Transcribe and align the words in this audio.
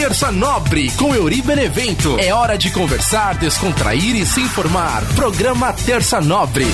Terça 0.00 0.32
Nobre 0.32 0.90
com 0.92 1.14
Euri 1.14 1.42
Benevento. 1.42 2.18
É 2.18 2.32
hora 2.32 2.56
de 2.56 2.70
conversar, 2.72 3.38
descontrair 3.38 4.16
e 4.16 4.24
se 4.24 4.40
informar. 4.40 5.02
Programa 5.14 5.74
Terça 5.74 6.22
Nobre. 6.22 6.64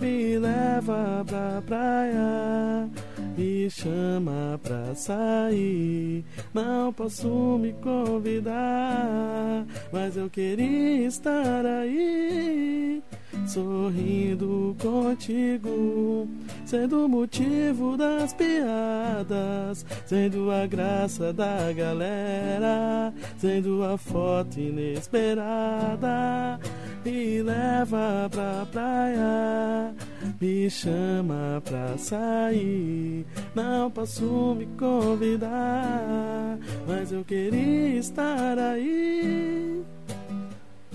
Me 0.00 0.38
leva 0.38 1.24
pra 1.26 1.62
praia, 1.66 2.88
me 3.36 3.68
chama 3.68 4.60
pra 4.62 4.94
sair. 4.94 6.24
Não 6.54 6.92
posso 6.92 7.58
me 7.58 7.72
convidar, 7.72 9.66
mas 9.92 10.16
eu 10.16 10.30
queria 10.30 11.06
estar 11.06 11.66
aí 11.66 13.02
sorrindo 13.46 14.76
contigo, 14.80 16.28
sendo 16.64 17.06
o 17.06 17.08
motivo 17.08 17.96
das 17.96 18.32
piadas, 18.32 19.84
sendo 20.06 20.50
a 20.50 20.66
graça 20.66 21.32
da 21.32 21.72
galera, 21.72 23.12
sendo 23.38 23.84
a 23.84 23.96
foto 23.96 24.58
inesperada. 24.58 26.58
Me 27.04 27.42
leva 27.42 28.28
pra 28.30 28.66
praia, 28.70 29.94
me 30.40 30.68
chama 30.68 31.62
pra 31.64 31.96
sair. 31.96 33.24
Não 33.54 33.90
posso 33.90 34.56
me 34.58 34.66
convidar, 34.78 36.58
mas 36.86 37.12
eu 37.12 37.24
queria 37.24 37.98
estar 37.98 38.58
aí 38.58 39.82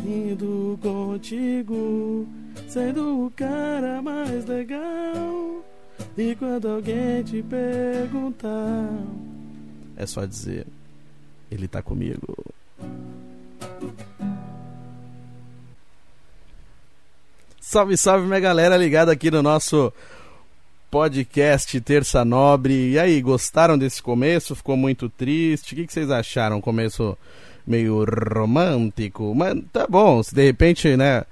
indo 0.05 0.77
contigo, 0.81 2.27
sendo 2.67 3.25
o 3.25 3.31
cara 3.31 4.01
mais 4.01 4.45
legal. 4.45 5.63
E 6.17 6.35
quando 6.35 6.67
alguém 6.67 7.23
te 7.23 7.41
perguntar, 7.43 8.89
é 9.95 10.05
só 10.05 10.25
dizer: 10.25 10.67
Ele 11.51 11.67
tá 11.67 11.81
comigo. 11.81 12.35
Salve, 17.59 17.97
salve, 17.97 18.27
minha 18.27 18.39
galera 18.39 18.77
ligada 18.77 19.11
aqui 19.11 19.31
no 19.31 19.41
nosso 19.41 19.91
podcast 20.91 21.81
Terça 21.81 22.23
Nobre. 22.23 22.91
E 22.91 22.99
aí, 22.99 23.19
gostaram 23.19 23.79
desse 23.79 23.99
começo? 23.99 24.55
Ficou 24.55 24.77
muito 24.77 25.09
triste? 25.09 25.73
O 25.73 25.75
que, 25.77 25.87
que 25.87 25.91
vocês 25.93 26.11
acharam? 26.11 26.61
Começo 26.61 27.17
meio 27.65 28.05
romântico, 28.05 29.33
mas 29.35 29.57
tá 29.71 29.87
bom, 29.87 30.21
se 30.21 30.33
de 30.33 30.43
repente, 30.43 30.95
né, 30.97 31.23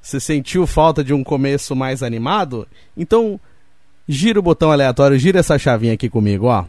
você 0.00 0.18
sentiu 0.18 0.66
falta 0.66 1.04
de 1.04 1.12
um 1.12 1.22
começo 1.22 1.76
mais 1.76 2.02
animado, 2.02 2.66
então 2.96 3.38
gira 4.08 4.38
o 4.38 4.42
botão 4.42 4.72
aleatório, 4.72 5.18
gira 5.18 5.40
essa 5.40 5.58
chavinha 5.58 5.92
aqui 5.92 6.08
comigo, 6.08 6.46
ó. 6.46 6.64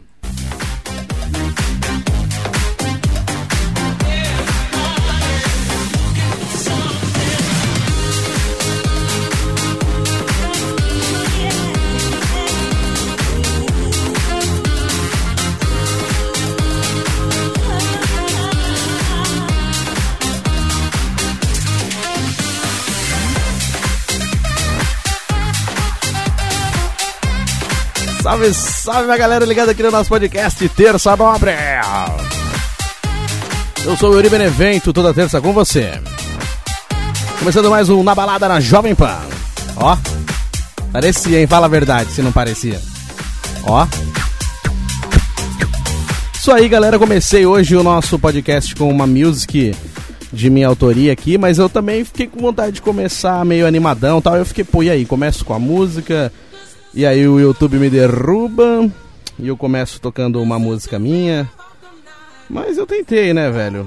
Salve, 28.40 28.54
salve, 28.54 29.04
minha 29.04 29.18
galera 29.18 29.44
ligada 29.44 29.72
aqui 29.72 29.82
no 29.82 29.90
nosso 29.90 30.08
podcast 30.08 30.66
Terça 30.70 31.14
Nobre. 31.14 31.50
Eu 33.84 33.94
sou 33.98 34.10
o 34.10 34.14
Yuri 34.14 34.30
Benevento, 34.30 34.94
toda 34.94 35.12
terça 35.12 35.42
com 35.42 35.52
você. 35.52 36.00
Começando 37.38 37.68
mais 37.68 37.90
um 37.90 38.02
Na 38.02 38.14
Balada 38.14 38.48
na 38.48 38.58
Jovem 38.58 38.94
Pan. 38.94 39.18
Ó, 39.76 39.94
parecia, 40.90 41.38
hein? 41.38 41.46
Fala 41.46 41.66
a 41.66 41.68
verdade, 41.68 42.12
se 42.12 42.22
não 42.22 42.32
parecia. 42.32 42.80
Ó. 43.64 43.86
Isso 46.34 46.50
aí, 46.50 46.66
galera. 46.66 46.98
Comecei 46.98 47.44
hoje 47.44 47.76
o 47.76 47.82
nosso 47.82 48.18
podcast 48.18 48.74
com 48.74 48.88
uma 48.88 49.06
music 49.06 49.76
de 50.32 50.48
minha 50.48 50.68
autoria 50.68 51.12
aqui, 51.12 51.36
mas 51.36 51.58
eu 51.58 51.68
também 51.68 52.06
fiquei 52.06 52.26
com 52.26 52.40
vontade 52.40 52.72
de 52.72 52.80
começar 52.80 53.44
meio 53.44 53.66
animadão 53.66 54.22
tal. 54.22 54.36
Eu 54.36 54.46
fiquei, 54.46 54.64
pô, 54.64 54.82
e 54.82 54.88
aí? 54.88 55.04
Começo 55.04 55.44
com 55.44 55.52
a 55.52 55.58
música 55.58 56.32
e 56.92 57.06
aí 57.06 57.26
o 57.26 57.38
YouTube 57.38 57.78
me 57.78 57.88
derruba 57.88 58.90
e 59.38 59.48
eu 59.48 59.56
começo 59.56 60.00
tocando 60.00 60.42
uma 60.42 60.58
música 60.58 60.98
minha. 60.98 61.48
Mas 62.48 62.78
eu 62.78 62.86
tentei, 62.86 63.32
né, 63.32 63.50
velho? 63.50 63.86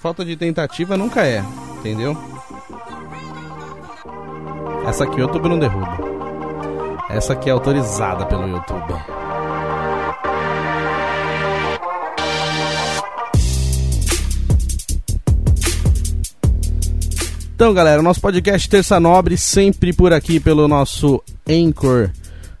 Falta 0.00 0.24
de 0.24 0.36
tentativa 0.36 0.96
nunca 0.96 1.26
é, 1.26 1.42
entendeu? 1.78 2.16
Essa 4.86 5.04
aqui 5.04 5.16
o 5.16 5.20
YouTube 5.20 5.48
não 5.48 5.58
derruba. 5.58 5.98
Essa 7.08 7.32
aqui 7.32 7.48
é 7.48 7.52
autorizada 7.52 8.26
pelo 8.26 8.46
YouTube. 8.46 8.94
Então, 17.64 17.72
galera, 17.72 18.02
nosso 18.02 18.20
podcast 18.20 18.68
Terça 18.68 19.00
Nobre 19.00 19.38
sempre 19.38 19.90
por 19.90 20.12
aqui 20.12 20.38
pelo 20.38 20.68
nosso 20.68 21.24
Anchor, 21.48 22.10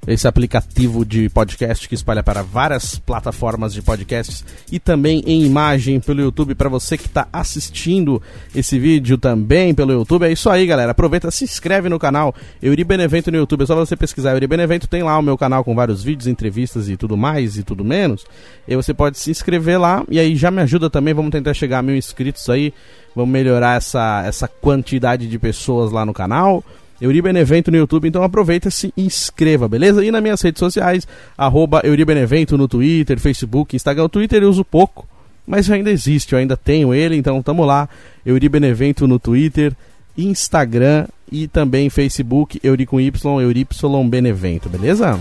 esse 0.06 0.28
aplicativo 0.28 1.04
de 1.04 1.28
podcast 1.28 1.88
que 1.88 1.94
espalha 1.94 2.22
para 2.22 2.42
várias 2.42 2.98
plataformas 2.98 3.72
de 3.72 3.80
podcasts 3.80 4.44
e 4.70 4.78
também 4.78 5.22
em 5.26 5.44
imagem 5.44 5.98
pelo 6.00 6.20
YouTube 6.20 6.54
para 6.54 6.68
você 6.68 6.98
que 6.98 7.06
está 7.06 7.26
assistindo 7.32 8.20
esse 8.54 8.78
vídeo 8.78 9.16
também 9.16 9.74
pelo 9.74 9.92
YouTube. 9.92 10.26
É 10.26 10.32
isso 10.32 10.50
aí, 10.50 10.66
galera. 10.66 10.92
Aproveita, 10.92 11.30
se 11.30 11.44
inscreve 11.44 11.88
no 11.88 11.98
canal 11.98 12.34
Euri 12.62 12.84
Benevento 12.84 13.30
no 13.30 13.38
YouTube. 13.38 13.62
É 13.62 13.66
só 13.66 13.74
você 13.74 13.96
pesquisar 13.96 14.32
Euri 14.32 14.46
Benevento, 14.46 14.86
tem 14.86 15.02
lá 15.02 15.18
o 15.18 15.22
meu 15.22 15.38
canal 15.38 15.64
com 15.64 15.74
vários 15.74 16.02
vídeos, 16.02 16.26
entrevistas 16.26 16.88
e 16.88 16.96
tudo 16.96 17.16
mais 17.16 17.56
e 17.56 17.62
tudo 17.62 17.84
menos. 17.84 18.24
E 18.68 18.76
você 18.76 18.92
pode 18.92 19.18
se 19.18 19.30
inscrever 19.30 19.80
lá 19.80 20.04
e 20.08 20.18
aí 20.18 20.36
já 20.36 20.50
me 20.50 20.60
ajuda 20.62 20.90
também. 20.90 21.14
Vamos 21.14 21.30
tentar 21.30 21.54
chegar 21.54 21.78
a 21.78 21.82
mil 21.82 21.96
inscritos 21.96 22.48
aí. 22.50 22.72
Vamos 23.14 23.30
melhorar 23.30 23.76
essa, 23.76 24.22
essa 24.26 24.48
quantidade 24.48 25.28
de 25.28 25.38
pessoas 25.38 25.92
lá 25.92 26.04
no 26.04 26.12
canal. 26.12 26.64
Euri 27.04 27.20
Benevento 27.20 27.70
no 27.70 27.76
YouTube, 27.76 28.08
então 28.08 28.22
aproveita 28.22 28.68
e 28.68 28.72
se 28.72 28.92
inscreva, 28.96 29.68
beleza? 29.68 30.02
E 30.02 30.10
nas 30.10 30.22
minhas 30.22 30.40
redes 30.40 30.58
sociais, 30.58 31.06
arroba 31.36 31.82
Euri 31.84 32.02
Benevento 32.02 32.56
no 32.56 32.66
Twitter, 32.66 33.20
Facebook, 33.20 33.76
Instagram. 33.76 34.04
O 34.04 34.08
Twitter 34.08 34.42
eu 34.42 34.48
uso 34.48 34.64
pouco, 34.64 35.06
mas 35.46 35.70
ainda 35.70 35.90
existe, 35.90 36.32
eu 36.32 36.38
ainda 36.38 36.56
tenho 36.56 36.94
ele, 36.94 37.14
então 37.14 37.42
tamo 37.42 37.62
lá. 37.62 37.90
Euri 38.24 38.48
Benevento 38.48 39.06
no 39.06 39.18
Twitter, 39.18 39.74
Instagram 40.16 41.06
e 41.30 41.46
também 41.46 41.90
Facebook, 41.90 42.58
Euri 42.64 42.86
com 42.86 42.98
Y 42.98 44.08
Benevento, 44.08 44.70
beleza? 44.70 45.18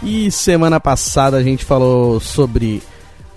E 0.00 0.30
semana 0.30 0.78
passada 0.78 1.36
a 1.36 1.42
gente 1.42 1.64
falou 1.64 2.20
sobre 2.20 2.80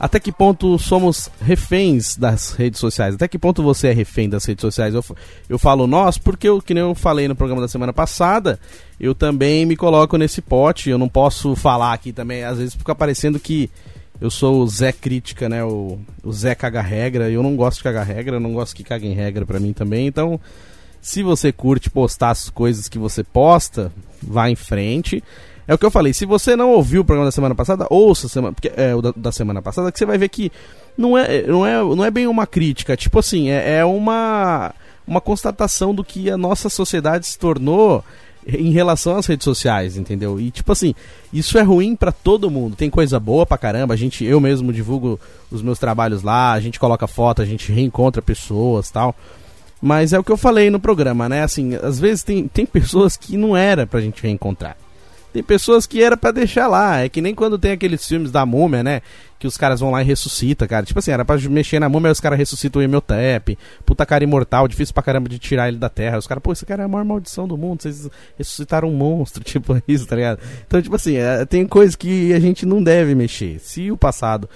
até 0.03 0.19
que 0.19 0.33
ponto 0.33 0.77
somos 0.77 1.29
reféns 1.39 2.17
das 2.17 2.51
redes 2.51 2.77
sociais? 2.77 3.15
Até 3.15 3.25
que 3.25 3.39
ponto 3.39 3.63
você 3.63 3.87
é 3.87 3.93
refém 3.93 4.27
das 4.27 4.43
redes 4.43 4.61
sociais? 4.61 4.93
Eu, 4.93 5.01
eu 5.47 5.57
falo 5.57 5.87
nós 5.87 6.17
porque, 6.17 6.49
eu, 6.49 6.61
que 6.61 6.73
nem 6.73 6.83
eu 6.83 6.93
falei 6.93 7.25
no 7.25 7.37
programa 7.37 7.61
da 7.61 7.69
semana 7.69 7.93
passada, 7.93 8.59
eu 8.99 9.15
também 9.15 9.65
me 9.65 9.77
coloco 9.77 10.17
nesse 10.17 10.41
pote. 10.41 10.89
Eu 10.89 10.97
não 10.97 11.07
posso 11.07 11.55
falar 11.55 11.93
aqui 11.93 12.11
também, 12.11 12.43
às 12.43 12.57
vezes 12.57 12.75
fica 12.75 12.93
parecendo 12.93 13.39
que 13.39 13.69
eu 14.19 14.29
sou 14.29 14.61
o 14.61 14.67
Zé 14.67 14.91
Crítica, 14.91 15.47
né? 15.47 15.63
O, 15.63 15.97
o 16.21 16.33
Zé 16.33 16.53
caga 16.53 16.81
regra. 16.81 17.29
Eu 17.29 17.41
não 17.41 17.55
gosto 17.55 17.77
de 17.77 17.85
cagar 17.85 18.05
regra, 18.05 18.35
eu 18.35 18.41
não 18.41 18.51
gosto 18.51 18.75
que 18.75 18.83
caguem 18.83 19.13
regra 19.13 19.45
pra 19.45 19.57
mim 19.57 19.71
também. 19.71 20.05
Então, 20.05 20.37
se 21.01 21.23
você 21.23 21.49
curte 21.53 21.89
postar 21.89 22.31
as 22.31 22.49
coisas 22.49 22.89
que 22.89 22.99
você 22.99 23.23
posta, 23.23 23.89
vá 24.21 24.49
em 24.49 24.55
frente. 24.57 25.23
É 25.67 25.73
o 25.73 25.77
que 25.77 25.85
eu 25.85 25.91
falei. 25.91 26.13
Se 26.13 26.25
você 26.25 26.55
não 26.55 26.71
ouviu 26.71 27.01
o 27.01 27.05
programa 27.05 27.27
da 27.27 27.31
semana 27.31 27.55
passada, 27.55 27.87
ouça 27.89 28.27
semana, 28.27 28.53
porque, 28.53 28.71
é, 28.75 28.93
o 28.93 29.01
da, 29.01 29.13
da, 29.15 29.31
semana 29.31 29.61
passada, 29.61 29.91
que 29.91 29.97
você 29.97 30.05
vai 30.05 30.17
ver 30.17 30.29
que 30.29 30.51
não 30.97 31.17
é, 31.17 31.43
não 31.43 31.65
é, 31.65 31.77
não 31.95 32.05
é 32.05 32.11
bem 32.11 32.27
uma 32.27 32.45
crítica. 32.45 32.97
Tipo 32.97 33.19
assim, 33.19 33.49
é, 33.49 33.77
é 33.77 33.85
uma, 33.85 34.73
uma 35.07 35.21
constatação 35.21 35.93
do 35.93 36.03
que 36.03 36.29
a 36.29 36.37
nossa 36.37 36.69
sociedade 36.69 37.25
se 37.25 37.37
tornou 37.37 38.03
em 38.45 38.71
relação 38.71 39.15
às 39.15 39.25
redes 39.25 39.45
sociais, 39.45 39.97
entendeu? 39.97 40.39
E 40.39 40.51
tipo 40.51 40.71
assim, 40.71 40.93
isso 41.31 41.57
é 41.57 41.61
ruim 41.61 41.95
para 41.95 42.11
todo 42.11 42.51
mundo. 42.51 42.75
Tem 42.75 42.89
coisa 42.89 43.19
boa 43.19 43.45
pra 43.45 43.57
caramba. 43.57 43.93
A 43.93 43.97
gente, 43.97 44.25
eu 44.25 44.39
mesmo 44.39 44.73
divulgo 44.73 45.19
os 45.49 45.61
meus 45.61 45.79
trabalhos 45.79 46.23
lá, 46.23 46.51
a 46.51 46.59
gente 46.59 46.79
coloca 46.79 47.07
foto, 47.07 47.41
a 47.41 47.45
gente 47.45 47.71
reencontra 47.71 48.21
pessoas, 48.21 48.89
tal. 48.91 49.15
Mas 49.81 50.13
é 50.13 50.19
o 50.19 50.23
que 50.23 50.31
eu 50.31 50.37
falei 50.37 50.69
no 50.69 50.79
programa, 50.79 51.27
né? 51.27 51.43
Assim, 51.43 51.75
às 51.75 51.99
vezes 51.99 52.23
tem, 52.23 52.47
tem 52.47 52.65
pessoas 52.65 53.17
que 53.17 53.37
não 53.37 53.55
era 53.55 53.85
pra 53.85 54.01
gente 54.01 54.23
reencontrar. 54.23 54.77
Tem 55.33 55.41
pessoas 55.41 55.87
que 55.87 56.01
era 56.01 56.15
para 56.15 56.29
deixar 56.31 56.67
lá. 56.67 56.99
É 56.99 57.09
que 57.09 57.19
nem 57.19 57.33
quando 57.33 57.57
tem 57.57 57.71
aqueles 57.71 58.07
filmes 58.07 58.31
da 58.31 58.45
múmia, 58.45 58.83
né? 58.83 59.01
Que 59.39 59.47
os 59.47 59.57
caras 59.57 59.79
vão 59.79 59.89
lá 59.89 60.03
e 60.03 60.05
ressuscitam, 60.05 60.67
cara. 60.67 60.85
Tipo 60.85 60.99
assim, 60.99 61.09
era 61.09 61.25
pra 61.25 61.35
mexer 61.49 61.79
na 61.79 61.89
múmia, 61.89 62.11
os 62.11 62.19
caras 62.19 62.37
ressuscitam 62.37 62.79
o 62.79 62.85
Emotep. 62.85 63.57
Puta 63.83 64.05
cara 64.05 64.23
imortal, 64.23 64.67
difícil 64.67 64.93
pra 64.93 65.01
caramba 65.01 65.27
de 65.27 65.39
tirar 65.39 65.67
ele 65.67 65.77
da 65.77 65.89
terra. 65.89 66.19
Os 66.19 66.27
caras, 66.27 66.41
pô, 66.43 66.53
esse 66.53 66.65
cara 66.67 66.83
é 66.83 66.85
a 66.85 66.87
maior 66.87 67.03
maldição 67.03 67.47
do 67.47 67.57
mundo. 67.57 67.81
Vocês 67.81 68.07
ressuscitaram 68.37 68.87
um 68.87 68.95
monstro, 68.95 69.41
tipo 69.43 69.81
isso, 69.87 70.05
tá 70.05 70.15
ligado? 70.15 70.39
Então, 70.67 70.79
tipo 70.79 70.95
assim, 70.95 71.15
é, 71.15 71.43
tem 71.45 71.65
coisas 71.65 71.95
que 71.95 72.31
a 72.31 72.39
gente 72.39 72.63
não 72.63 72.81
deve 72.83 73.15
mexer. 73.15 73.59
Se 73.59 73.89
o 73.89 73.97
passado 73.97 74.47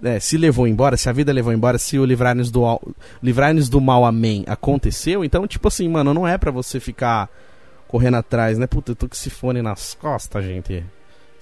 é, 0.00 0.20
se 0.20 0.36
levou 0.36 0.66
embora, 0.66 0.96
se 0.96 1.08
a 1.08 1.12
vida 1.12 1.32
levou 1.32 1.52
embora, 1.52 1.76
se 1.76 1.98
o 1.98 2.04
livrar-nos 2.04 2.52
do, 2.52 2.80
livrar 3.20 3.52
do 3.54 3.80
mal, 3.80 4.04
amém, 4.04 4.44
aconteceu, 4.46 5.24
então, 5.24 5.44
tipo 5.46 5.66
assim, 5.66 5.88
mano, 5.88 6.14
não 6.14 6.26
é 6.26 6.38
para 6.38 6.52
você 6.52 6.78
ficar 6.78 7.28
correndo 7.90 8.14
atrás, 8.14 8.56
né? 8.56 8.68
Puta, 8.68 8.92
eu 8.92 8.96
tô 8.96 9.08
com 9.08 9.14
esse 9.14 9.28
fone 9.28 9.60
nas 9.60 9.94
costas, 9.94 10.44
gente. 10.44 10.84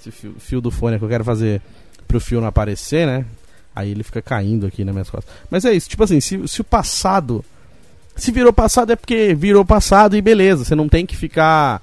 Esse 0.00 0.10
fio, 0.10 0.34
fio 0.38 0.60
do 0.62 0.70
fone 0.70 0.98
que 0.98 1.04
eu 1.04 1.08
quero 1.08 1.22
fazer 1.22 1.60
pro 2.06 2.18
fio 2.18 2.40
não 2.40 2.48
aparecer, 2.48 3.06
né? 3.06 3.26
Aí 3.76 3.90
ele 3.90 4.02
fica 4.02 4.22
caindo 4.22 4.66
aqui 4.66 4.82
nas 4.82 4.94
minhas 4.94 5.10
costas. 5.10 5.30
Mas 5.50 5.66
é 5.66 5.74
isso, 5.74 5.90
tipo 5.90 6.02
assim, 6.02 6.20
se, 6.20 6.48
se 6.48 6.62
o 6.62 6.64
passado. 6.64 7.44
Se 8.16 8.32
virou 8.32 8.50
passado 8.50 8.92
é 8.92 8.96
porque 8.96 9.34
virou 9.34 9.62
passado 9.62 10.16
e 10.16 10.22
beleza. 10.22 10.64
Você 10.64 10.74
não 10.74 10.88
tem 10.88 11.04
que 11.04 11.14
ficar 11.14 11.82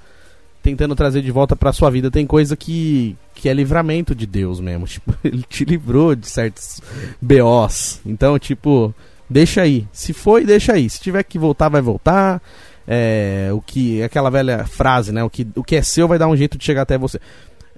tentando 0.64 0.96
trazer 0.96 1.22
de 1.22 1.30
volta 1.30 1.56
pra 1.56 1.72
sua 1.72 1.92
vida. 1.92 2.10
Tem 2.10 2.26
coisa 2.26 2.58
que, 2.58 3.16
que 3.36 3.48
é 3.48 3.54
livramento 3.54 4.16
de 4.16 4.26
Deus 4.26 4.60
mesmo. 4.60 4.88
Tipo, 4.90 5.14
ele 5.24 5.44
te 5.48 5.64
livrou 5.64 6.16
de 6.16 6.28
certos 6.28 6.82
BOs. 7.22 8.02
Então, 8.04 8.40
tipo, 8.40 8.94
deixa 9.30 9.62
aí. 9.62 9.88
Se 9.94 10.12
foi, 10.12 10.44
deixa 10.44 10.74
aí. 10.74 10.90
Se 10.90 11.00
tiver 11.00 11.22
que 11.24 11.38
voltar, 11.38 11.70
vai 11.70 11.82
voltar 11.82 12.42
é, 12.88 13.50
o 13.52 13.62
que 13.62 14.02
aquela 14.04 14.30
velha 14.30 14.66
frase, 14.66 15.12
né? 15.12 15.24
O 15.24 15.30
que, 15.30 15.48
o 15.56 15.64
que 15.64 15.76
é 15.76 15.82
seu 15.82 16.08
vai 16.08 16.18
dar 16.18 16.28
um 16.28 16.36
jeito 16.36 16.58
de 16.58 16.64
chegar 16.64 16.84
até 16.84 16.98
você. 16.98 17.20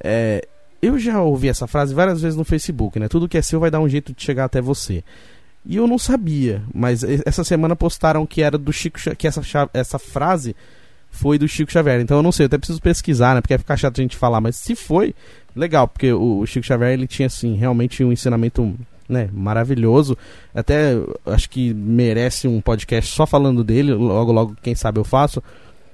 É, 0.03 0.47
eu 0.81 0.99
já 0.99 1.21
ouvi 1.21 1.49
essa 1.49 1.67
frase 1.67 1.93
várias 1.93 2.21
vezes 2.21 2.37
no 2.37 2.43
Facebook, 2.43 2.99
né? 2.99 3.07
Tudo 3.07 3.27
que 3.27 3.37
é 3.37 3.41
seu 3.41 3.59
vai 3.59 3.71
dar 3.71 3.79
um 3.79 3.89
jeito 3.89 4.13
de 4.13 4.21
chegar 4.21 4.45
até 4.45 4.61
você. 4.61 5.03
E 5.65 5.75
eu 5.75 5.87
não 5.87 5.97
sabia, 5.97 6.61
mas 6.73 7.03
essa 7.03 7.43
semana 7.43 7.75
postaram 7.75 8.25
que 8.25 8.41
era 8.41 8.57
do 8.57 8.71
Chico 8.71 8.99
que 9.17 9.27
essa, 9.27 9.41
essa 9.73 9.99
frase 9.99 10.55
foi 11.11 11.37
do 11.37 11.47
Chico 11.47 11.71
Xavier. 11.71 11.99
Então 11.99 12.17
eu 12.17 12.23
não 12.23 12.31
sei, 12.31 12.45
eu 12.45 12.47
até 12.47 12.57
preciso 12.57 12.81
pesquisar, 12.81 13.35
né? 13.35 13.41
Porque 13.41 13.53
vai 13.53 13.59
ficar 13.59 13.75
chato 13.75 13.99
a 13.99 14.01
gente 14.01 14.15
falar, 14.15 14.39
mas 14.39 14.55
se 14.55 14.75
foi, 14.75 15.13
legal, 15.55 15.87
porque 15.87 16.13
o 16.13 16.45
Chico 16.45 16.65
Xavier 16.65 16.91
ele 16.91 17.07
tinha 17.07 17.25
assim 17.25 17.55
realmente 17.55 18.03
um 18.03 18.11
ensinamento 18.11 18.73
né, 19.07 19.29
maravilhoso. 19.31 20.17
Até 20.53 20.93
acho 21.25 21.49
que 21.49 21.73
merece 21.73 22.47
um 22.47 22.61
podcast 22.61 23.13
só 23.13 23.25
falando 23.25 23.63
dele. 23.63 23.93
Logo, 23.93 24.31
logo, 24.31 24.57
quem 24.61 24.75
sabe 24.75 24.99
eu 24.99 25.03
faço. 25.03 25.41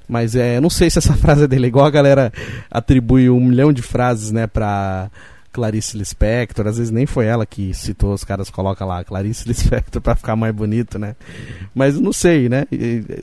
Mas 0.08 0.36
é, 0.36 0.60
não 0.60 0.70
sei 0.70 0.90
se 0.90 1.00
essa 1.00 1.14
frase 1.18 1.44
é 1.44 1.48
dele, 1.48 1.68
igual 1.68 1.86
a 1.86 1.92
galera 1.92 2.32
atribui 2.70 3.30
um 3.30 3.40
milhão 3.40 3.72
de 3.72 3.82
frases, 3.82 4.32
né, 4.32 4.48
pra 4.48 5.10
Clarice 5.52 5.98
Lispector. 5.98 6.68
Às 6.68 6.78
vezes 6.78 6.92
nem 6.92 7.06
foi 7.06 7.26
ela 7.26 7.46
que 7.46 7.74
citou, 7.74 8.14
os 8.14 8.24
caras 8.24 8.50
colocam 8.50 8.88
lá 8.88 9.04
Clarice 9.04 9.48
Lispector 9.50 10.02
pra 10.02 10.16
ficar 10.16 10.36
mais 10.36 10.54
bonito, 10.54 11.00
né? 11.00 11.16
Mas 11.74 12.00
não 12.00 12.12
sei, 12.12 12.50
né? 12.50 12.66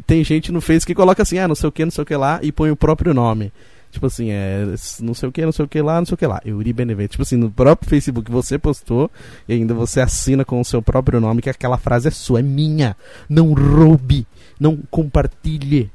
Tem 0.07 0.25
gente 0.25 0.51
no 0.53 0.61
Face 0.61 0.87
que 0.87 0.95
coloca 0.95 1.23
assim, 1.23 1.39
ah, 1.39 1.49
não 1.49 1.55
sei 1.55 1.69
o 1.69 1.73
que, 1.73 1.85
não 1.85 1.93
sei 1.93 2.03
o 2.03 2.07
que 2.07 2.17
lá, 2.17 2.39
e 2.43 2.53
põe 2.53 2.71
o 2.71 2.77
próprio 2.77 3.13
nome. 3.13 3.53
Tipo 3.91 4.07
assim, 4.07 4.31
é 4.31 4.65
não 5.01 5.15
sei 5.15 5.29
o 5.29 5.33
que, 5.33 5.45
não 5.45 5.53
sei 5.53 5.65
o 5.65 5.69
que 5.69 5.83
lá, 5.83 5.99
não 5.99 6.07
sei 6.07 6.15
o 6.15 6.19
que 6.19 6.27
lá. 6.27 6.41
Euri 6.45 6.73
Benevento. 6.73 7.13
Tipo 7.13 7.23
assim, 7.23 7.37
no 7.37 7.51
próprio 7.51 7.91
Facebook 7.91 8.31
você 8.31 8.59
postou 8.59 9.11
e 9.49 9.55
ainda 9.55 9.75
você 9.75 10.01
assina 10.01 10.45
com 10.45 10.61
o 10.61 10.65
seu 10.65 10.81
próprio 10.81 11.21
nome 11.21 11.43
que 11.43 11.51
aquela 11.51 11.77
frase 11.77 12.09
é 12.09 12.11
sua, 12.11 12.39
é 12.41 12.43
minha. 12.43 12.97
Não 13.29 13.53
roube, 13.53 14.27
não 14.59 14.79
compartilhe. 14.91 15.91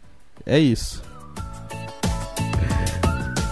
É 0.46 0.60
isso. 0.60 1.02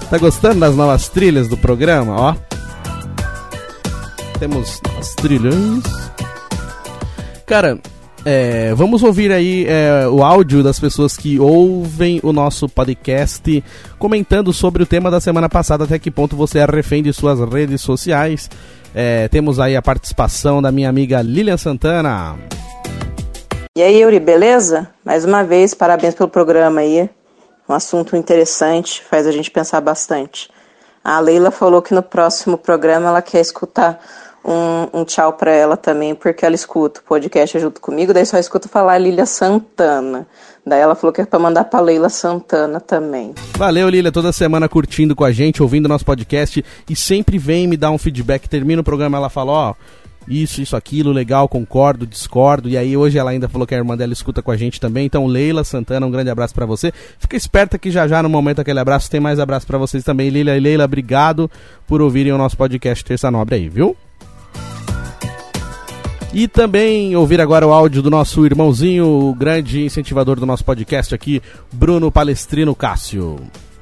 Tá 0.09 0.17
gostando 0.17 0.59
das 0.59 0.75
novas 0.75 1.09
trilhas 1.09 1.47
do 1.47 1.57
programa, 1.57 2.15
ó? 2.15 2.35
Temos 4.37 4.79
as 4.99 5.15
trilhas. 5.15 5.55
Cara, 7.45 7.79
é, 8.25 8.73
vamos 8.73 9.03
ouvir 9.03 9.31
aí 9.31 9.65
é, 9.67 10.07
o 10.07 10.23
áudio 10.23 10.63
das 10.63 10.79
pessoas 10.79 11.17
que 11.17 11.39
ouvem 11.39 12.19
o 12.23 12.31
nosso 12.31 12.69
podcast 12.69 13.63
comentando 13.99 14.53
sobre 14.53 14.81
o 14.81 14.85
tema 14.85 15.11
da 15.11 15.19
semana 15.19 15.49
passada, 15.49 15.83
até 15.83 15.99
que 15.99 16.09
ponto 16.09 16.35
você 16.35 16.59
é 16.59 16.65
refém 16.65 17.03
de 17.03 17.11
suas 17.11 17.39
redes 17.39 17.81
sociais. 17.81 18.49
É, 18.95 19.27
temos 19.27 19.59
aí 19.59 19.75
a 19.75 19.81
participação 19.81 20.61
da 20.61 20.71
minha 20.71 20.87
amiga 20.87 21.21
Lilian 21.21 21.57
Santana. 21.57 22.37
E 23.75 23.81
aí, 23.81 24.01
Yuri, 24.01 24.19
beleza? 24.19 24.87
Mais 25.03 25.25
uma 25.25 25.43
vez, 25.43 25.73
parabéns 25.73 26.13
pelo 26.13 26.29
programa 26.29 26.81
aí. 26.81 27.09
Um 27.67 27.73
assunto 27.73 28.15
interessante, 28.15 29.01
faz 29.09 29.25
a 29.25 29.31
gente 29.31 29.49
pensar 29.49 29.81
bastante. 29.81 30.49
A 31.03 31.19
Leila 31.19 31.51
falou 31.51 31.81
que 31.81 31.93
no 31.93 32.01
próximo 32.01 32.57
programa 32.57 33.09
ela 33.09 33.21
quer 33.21 33.41
escutar 33.41 33.99
um, 34.43 35.01
um 35.01 35.05
tchau 35.05 35.33
para 35.33 35.51
ela 35.51 35.77
também, 35.77 36.13
porque 36.13 36.45
ela 36.45 36.55
escuta 36.55 36.99
o 36.99 37.03
podcast 37.03 37.59
junto 37.59 37.79
comigo, 37.79 38.13
daí 38.13 38.25
só 38.25 38.37
escuta 38.37 38.67
falar 38.67 38.97
Lilia 38.97 39.25
Santana. 39.25 40.27
Daí 40.65 40.79
ela 40.79 40.95
falou 40.95 41.11
que 41.11 41.19
é 41.19 41.25
pra 41.25 41.39
mandar 41.39 41.65
pra 41.65 41.81
Leila 41.81 42.09
Santana 42.09 42.79
também. 42.79 43.33
Valeu, 43.57 43.89
Lilia, 43.89 44.11
toda 44.11 44.31
semana 44.31 44.69
curtindo 44.69 45.13
com 45.13 45.25
a 45.25 45.31
gente, 45.31 45.61
ouvindo 45.61 45.89
nosso 45.89 46.05
podcast 46.05 46.63
e 46.89 46.95
sempre 46.95 47.37
vem 47.37 47.67
me 47.67 47.75
dar 47.75 47.91
um 47.91 47.97
feedback. 47.97 48.47
Termina 48.47 48.81
o 48.81 48.83
programa, 48.83 49.17
ela 49.17 49.29
fala, 49.29 49.51
ó. 49.51 49.73
Isso, 50.25 50.61
isso, 50.61 50.77
aquilo, 50.77 51.11
legal, 51.11 51.49
concordo, 51.49 52.07
discordo. 52.07 52.69
E 52.69 52.77
aí 52.77 52.95
hoje 52.95 53.17
ela 53.17 53.31
ainda 53.31 53.49
falou 53.49 53.67
que 53.67 53.75
a 53.75 53.77
irmã 53.77 53.97
dela 53.97 54.13
escuta 54.13 54.41
com 54.41 54.51
a 54.51 54.55
gente 54.55 54.79
também. 54.79 55.05
Então, 55.05 55.25
Leila 55.27 55.65
Santana, 55.65 56.05
um 56.05 56.11
grande 56.11 56.29
abraço 56.29 56.55
para 56.55 56.65
você. 56.65 56.93
Fica 57.19 57.35
esperta 57.35 57.77
que 57.77 57.91
já 57.91 58.07
já 58.07 58.23
no 58.23 58.29
momento 58.29 58.61
aquele 58.61 58.79
abraço 58.79 59.11
tem 59.11 59.19
mais 59.19 59.39
abraço 59.39 59.67
para 59.67 59.77
vocês 59.77 60.01
também. 60.01 60.29
Lila 60.29 60.55
e 60.55 60.61
Leila, 60.61 60.85
obrigado 60.85 61.51
por 61.85 62.01
ouvirem 62.01 62.31
o 62.31 62.37
nosso 62.37 62.55
podcast 62.55 63.03
Terça 63.03 63.29
Nobre 63.29 63.55
aí, 63.55 63.67
viu? 63.67 63.97
E 66.33 66.47
também 66.47 67.15
ouvir 67.15 67.39
agora 67.39 67.67
o 67.67 67.71
áudio 67.71 68.01
do 68.01 68.09
nosso 68.09 68.43
irmãozinho, 68.43 69.05
o 69.05 69.35
grande 69.35 69.85
incentivador 69.85 70.39
do 70.39 70.47
nosso 70.47 70.65
podcast 70.65 71.13
aqui, 71.13 71.39
Bruno 71.71 72.11
Palestrino 72.11 72.73
Cássio. 72.73 73.39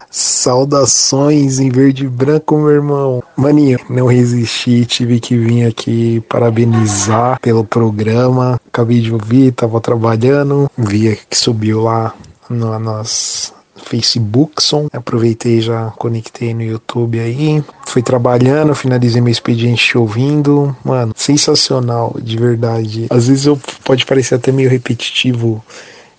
Saudações 0.10 1.60
em 1.60 1.70
verde 1.70 2.04
e 2.04 2.10
branco, 2.10 2.58
meu 2.58 2.72
irmão. 2.72 3.24
Maninho, 3.38 3.80
não 3.90 4.08
resisti, 4.08 4.86
tive 4.86 5.22
que 5.22 5.38
vir 5.38 5.66
aqui 5.66 6.20
parabenizar 6.28 7.40
pelo 7.40 7.64
programa. 7.64 8.60
Acabei 8.68 9.00
de 9.00 9.14
ouvir, 9.14 9.54
tava 9.54 9.80
trabalhando, 9.80 10.70
vi 10.78 11.18
que 11.30 11.38
subiu 11.38 11.84
lá 11.84 12.14
no, 12.50 12.78
nas 12.78 13.54
Facebookson. 13.84 14.88
Aproveitei 14.92 15.62
já 15.62 15.92
conectei 15.98 16.54
no 16.54 16.62
YouTube 16.62 17.20
aí. 17.20 17.64
Fui 17.86 18.02
trabalhando, 18.02 18.76
finalizei 18.76 19.22
meu 19.22 19.32
expediente 19.32 19.98
ouvindo. 19.98 20.76
Mano, 20.84 21.14
sensacional, 21.16 22.16
de 22.22 22.38
verdade. 22.38 23.08
Às 23.10 23.28
vezes 23.28 23.46
eu, 23.46 23.60
pode 23.84 24.06
parecer 24.06 24.36
até 24.36 24.52
meio 24.52 24.70
repetitivo 24.70 25.64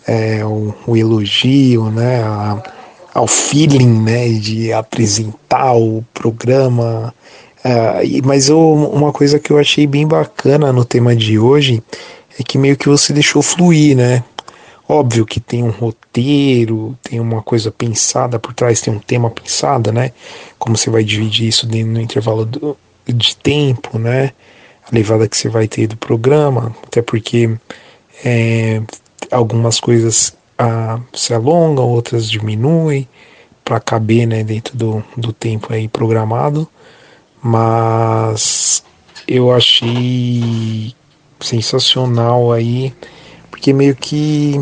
é, 0.06 0.44
o, 0.44 0.74
o 0.86 0.96
elogio, 0.96 1.90
né? 1.90 2.22
A, 2.22 2.62
ao 3.14 3.26
feeling, 3.26 4.02
né? 4.02 4.28
De 4.28 4.72
apresentar 4.72 5.74
o 5.74 6.04
programa. 6.12 7.14
Uh, 7.64 8.26
mas 8.26 8.48
eu, 8.48 8.58
uma 8.58 9.12
coisa 9.12 9.38
que 9.38 9.52
eu 9.52 9.58
achei 9.58 9.86
bem 9.86 10.06
bacana 10.06 10.72
no 10.72 10.84
tema 10.84 11.14
de 11.14 11.38
hoje 11.38 11.82
é 12.38 12.42
que 12.42 12.58
meio 12.58 12.76
que 12.76 12.88
você 12.88 13.12
deixou 13.12 13.42
fluir, 13.42 13.96
né? 13.96 14.24
Óbvio 14.92 15.24
que 15.24 15.40
tem 15.40 15.62
um 15.62 15.70
roteiro, 15.70 16.98
tem 17.02 17.18
uma 17.18 17.42
coisa 17.42 17.70
pensada 17.70 18.38
por 18.38 18.52
trás, 18.52 18.80
tem 18.80 18.92
um 18.92 18.98
tema 18.98 19.30
pensado, 19.30 19.90
né? 19.90 20.12
Como 20.58 20.76
você 20.76 20.90
vai 20.90 21.02
dividir 21.02 21.48
isso 21.48 21.66
no 21.66 22.00
intervalo 22.00 22.44
do, 22.44 22.76
de 23.06 23.36
tempo, 23.36 23.98
né? 23.98 24.32
a 24.84 24.94
levada 24.94 25.28
que 25.28 25.36
você 25.36 25.48
vai 25.48 25.68
ter 25.68 25.86
do 25.86 25.96
programa, 25.96 26.74
até 26.82 27.00
porque 27.02 27.50
é, 28.24 28.82
algumas 29.30 29.78
coisas 29.78 30.36
ah, 30.58 31.00
se 31.12 31.32
alongam, 31.32 31.88
outras 31.88 32.28
diminuem 32.28 33.08
para 33.64 33.80
caber 33.80 34.26
né, 34.26 34.42
dentro 34.42 34.76
do, 34.76 35.04
do 35.16 35.32
tempo 35.32 35.72
aí 35.72 35.88
programado, 35.88 36.68
mas 37.40 38.84
eu 39.26 39.52
achei 39.52 40.94
sensacional 41.40 42.52
aí, 42.52 42.92
porque 43.62 43.72
meio 43.72 43.94
que 43.94 44.60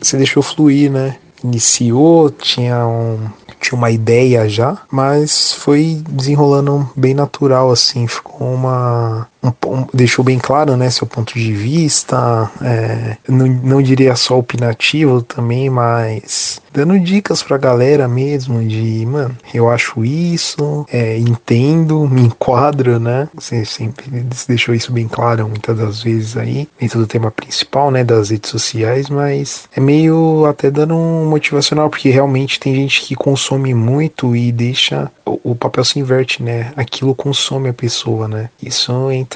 você 0.00 0.16
deixou 0.16 0.44
fluir, 0.44 0.92
né? 0.92 1.16
Iniciou, 1.42 2.30
tinha 2.30 2.86
um, 2.86 3.18
tinha 3.60 3.76
uma 3.76 3.90
ideia 3.90 4.48
já, 4.48 4.78
mas 4.92 5.52
foi 5.54 6.00
desenrolando 6.08 6.88
bem 6.94 7.14
natural, 7.14 7.72
assim, 7.72 8.06
ficou 8.06 8.54
uma. 8.54 9.26
Um, 9.40 9.86
deixou 9.94 10.24
bem 10.24 10.38
claro, 10.38 10.76
né, 10.76 10.90
seu 10.90 11.06
ponto 11.06 11.34
de 11.38 11.52
vista, 11.52 12.50
é, 12.60 13.16
não, 13.28 13.46
não 13.46 13.82
diria 13.82 14.16
só 14.16 14.36
opinativo 14.36 15.22
também, 15.22 15.70
mas 15.70 16.60
dando 16.72 16.98
dicas 16.98 17.42
pra 17.42 17.56
galera 17.56 18.08
mesmo 18.08 18.66
de, 18.66 19.06
mano, 19.06 19.36
eu 19.54 19.68
acho 19.70 20.04
isso, 20.04 20.84
é, 20.90 21.18
entendo, 21.18 22.08
me 22.08 22.22
enquadro, 22.22 22.98
né, 22.98 23.28
você 23.34 23.64
sempre 23.64 24.26
deixou 24.48 24.74
isso 24.74 24.90
bem 24.90 25.06
claro 25.06 25.48
muitas 25.48 25.76
das 25.76 26.02
vezes 26.02 26.36
aí, 26.36 26.68
dentro 26.80 26.98
do 26.98 27.06
tema 27.06 27.30
principal, 27.30 27.90
né, 27.90 28.02
das 28.02 28.30
redes 28.30 28.50
sociais, 28.50 29.08
mas 29.08 29.68
é 29.74 29.80
meio 29.80 30.46
até 30.46 30.70
dando 30.70 30.96
um 30.96 31.28
motivacional, 31.28 31.88
porque 31.88 32.10
realmente 32.10 32.58
tem 32.58 32.74
gente 32.74 33.02
que 33.02 33.14
consome 33.14 33.72
muito 33.72 34.34
e 34.34 34.50
deixa, 34.50 35.10
o, 35.24 35.52
o 35.52 35.54
papel 35.54 35.84
se 35.84 35.98
inverte, 36.00 36.42
né, 36.42 36.72
aquilo 36.76 37.14
consome 37.14 37.68
a 37.68 37.74
pessoa, 37.74 38.26
né, 38.26 38.50
isso 38.60 39.10
entra 39.12 39.27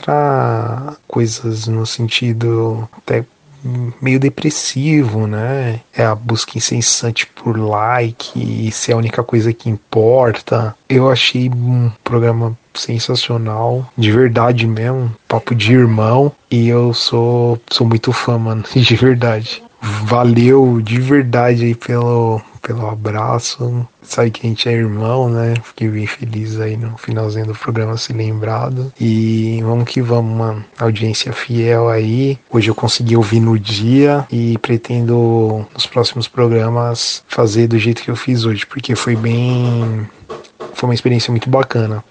coisas 1.07 1.67
no 1.67 1.85
sentido 1.87 2.89
até 2.97 3.25
meio 4.01 4.19
depressivo, 4.19 5.27
né? 5.27 5.81
É 5.93 6.05
a 6.05 6.15
busca 6.15 6.59
incessante 6.59 7.27
por 7.27 7.57
like 7.59 8.33
e 8.35 8.71
ser 8.73 8.93
a 8.93 8.97
única 8.97 9.23
coisa 9.23 9.53
que 9.53 9.71
importa. 9.71 10.75
Eu 10.89 11.11
achei 11.11 11.49
um 11.49 11.91
programa 12.03 12.57
sensacional, 12.75 13.87
de 13.97 14.11
verdade 14.11 14.67
mesmo, 14.67 15.15
papo 15.29 15.55
de 15.55 15.73
irmão, 15.73 16.33
e 16.51 16.69
eu 16.69 16.93
sou 16.95 17.61
sou 17.71 17.87
muito 17.87 18.13
fã, 18.13 18.39
mano, 18.39 18.65
de 18.75 18.97
verdade. 18.97 19.63
Valeu 19.81 20.81
de 20.81 21.01
verdade 21.01 21.65
aí 21.65 21.75
pelo 21.75 22.41
pelo 22.63 22.89
abraço. 22.89 23.87
Sabe 24.03 24.31
que 24.31 24.47
a 24.47 24.49
gente 24.49 24.69
é 24.69 24.73
irmão, 24.73 25.29
né? 25.29 25.55
Fiquei 25.65 25.89
bem 25.89 26.07
feliz 26.07 26.59
aí 26.61 26.77
no 26.77 26.97
finalzinho 26.97 27.47
do 27.47 27.55
programa 27.55 27.97
se 27.99 28.13
lembrado. 28.13 28.93
E 28.99 29.61
vamos 29.63 29.85
que 29.85 30.01
vamos, 30.01 30.37
mano. 30.37 30.65
Audiência 30.79 31.33
fiel 31.33 31.89
aí. 31.89 32.39
Hoje 32.49 32.71
eu 32.71 32.75
consegui 32.75 33.17
ouvir 33.17 33.41
no 33.41 33.59
dia 33.59 34.27
e 34.31 34.57
pretendo 34.59 35.67
nos 35.75 35.87
próximos 35.87 36.29
programas 36.29 37.25
fazer 37.27 37.67
do 37.67 37.79
jeito 37.79 38.03
que 38.03 38.11
eu 38.11 38.17
fiz 38.17 38.45
hoje, 38.45 38.65
porque 38.65 38.95
foi 38.95 39.17
bem. 39.17 40.09
Foi 40.75 40.89
uma 40.89 40.95
experiência 40.95 41.31
muito 41.31 41.51
bacana 41.51 42.03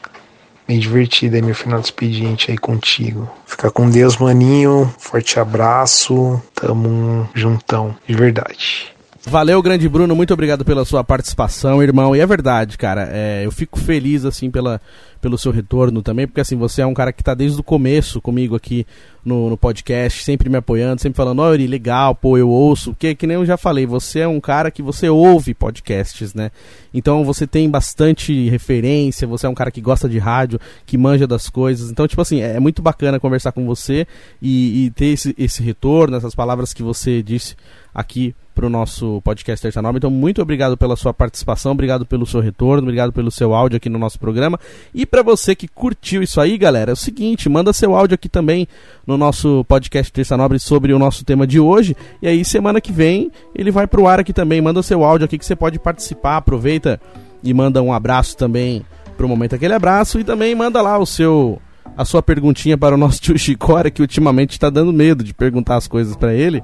bem 0.68 0.80
divertida 0.80 1.36
aí 1.36 1.42
meu 1.42 1.54
final 1.54 1.80
de 1.82 1.88
expediente 1.88 2.50
aí 2.50 2.58
contigo. 2.58 3.30
Fica 3.46 3.70
com 3.70 3.90
Deus, 3.90 4.16
maninho. 4.16 4.94
Forte 4.98 5.38
abraço. 5.38 6.42
Tamo 6.56 7.30
juntão, 7.34 7.94
de 8.08 8.16
verdade. 8.16 8.94
Valeu, 9.24 9.62
grande 9.62 9.88
Bruno, 9.88 10.16
muito 10.16 10.34
obrigado 10.34 10.66
pela 10.66 10.84
sua 10.84 11.04
participação, 11.04 11.82
irmão. 11.82 12.16
E 12.16 12.20
é 12.20 12.26
verdade, 12.26 12.76
cara, 12.76 13.08
é, 13.12 13.46
eu 13.46 13.52
fico 13.52 13.78
feliz, 13.80 14.26
assim, 14.26 14.50
pela, 14.50 14.82
pelo 15.22 15.38
seu 15.38 15.52
retorno 15.52 16.02
também, 16.02 16.26
porque, 16.26 16.42
assim, 16.42 16.58
você 16.58 16.82
é 16.82 16.86
um 16.88 16.94
cara 16.94 17.14
que 17.14 17.24
tá 17.24 17.36
desde 17.36 17.60
o 17.60 17.64
começo 17.64 18.20
comigo 18.20 18.56
aqui 18.56 18.86
no, 19.24 19.52
no 19.52 19.56
podcast, 19.56 20.24
sempre 20.24 20.50
me 20.50 20.58
apoiando, 20.58 21.00
sempre 21.00 21.18
falando, 21.18 21.40
ó, 21.40 21.52
oh, 21.52 21.52
legal, 21.52 22.16
pô, 22.16 22.36
eu 22.36 22.50
ouço. 22.50 22.96
Que, 22.98 23.14
que 23.14 23.28
nem 23.28 23.36
eu 23.36 23.46
já 23.46 23.58
falei, 23.58 23.86
você 23.86 24.22
é 24.22 24.28
um 24.28 24.40
cara 24.40 24.72
que 24.72 24.82
você 24.82 25.08
ouve 25.08 25.54
podcasts, 25.54 26.34
né? 26.34 26.50
Então 26.92 27.24
você 27.24 27.46
tem 27.46 27.70
bastante 27.70 28.50
referência, 28.50 29.28
você 29.28 29.46
é 29.46 29.50
um 29.50 29.54
cara 29.54 29.70
que 29.70 29.82
gosta 29.82 30.10
de 30.10 30.18
rádio, 30.18 30.60
que 30.84 30.98
manja 30.98 31.28
das 31.28 31.48
coisas. 31.48 31.92
Então, 31.92 32.08
tipo 32.08 32.24
assim, 32.24 32.42
é 32.42 32.60
muito 32.60 32.82
bacana 32.82 33.20
conversar 33.20 33.52
com 33.52 33.68
você 33.68 34.08
e, 34.42 34.86
e 34.86 34.90
ter 34.90 35.08
esse, 35.08 35.36
esse 35.38 35.62
retorno, 35.62 36.18
essas 36.18 36.34
palavras 36.34 36.74
que 36.74 36.82
você 36.82 37.22
disse 37.22 37.56
aqui 37.94 38.34
para 38.62 38.68
o 38.68 38.70
nosso 38.70 39.20
podcast 39.24 39.60
Terça 39.60 39.82
Nova. 39.82 39.98
Então, 39.98 40.12
muito 40.12 40.40
obrigado 40.40 40.78
pela 40.78 40.96
sua 40.96 41.12
participação, 41.12 41.72
obrigado 41.72 42.06
pelo 42.06 42.28
seu 42.28 42.40
retorno, 42.40 42.84
obrigado 42.84 43.12
pelo 43.12 43.32
seu 43.32 43.56
áudio 43.56 43.78
aqui 43.78 43.90
no 43.90 43.98
nosso 43.98 44.20
programa. 44.20 44.60
E 44.94 45.04
para 45.04 45.24
você 45.24 45.56
que 45.56 45.68
curtiu 45.68 46.22
isso 46.22 46.40
aí, 46.40 46.60
galera, 46.60 46.92
é 46.92 46.94
o 46.94 46.96
seguinte, 46.96 47.50
manda 47.50 47.74
seu 47.74 47.96
áudio 47.96 48.14
aqui 48.14 48.30
também 48.30 48.68
no 49.08 49.18
nosso 49.18 49.66
podcast 49.68 50.14
Terça 50.14 50.38
Nobre 50.38 50.60
sobre 50.60 50.94
o 50.94 51.00
nosso 51.00 51.26
tema 51.26 51.48
de 51.48 51.60
hoje. 51.60 51.98
E 52.22 52.28
aí, 52.28 52.46
semana 52.46 52.80
que 52.80 52.92
vem, 52.92 53.32
ele 53.56 53.72
vai 53.72 53.88
pro 53.88 54.06
ar 54.06 54.20
aqui 54.20 54.32
também. 54.32 54.62
Manda 54.62 54.84
seu 54.84 55.04
áudio 55.04 55.26
aqui 55.26 55.40
que 55.40 55.46
você 55.46 55.56
pode 55.56 55.80
participar. 55.80 56.38
Aproveita 56.38 57.02
e 57.44 57.52
manda 57.56 57.82
um 57.82 57.92
abraço 57.92 58.38
também 58.38 58.86
pro 59.18 59.28
momento 59.28 59.56
aquele 59.56 59.74
abraço. 59.74 60.20
E 60.20 60.24
também 60.24 60.54
manda 60.54 60.84
lá 60.84 61.00
o 61.00 61.06
seu 61.08 61.60
a 61.98 62.06
sua 62.06 62.22
perguntinha 62.22 62.78
para 62.78 62.94
o 62.94 62.98
nosso 62.98 63.20
tio 63.20 63.38
Chicória, 63.40 63.90
que 63.90 64.04
ultimamente 64.04 64.52
está 64.52 64.70
dando 64.70 64.94
medo 64.94 65.24
de 65.24 65.34
perguntar 65.34 65.78
as 65.78 65.88
coisas 65.88 66.16
para 66.16 66.32
ele. 66.32 66.64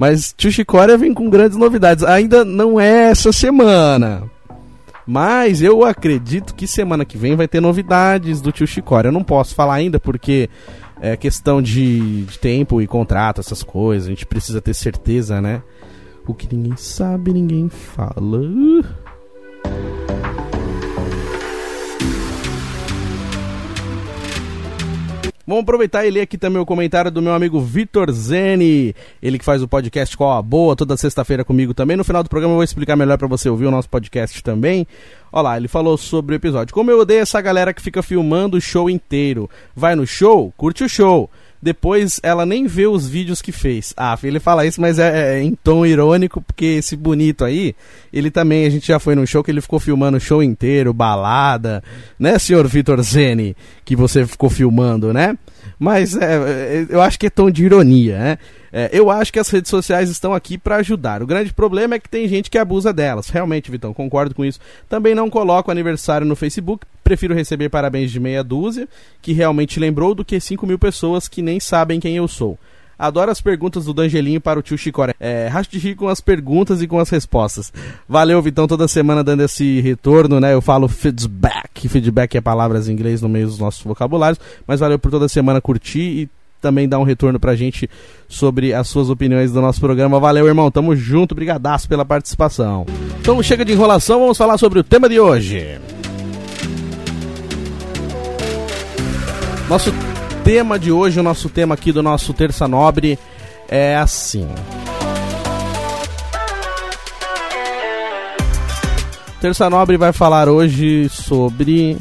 Mas 0.00 0.32
tio 0.34 0.50
Chicória 0.50 0.96
vem 0.96 1.12
com 1.12 1.28
grandes 1.28 1.58
novidades. 1.58 2.02
Ainda 2.02 2.42
não 2.42 2.80
é 2.80 3.10
essa 3.10 3.32
semana. 3.32 4.22
Mas 5.06 5.60
eu 5.60 5.84
acredito 5.84 6.54
que 6.54 6.66
semana 6.66 7.04
que 7.04 7.18
vem 7.18 7.36
vai 7.36 7.46
ter 7.46 7.60
novidades 7.60 8.40
do 8.40 8.50
tio 8.50 8.66
Chicória. 8.66 9.08
Eu 9.08 9.12
não 9.12 9.22
posso 9.22 9.54
falar 9.54 9.74
ainda 9.74 10.00
porque 10.00 10.48
é 11.02 11.18
questão 11.18 11.60
de, 11.60 12.22
de 12.22 12.38
tempo 12.38 12.80
e 12.80 12.86
contrato, 12.86 13.42
essas 13.42 13.62
coisas. 13.62 14.06
A 14.06 14.10
gente 14.10 14.24
precisa 14.24 14.58
ter 14.58 14.72
certeza, 14.72 15.38
né? 15.38 15.62
O 16.26 16.32
que 16.32 16.48
ninguém 16.50 16.78
sabe, 16.78 17.34
ninguém 17.34 17.68
fala. 17.68 18.40
Vamos 25.50 25.64
aproveitar 25.64 26.06
e 26.06 26.10
ler 26.12 26.20
aqui 26.20 26.38
também 26.38 26.62
o 26.62 26.64
comentário 26.64 27.10
do 27.10 27.20
meu 27.20 27.32
amigo 27.32 27.60
Vitor 27.60 28.08
Zene, 28.12 28.94
ele 29.20 29.36
que 29.36 29.44
faz 29.44 29.60
o 29.60 29.66
podcast 29.66 30.16
Qual 30.16 30.30
a 30.30 30.40
Boa 30.40 30.76
toda 30.76 30.96
sexta-feira 30.96 31.44
comigo 31.44 31.74
também. 31.74 31.96
No 31.96 32.04
final 32.04 32.22
do 32.22 32.28
programa 32.28 32.52
eu 32.52 32.58
vou 32.58 32.62
explicar 32.62 32.94
melhor 32.94 33.18
para 33.18 33.26
você 33.26 33.50
ouvir 33.50 33.66
o 33.66 33.70
nosso 33.72 33.88
podcast 33.90 34.44
também. 34.44 34.86
Olha 35.32 35.42
lá, 35.42 35.56
ele 35.56 35.66
falou 35.66 35.96
sobre 35.96 36.36
o 36.36 36.38
episódio. 36.38 36.72
Como 36.72 36.88
eu 36.92 37.00
odeio 37.00 37.22
essa 37.22 37.40
galera 37.40 37.74
que 37.74 37.82
fica 37.82 38.00
filmando 38.00 38.58
o 38.58 38.60
show 38.60 38.88
inteiro. 38.88 39.50
Vai 39.74 39.96
no 39.96 40.06
show, 40.06 40.54
curte 40.56 40.84
o 40.84 40.88
show 40.88 41.28
depois 41.62 42.20
ela 42.22 42.46
nem 42.46 42.66
vê 42.66 42.86
os 42.86 43.06
vídeos 43.08 43.42
que 43.42 43.52
fez. 43.52 43.92
Ah, 43.96 44.18
ele 44.22 44.40
fala 44.40 44.64
isso, 44.64 44.80
mas 44.80 44.98
é, 44.98 45.38
é, 45.38 45.42
em 45.42 45.54
tom 45.54 45.84
irônico, 45.84 46.40
porque 46.40 46.64
esse 46.64 46.96
bonito 46.96 47.44
aí, 47.44 47.74
ele 48.12 48.30
também, 48.30 48.66
a 48.66 48.70
gente 48.70 48.86
já 48.86 48.98
foi 48.98 49.14
num 49.14 49.26
show 49.26 49.44
que 49.44 49.50
ele 49.50 49.60
ficou 49.60 49.78
filmando 49.78 50.16
o 50.16 50.20
show 50.20 50.42
inteiro, 50.42 50.92
balada, 50.92 51.82
né, 52.18 52.38
senhor 52.38 52.66
Vitor 52.66 53.02
Zene, 53.02 53.56
que 53.84 53.94
você 53.94 54.26
ficou 54.26 54.48
filmando, 54.48 55.12
né? 55.12 55.36
Mas 55.78 56.16
é, 56.16 56.34
é 56.34 56.86
eu 56.88 57.00
acho 57.00 57.18
que 57.18 57.26
é 57.26 57.30
tom 57.30 57.50
de 57.50 57.64
ironia, 57.64 58.18
né? 58.18 58.38
É, 58.72 58.88
eu 58.92 59.10
acho 59.10 59.32
que 59.32 59.38
as 59.38 59.48
redes 59.48 59.68
sociais 59.68 60.08
estão 60.08 60.32
aqui 60.32 60.56
para 60.56 60.76
ajudar. 60.76 61.22
O 61.22 61.26
grande 61.26 61.52
problema 61.52 61.96
é 61.96 61.98
que 61.98 62.08
tem 62.08 62.28
gente 62.28 62.48
que 62.48 62.58
abusa 62.58 62.92
delas. 62.92 63.28
Realmente, 63.28 63.70
Vitão, 63.70 63.92
concordo 63.92 64.34
com 64.34 64.44
isso. 64.44 64.60
Também 64.88 65.14
não 65.14 65.28
coloco 65.28 65.70
aniversário 65.70 66.26
no 66.26 66.36
Facebook. 66.36 66.86
Prefiro 67.10 67.34
receber 67.34 67.68
parabéns 67.68 68.12
de 68.12 68.20
meia 68.20 68.40
dúzia, 68.40 68.88
que 69.20 69.32
realmente 69.32 69.80
lembrou, 69.80 70.14
do 70.14 70.24
que 70.24 70.38
5 70.38 70.64
mil 70.64 70.78
pessoas 70.78 71.26
que 71.26 71.42
nem 71.42 71.58
sabem 71.58 71.98
quem 71.98 72.16
eu 72.16 72.28
sou. 72.28 72.56
Adoro 72.96 73.32
as 73.32 73.40
perguntas 73.40 73.84
do 73.86 73.92
Dangelinho 73.92 74.40
para 74.40 74.60
o 74.60 74.62
tio 74.62 74.78
Chicória. 74.78 75.12
É, 75.18 75.50
rir 75.72 75.96
com 75.96 76.06
as 76.06 76.20
perguntas 76.20 76.80
e 76.80 76.86
com 76.86 77.00
as 77.00 77.10
respostas. 77.10 77.72
Valeu, 78.08 78.40
Vitão, 78.40 78.68
toda 78.68 78.86
semana 78.86 79.24
dando 79.24 79.42
esse 79.42 79.80
retorno, 79.80 80.38
né? 80.38 80.54
Eu 80.54 80.60
falo 80.60 80.86
feedback. 80.86 81.88
Feedback 81.88 82.36
é 82.36 82.40
palavras 82.40 82.88
em 82.88 82.92
inglês 82.92 83.20
no 83.20 83.28
meio 83.28 83.48
dos 83.48 83.58
nossos 83.58 83.82
vocabulários. 83.82 84.38
Mas 84.64 84.78
valeu 84.78 84.96
por 84.96 85.10
toda 85.10 85.28
semana 85.28 85.60
curtir 85.60 85.98
e 85.98 86.28
também 86.60 86.88
dar 86.88 87.00
um 87.00 87.04
retorno 87.04 87.40
pra 87.40 87.56
gente 87.56 87.90
sobre 88.28 88.72
as 88.72 88.86
suas 88.86 89.10
opiniões 89.10 89.50
do 89.50 89.60
nosso 89.60 89.80
programa. 89.80 90.20
Valeu, 90.20 90.46
irmão. 90.46 90.70
Tamo 90.70 90.94
junto. 90.94 91.34
Brigadaço 91.34 91.88
pela 91.88 92.04
participação. 92.04 92.86
Então 93.20 93.42
chega 93.42 93.64
de 93.64 93.72
enrolação, 93.72 94.20
vamos 94.20 94.38
falar 94.38 94.58
sobre 94.58 94.78
o 94.78 94.84
tema 94.84 95.08
de 95.08 95.18
hoje. 95.18 95.80
Nosso 99.70 99.92
tema 100.42 100.80
de 100.80 100.90
hoje, 100.90 101.20
o 101.20 101.22
nosso 101.22 101.48
tema 101.48 101.76
aqui 101.76 101.92
do 101.92 102.02
nosso 102.02 102.34
Terça 102.34 102.66
Nobre 102.66 103.16
é 103.68 103.94
assim. 103.94 104.48
Terça 109.40 109.70
Nobre 109.70 109.96
vai 109.96 110.12
falar 110.12 110.48
hoje 110.48 111.08
sobre. 111.08 111.96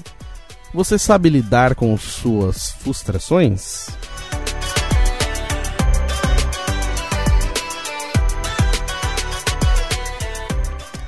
Você 0.74 0.98
sabe 0.98 1.30
lidar 1.30 1.76
com 1.76 1.96
suas 1.96 2.72
frustrações? 2.72 3.90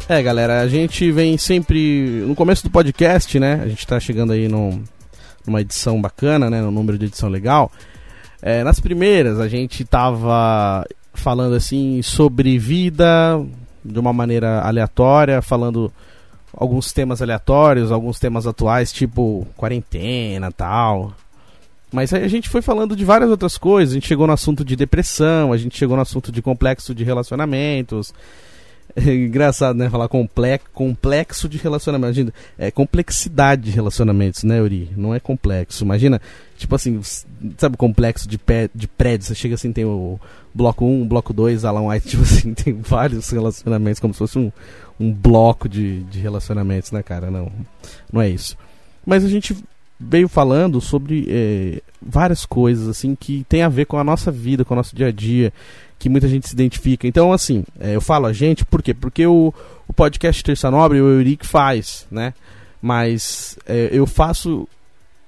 É, 0.08 0.22
galera, 0.22 0.62
a 0.62 0.68
gente 0.68 1.12
vem 1.12 1.40
sempre. 1.40 2.24
No 2.28 2.36
começo 2.36 2.62
do 2.62 2.70
podcast, 2.70 3.40
né? 3.40 3.62
A 3.64 3.68
gente 3.68 3.88
tá 3.88 4.00
chegando 4.00 4.32
aí 4.32 4.48
no, 4.48 4.80
numa 5.46 5.62
edição 5.62 6.02
bacana, 6.02 6.50
né? 6.50 6.62
No 6.62 6.72
número 6.72 6.98
de 6.98 7.06
edição 7.06 7.30
legal. 7.30 7.72
É, 8.42 8.64
nas 8.64 8.80
primeiras 8.80 9.40
a 9.40 9.48
gente 9.48 9.86
tava 9.86 10.86
falando 11.14 11.56
assim 11.56 12.02
sobre 12.02 12.58
vida 12.58 13.40
de 13.84 14.00
uma 14.00 14.14
maneira 14.14 14.62
aleatória, 14.62 15.42
falando 15.42 15.92
alguns 16.54 16.92
temas 16.92 17.22
aleatórios, 17.22 17.92
alguns 17.92 18.20
temas 18.20 18.48
atuais, 18.48 18.92
tipo 18.92 19.48
quarentena 19.56 20.52
tal. 20.52 21.14
Mas 21.92 22.14
aí 22.14 22.24
a 22.24 22.28
gente 22.28 22.50
foi 22.50 22.62
falando 22.62 22.96
de 22.96 23.04
várias 23.04 23.30
outras 23.30 23.58
coisas. 23.58 23.92
A 23.92 23.96
gente 23.96 24.08
chegou 24.08 24.26
no 24.26 24.34
assunto 24.34 24.64
de 24.64 24.76
depressão, 24.76 25.52
a 25.52 25.58
gente 25.58 25.78
chegou 25.78 25.96
no 25.96 26.02
assunto 26.02 26.32
de 26.32 26.42
complexo 26.42 26.96
de 26.96 27.04
relacionamentos. 27.04 28.14
É 28.96 29.14
engraçado, 29.14 29.78
né? 29.78 29.90
Falar 29.90 30.08
complexo, 30.08 31.48
de 31.48 31.58
relacionamento. 31.58 32.08
Imagina, 32.08 32.34
é 32.58 32.72
complexidade 32.72 33.64
de 33.64 33.72
relacionamentos, 33.72 34.44
né, 34.44 34.62
Uri? 34.62 34.90
Não 34.96 35.14
é 35.14 35.20
complexo. 35.20 35.84
Imagina, 35.84 36.22
tipo 36.58 36.76
assim, 36.76 37.00
sabe 37.58 37.78
complexo 37.78 38.28
de, 38.28 38.38
pé, 38.38 38.70
de 38.74 38.88
prédio? 38.88 39.28
Você 39.28 39.36
chega 39.36 39.56
assim, 39.56 39.72
tem 39.72 39.86
o 39.86 40.20
bloco 40.54 40.86
1, 40.86 41.08
bloco 41.08 41.34
2, 41.34 41.66
Alan 41.66 41.88
White, 41.88 42.08
tipo 42.10 42.24
assim, 42.24 42.54
tem 42.54 42.74
vários 42.74 43.30
relacionamentos, 43.30 44.00
como 44.00 44.14
se 44.14 44.20
fosse 44.20 44.38
um, 44.38 44.52
um 45.00 45.12
bloco 45.12 45.68
de, 45.68 46.04
de 46.04 46.20
relacionamentos, 46.20 46.92
né, 46.92 47.02
cara? 47.02 47.32
Não, 47.32 47.52
não 48.12 48.22
é 48.22 48.30
isso. 48.30 48.58
Mas 49.06 49.24
a 49.26 49.28
gente 49.28 49.56
veio 50.00 50.28
falando 50.28 50.82
sobre 50.82 51.28
é, 51.30 51.82
várias 52.02 52.46
coisas, 52.46 52.88
assim, 52.88 53.16
que 53.16 53.46
tem 53.48 53.62
a 53.62 53.70
ver 53.70 53.86
com 53.86 53.98
a 53.98 54.04
nossa 54.04 54.32
vida, 54.32 54.66
com 54.66 54.74
o 54.74 54.78
nosso 54.78 54.96
dia 54.96 55.08
a 55.08 55.12
dia, 55.12 55.54
que 56.02 56.10
muita 56.10 56.28
gente 56.28 56.48
se 56.48 56.56
identifica. 56.56 57.08
Então, 57.08 57.32
assim, 57.32 57.64
é, 57.80 57.96
eu 57.96 58.02
falo 58.02 58.26
a 58.26 58.34
gente, 58.34 58.66
por 58.66 58.82
quê? 58.82 58.92
Porque 58.92 59.24
o, 59.28 59.54
o 59.88 59.94
podcast 59.94 60.44
Terça 60.44 60.72
Nobre, 60.72 61.00
o 61.00 61.08
Euric 61.08 61.46
faz, 61.46 62.08
né? 62.10 62.34
Mas 62.82 63.56
é, 63.68 63.90
eu 63.92 64.08
faço 64.08 64.68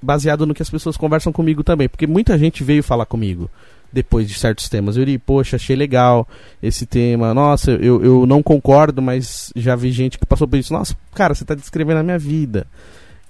baseado 0.01 0.47
no 0.47 0.53
que 0.55 0.63
as 0.63 0.69
pessoas 0.71 0.97
conversam 0.97 1.31
comigo 1.31 1.63
também, 1.63 1.87
porque 1.87 2.07
muita 2.07 2.39
gente 2.39 2.63
veio 2.63 2.81
falar 2.81 3.05
comigo 3.05 3.51
depois 3.91 4.27
de 4.27 4.33
certos 4.33 4.67
temas. 4.67 4.97
Eu 4.97 5.05
diria, 5.05 5.21
poxa, 5.23 5.57
achei 5.57 5.75
legal 5.75 6.27
esse 6.61 6.87
tema. 6.87 7.35
Nossa, 7.35 7.69
eu, 7.73 8.03
eu 8.03 8.25
não 8.25 8.41
concordo, 8.41 8.99
mas 8.99 9.53
já 9.55 9.75
vi 9.75 9.91
gente 9.91 10.17
que 10.17 10.25
passou 10.25 10.47
por 10.47 10.57
isso. 10.57 10.73
Nossa, 10.73 10.97
cara, 11.13 11.35
você 11.35 11.43
está 11.43 11.53
descrevendo 11.53 11.99
a 11.99 12.03
minha 12.03 12.17
vida. 12.17 12.65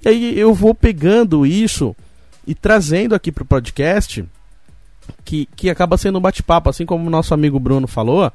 E 0.06 0.08
aí 0.08 0.40
eu 0.40 0.54
vou 0.54 0.74
pegando 0.74 1.46
isso 1.46 1.94
e 2.48 2.56
trazendo 2.56 3.14
aqui 3.14 3.34
para 3.34 3.44
o 3.44 3.46
podcast 3.46 4.24
que, 5.24 5.48
que 5.56 5.70
acaba 5.70 5.98
sendo 5.98 6.18
um 6.18 6.22
bate-papo, 6.22 6.70
assim 6.70 6.86
como 6.86 7.08
o 7.08 7.10
nosso 7.10 7.34
amigo 7.34 7.60
Bruno 7.60 7.88
falou, 7.88 8.32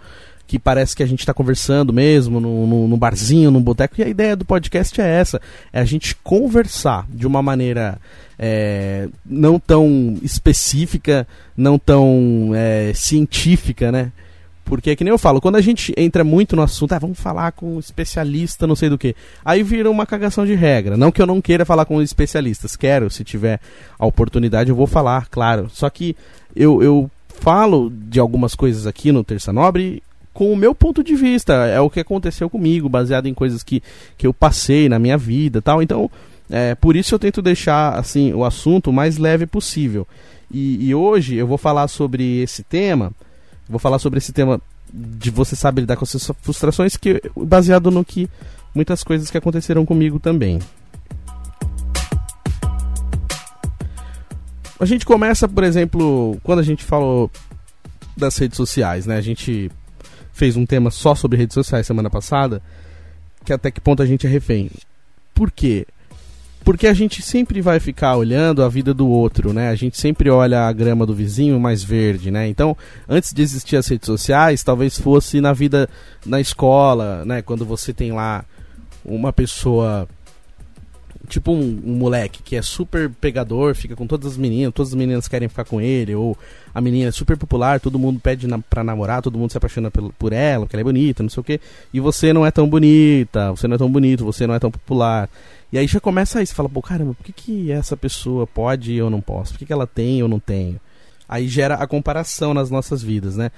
que 0.47 0.59
parece 0.59 0.97
que 0.97 1.03
a 1.03 1.07
gente 1.07 1.21
está 1.21 1.35
conversando 1.35 1.93
mesmo 1.93 2.41
no, 2.41 2.67
no, 2.67 2.89
no 2.89 2.97
barzinho, 2.97 3.51
no 3.51 3.61
boteco, 3.61 3.97
e 3.99 4.03
a 4.03 4.09
ideia 4.09 4.35
do 4.35 4.45
podcast 4.45 4.99
é 5.01 5.07
essa: 5.07 5.41
é 5.73 5.81
a 5.81 5.85
gente 5.85 6.17
conversar 6.17 7.07
de 7.11 7.27
uma 7.27 7.43
maneira 7.43 7.99
é, 8.39 9.09
não 9.25 9.61
tão 9.61 10.19
específica, 10.23 11.29
não 11.57 11.79
tão 11.79 12.53
é, 12.55 12.93
científica, 12.95 13.93
né? 13.93 14.11
Porque, 14.69 14.95
que 14.95 15.03
nem 15.03 15.11
eu 15.11 15.19
falo, 15.19 15.41
quando 15.41 15.57
a 15.57 15.63
gente 15.63 15.95
entra 15.97 16.23
muito 16.23 16.55
no 16.55 16.61
assunto, 16.61 16.93
ah, 16.93 16.99
vamos 16.99 17.19
falar 17.19 17.53
com 17.53 17.77
um 17.77 17.79
especialista, 17.79 18.67
não 18.67 18.77
sei 18.77 18.91
do 18.91 18.99
que, 18.99 19.17
aí 19.43 19.63
vira 19.63 19.91
uma 19.91 20.05
cagação 20.05 20.45
de 20.45 20.55
regra. 20.55 20.97
Não 20.97 21.11
que 21.11 21.23
eu 21.23 21.27
não 21.27 21.41
queira 21.41 21.65
falar 21.65 21.87
com 21.87 22.03
especialistas, 22.03 22.77
quero, 22.77 23.09
se 23.09 23.25
tiver 23.25 23.61
a 23.99 24.05
oportunidade, 24.05 24.69
eu 24.69 24.77
vou 24.77 24.87
falar, 24.87 25.27
claro. 25.31 25.71
Só 25.73 25.89
que 25.89 26.15
eu, 26.55 26.83
eu 26.83 27.11
falo 27.41 27.91
de 27.91 28.21
algumas 28.21 28.55
coisas 28.55 28.87
aqui 28.87 29.11
no 29.11 29.25
Terça 29.25 29.53
Nobre 29.53 30.03
com 30.35 30.53
o 30.53 30.57
meu 30.57 30.75
ponto 30.75 31.03
de 31.03 31.17
vista. 31.17 31.53
É 31.67 31.81
o 31.81 31.91
que 31.91 32.01
aconteceu 32.01 32.51
comigo, 32.51 32.89
baseado 32.89 33.27
em 33.27 33.35
coisas 33.35 33.63
que, 33.63 33.83
que 34.17 34.27
eu 34.27 34.35
passei 34.35 34.89
na 34.89 34.99
minha 34.99 35.17
vida 35.17 35.63
tal. 35.63 35.83
Então, 35.83 36.11
é, 36.51 36.75
por 36.75 36.95
isso 36.95 37.15
eu 37.15 37.19
tento 37.19 37.43
deixar 37.43 37.99
assim 37.99 38.33
o 38.33 38.45
assunto 38.45 38.91
o 38.91 38.93
mais 38.93 39.19
leve 39.19 39.47
possível. 39.47 40.07
E, 40.51 40.89
e 40.89 40.95
hoje 40.95 41.37
eu 41.37 41.47
vou 41.47 41.59
falar 41.59 41.89
sobre 41.89 42.41
esse 42.41 42.63
tema. 42.63 43.13
Vou 43.69 43.79
falar 43.79 43.99
sobre 43.99 44.19
esse 44.19 44.33
tema 44.33 44.61
de 44.93 45.31
você 45.31 45.55
saber 45.55 45.83
lidar 45.83 45.97
com 45.97 46.05
as 46.05 46.11
suas 46.11 46.31
frustrações, 46.41 46.97
que 46.97 47.21
baseado 47.37 47.91
no 47.91 48.05
que 48.05 48.29
muitas 48.75 49.03
coisas 49.03 49.31
que 49.31 49.37
aconteceram 49.37 49.85
comigo 49.85 50.19
também. 50.19 50.59
A 54.81 54.85
gente 54.87 55.05
começa, 55.05 55.49
por 55.49 55.65
exemplo, 55.65 56.39
quando 56.43 56.61
a 56.61 56.63
gente 56.63 56.85
falou 56.85 57.31
das 58.17 58.37
redes 58.39 58.57
sociais, 58.57 59.07
né? 59.07 59.17
A 59.17 59.21
gente 59.21 59.71
fez 60.33 60.57
um 60.57 60.65
tema 60.65 60.91
só 60.91 61.15
sobre 61.15 61.37
redes 61.37 61.55
sociais 61.55 61.87
semana 61.87 62.09
passada, 62.09 62.63
que 63.45 63.53
até 63.53 63.71
que 63.71 63.81
ponto 63.81 64.03
a 64.03 64.07
gente 64.07 64.27
é 64.27 64.31
refém. 64.31 64.71
Por 65.35 65.51
quê? 65.51 65.87
Porque 66.69 66.87
a 66.87 66.93
gente 66.93 67.23
sempre 67.23 67.63
vai 67.63 67.81
ficar 67.81 68.15
olhando 68.19 68.63
a 68.63 68.69
vida 68.69 68.93
do 68.93 69.09
outro, 69.09 69.55
né? 69.55 69.71
A 69.71 69.75
gente 69.75 69.99
sempre 69.99 70.29
olha 70.29 70.67
a 70.67 70.71
grama 70.71 71.07
do 71.07 71.15
vizinho 71.15 71.59
mais 71.59 71.83
verde, 71.83 72.31
né? 72.31 72.47
Então, 72.47 72.77
antes 73.09 73.33
de 73.33 73.41
existir 73.41 73.77
as 73.77 73.89
redes 73.89 74.05
sociais, 74.05 74.63
talvez 74.63 74.99
fosse 74.99 75.41
na 75.41 75.55
vida 75.55 75.89
na 76.27 76.43
escola, 76.43 77.25
né? 77.25 77.41
Quando 77.41 77.65
você 77.65 77.95
tem 77.95 78.13
lá 78.13 78.45
uma 79.03 79.33
pessoa 79.33 80.07
tipo 81.27 81.53
um, 81.53 81.81
um, 81.85 81.95
moleque 81.95 82.43
que 82.43 82.55
é 82.55 82.61
super 82.61 83.09
pegador, 83.09 83.75
fica 83.75 83.97
com 83.97 84.07
todas 84.07 84.33
as 84.33 84.37
meninas, 84.37 84.73
todas 84.75 84.93
as 84.93 84.95
meninas 84.95 85.27
querem 85.27 85.49
ficar 85.49 85.65
com 85.65 85.81
ele, 85.81 86.15
ou 86.15 86.37
a 86.75 86.83
menina 86.83 87.09
é 87.09 87.13
super 87.13 87.39
popular, 87.39 87.81
todo 87.81 87.99
mundo 87.99 88.21
pede 88.21 88.47
na, 88.47 88.59
pra 88.59 88.85
namorar, 88.85 89.23
todo 89.23 89.39
mundo 89.39 89.51
se 89.51 89.57
apaixona 89.57 89.91
por, 89.91 90.13
por 90.13 90.33
ela, 90.35 90.67
porque 90.67 90.77
ela 90.77 90.83
é 90.83 90.85
bonita, 90.85 91.23
não 91.23 91.31
sei 91.31 91.41
o 91.41 91.45
que, 91.45 91.61
e 91.93 92.01
você 92.01 92.33
não 92.33 92.45
é 92.45 92.51
tão 92.51 92.69
bonita, 92.69 93.53
você 93.53 93.67
não 93.67 93.75
é 93.75 93.79
tão 93.79 93.91
bonito, 93.91 94.25
você 94.25 94.47
não 94.47 94.55
é 94.55 94.59
tão 94.59 94.71
popular. 94.71 95.31
E 95.73 95.79
aí 95.79 95.87
já 95.87 96.01
começa 96.01 96.39
aí, 96.39 96.47
você 96.47 96.55
fala, 96.55 96.69
pô, 96.69 96.81
caramba, 96.81 97.15
por 97.15 97.25
que, 97.25 97.33
que 97.33 97.73
essa 97.73 97.97
pessoa 97.97 98.47
pode 98.47 98.93
e 98.93 98.97
eu 98.97 99.11
não 99.11 99.21
posso? 99.21 99.53
Por 99.53 99.59
que, 99.59 99.67
que 99.67 99.73
ela 99.73 99.87
tem 99.87 100.17
e 100.17 100.21
eu 100.21 100.29
não 100.29 100.41
tenho? 100.41 100.81
Aí 101.29 101.47
gera 101.47 101.75
a 101.75 101.87
comparação 101.87 102.55
nas 102.55 102.71
nossas 102.71 103.03
vidas, 103.03 103.37
né? 103.37 103.51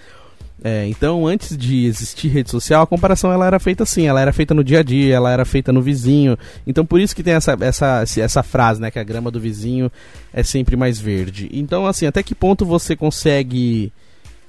É, 0.62 0.86
então, 0.88 1.26
antes 1.26 1.56
de 1.56 1.86
existir 1.86 2.28
rede 2.28 2.50
social, 2.50 2.82
a 2.82 2.86
comparação 2.86 3.32
ela 3.32 3.46
era 3.46 3.58
feita 3.58 3.82
assim, 3.84 4.06
ela 4.06 4.20
era 4.20 4.32
feita 4.32 4.52
no 4.52 4.62
dia 4.62 4.80
a 4.80 4.82
dia, 4.82 5.14
ela 5.14 5.30
era 5.30 5.44
feita 5.44 5.72
no 5.72 5.80
vizinho. 5.80 6.36
Então, 6.66 6.84
por 6.84 7.00
isso 7.00 7.16
que 7.16 7.22
tem 7.22 7.34
essa, 7.34 7.56
essa, 7.60 8.04
essa 8.18 8.42
frase, 8.42 8.80
né, 8.80 8.90
que 8.90 8.98
a 8.98 9.04
grama 9.04 9.30
do 9.30 9.40
vizinho 9.40 9.90
é 10.32 10.42
sempre 10.42 10.76
mais 10.76 11.00
verde. 11.00 11.48
Então, 11.52 11.86
assim, 11.86 12.06
até 12.06 12.22
que 12.22 12.34
ponto 12.34 12.66
você 12.66 12.94
consegue 12.94 13.90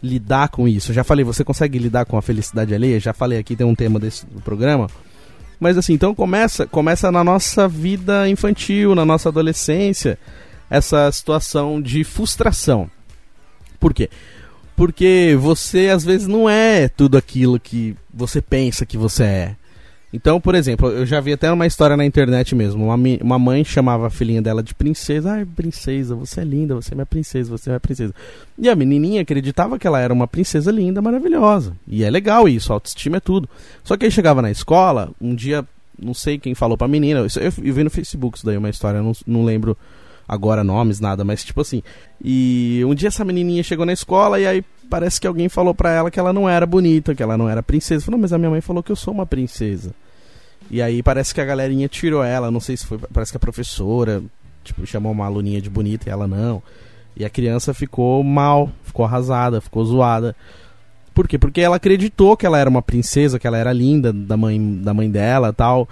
lidar 0.04 0.50
com 0.50 0.67
isso? 0.67 0.91
Eu 0.91 0.95
já 0.95 1.04
falei, 1.04 1.24
você 1.24 1.45
consegue 1.45 1.80
lidar 1.80 2.06
com 2.06 2.17
a 2.17 2.21
felicidade 2.21 2.74
alheia? 2.74 3.00
Já 3.00 3.13
falei 3.13 3.39
aqui, 3.39 3.56
tem 3.56 3.65
um 3.65 3.76
tema 3.76 4.00
desse 4.00 4.26
do 4.26 4.41
programa. 4.41 4.89
Mas 5.62 5.78
assim, 5.78 5.93
então 5.93 6.15
começa, 6.15 6.65
começa 6.65 7.12
na 7.12 7.24
nossa 7.24 7.67
vida 7.67 8.28
infantil, 8.28 8.95
na 8.95 9.06
nossa 9.06 9.30
adolescência, 9.30 10.17
essa 10.67 11.12
situação 11.12 11.80
de 11.80 12.04
frustração. 12.04 12.89
Por 13.80 13.93
quê? 13.93 14.10
Porque 14.76 15.38
você 15.39 15.89
às 15.89 16.04
vezes 16.04 16.28
não 16.28 16.50
é 16.50 16.88
tudo 16.88 17.15
aquilo 17.15 17.60
que 17.60 17.95
você 18.12 18.41
pensa 18.41 18.88
que 18.88 18.97
você 18.97 19.24
é. 19.24 19.56
Então, 20.13 20.41
por 20.41 20.56
exemplo, 20.56 20.89
eu 20.89 21.06
já 21.06 21.21
vi 21.21 21.34
até 21.34 21.52
uma 21.52 21.65
história 21.65 21.95
na 21.95 22.06
internet 22.06 22.54
mesmo. 22.54 22.86
Uma, 22.86 22.95
uma 23.21 23.39
mãe 23.39 23.63
chamava 23.63 24.08
a 24.08 24.10
filhinha 24.10 24.41
dela 24.41 24.62
de 24.62 24.76
princesa. 24.76 25.32
Ai, 25.32 25.45
princesa, 25.45 26.15
você 26.15 26.41
é 26.41 26.43
linda, 26.43 26.76
você 26.76 26.93
é 26.93 26.95
minha 26.95 27.06
princesa, 27.06 27.50
você 27.50 27.69
é 27.69 27.71
minha 27.71 27.80
princesa. 27.80 28.13
E 28.58 28.69
a 28.69 28.76
menininha 28.76 29.21
acreditava 29.21 29.80
que 29.80 29.88
ela 29.88 30.00
era 30.00 30.13
uma 30.13 30.28
princesa 30.28 30.69
linda, 30.71 31.02
maravilhosa. 31.02 31.74
E 31.88 32.04
é 32.04 32.10
legal 32.10 32.50
isso, 32.50 32.74
autoestima 32.74 33.17
é 33.17 33.21
tudo. 33.21 33.50
Só 33.84 33.95
que 33.95 34.06
aí 34.06 34.12
chegava 34.12 34.41
na 34.41 34.52
escola, 34.52 35.12
um 35.19 35.34
dia, 35.34 35.65
não 35.97 36.13
sei 36.13 36.38
quem 36.38 36.54
falou 36.54 36.78
pra 36.78 36.88
menina, 36.88 37.21
eu, 37.21 37.28
eu, 37.63 37.74
vi 37.74 37.84
no 37.84 37.89
Facebook 37.89 38.38
isso 38.38 38.45
daí, 38.45 38.58
uma 38.58 38.69
história, 38.69 39.02
não, 39.02 39.13
não 39.26 39.45
lembro 39.45 39.78
agora 40.32 40.63
nomes, 40.63 41.02
nada, 41.02 41.26
mas 41.26 41.44
tipo 41.44 41.60
assim. 41.60 41.84
E 42.24 42.82
um 42.88 42.96
dia 42.96 43.10
essa 43.10 43.26
menininha 43.26 43.62
chegou 43.62 43.86
na 43.86 43.91
escola 43.91 44.39
e 44.39 44.48
aí 44.48 44.63
parece 44.89 45.20
que 45.20 45.28
alguém 45.28 45.50
falou 45.50 45.76
pra 45.76 45.91
ela 45.91 46.10
que 46.10 46.17
ela 46.17 46.32
não 46.32 46.48
era 46.48 46.65
bonita, 46.65 47.13
que 47.13 47.22
ela 47.22 47.38
não 47.38 47.50
era 47.50 47.62
princesa. 47.62 48.06
Falou, 48.06 48.17
mas 48.22 48.32
a 48.32 48.38
minha 48.38 48.50
mãe 48.50 48.62
falou 48.62 48.82
que 48.82 48.94
eu 48.94 48.96
sou 48.96 49.13
uma 49.13 49.26
princesa. 49.26 49.94
E 50.70 50.82
aí 50.82 51.04
parece 51.04 51.36
que 51.36 51.41
a 51.41 51.46
galerinha 51.46 51.89
tirou 51.89 52.24
ela, 52.24 52.50
não 52.50 52.62
sei 52.62 52.78
se 52.78 52.86
foi, 52.86 52.98
parece 53.12 53.34
que 53.34 53.38
a 53.38 53.41
professora, 53.41 54.24
tipo, 54.63 54.88
chamou 54.88 55.12
uma 55.12 55.26
aluninha 55.26 55.62
de 55.62 55.70
bonita 55.70 56.08
e 56.08 56.12
ela 56.12 56.26
não. 56.26 56.63
E 57.17 57.26
a 57.26 57.30
criança 57.30 57.74
ficou 57.74 58.24
mal, 58.24 58.72
ficou 58.86 59.04
arrasada, 59.04 59.60
ficou 59.60 59.84
zoada. 59.84 60.34
Por 61.13 61.28
quê? 61.28 61.38
Porque 61.38 61.60
ela 61.60 61.76
acreditou 61.76 62.38
que 62.38 62.46
ela 62.46 62.58
era 62.58 62.70
uma 62.70 62.82
princesa, 62.82 63.38
que 63.38 63.46
ela 63.46 63.58
era 63.58 63.74
linda 63.74 64.13
da 64.13 64.38
mãe, 64.38 64.80
da 64.82 64.94
mãe 64.94 65.12
dela 65.12 65.52
tal. 65.52 65.89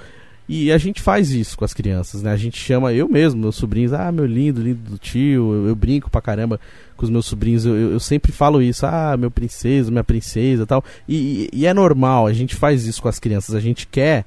E 0.51 0.71
a 0.71 0.79
gente 0.79 0.99
faz 0.99 1.29
isso 1.29 1.55
com 1.55 1.63
as 1.63 1.75
crianças, 1.75 2.23
né? 2.23 2.31
A 2.31 2.35
gente 2.35 2.57
chama, 2.59 2.91
eu 2.91 3.07
mesmo, 3.07 3.39
meus 3.39 3.55
sobrinhos, 3.55 3.93
ah, 3.93 4.11
meu 4.11 4.25
lindo, 4.25 4.59
lindo 4.59 4.79
do 4.89 4.97
tio, 4.97 5.53
eu, 5.53 5.67
eu 5.67 5.75
brinco 5.75 6.09
pra 6.09 6.23
caramba 6.23 6.59
com 6.97 7.05
os 7.05 7.09
meus 7.11 7.27
sobrinhos, 7.27 7.67
eu, 7.67 7.75
eu, 7.75 7.99
sempre 7.99 8.31
falo 8.31 8.59
isso, 8.59 8.83
ah, 8.83 9.15
meu 9.15 9.29
princesa, 9.29 9.91
minha 9.91 10.03
princesa 10.03 10.65
tal. 10.65 10.83
E, 11.07 11.47
e, 11.53 11.59
e 11.59 11.65
é 11.67 11.73
normal, 11.73 12.25
a 12.25 12.33
gente 12.33 12.55
faz 12.55 12.87
isso 12.87 12.99
com 12.99 13.07
as 13.07 13.19
crianças, 13.19 13.53
a 13.53 13.59
gente 13.59 13.85
quer 13.85 14.25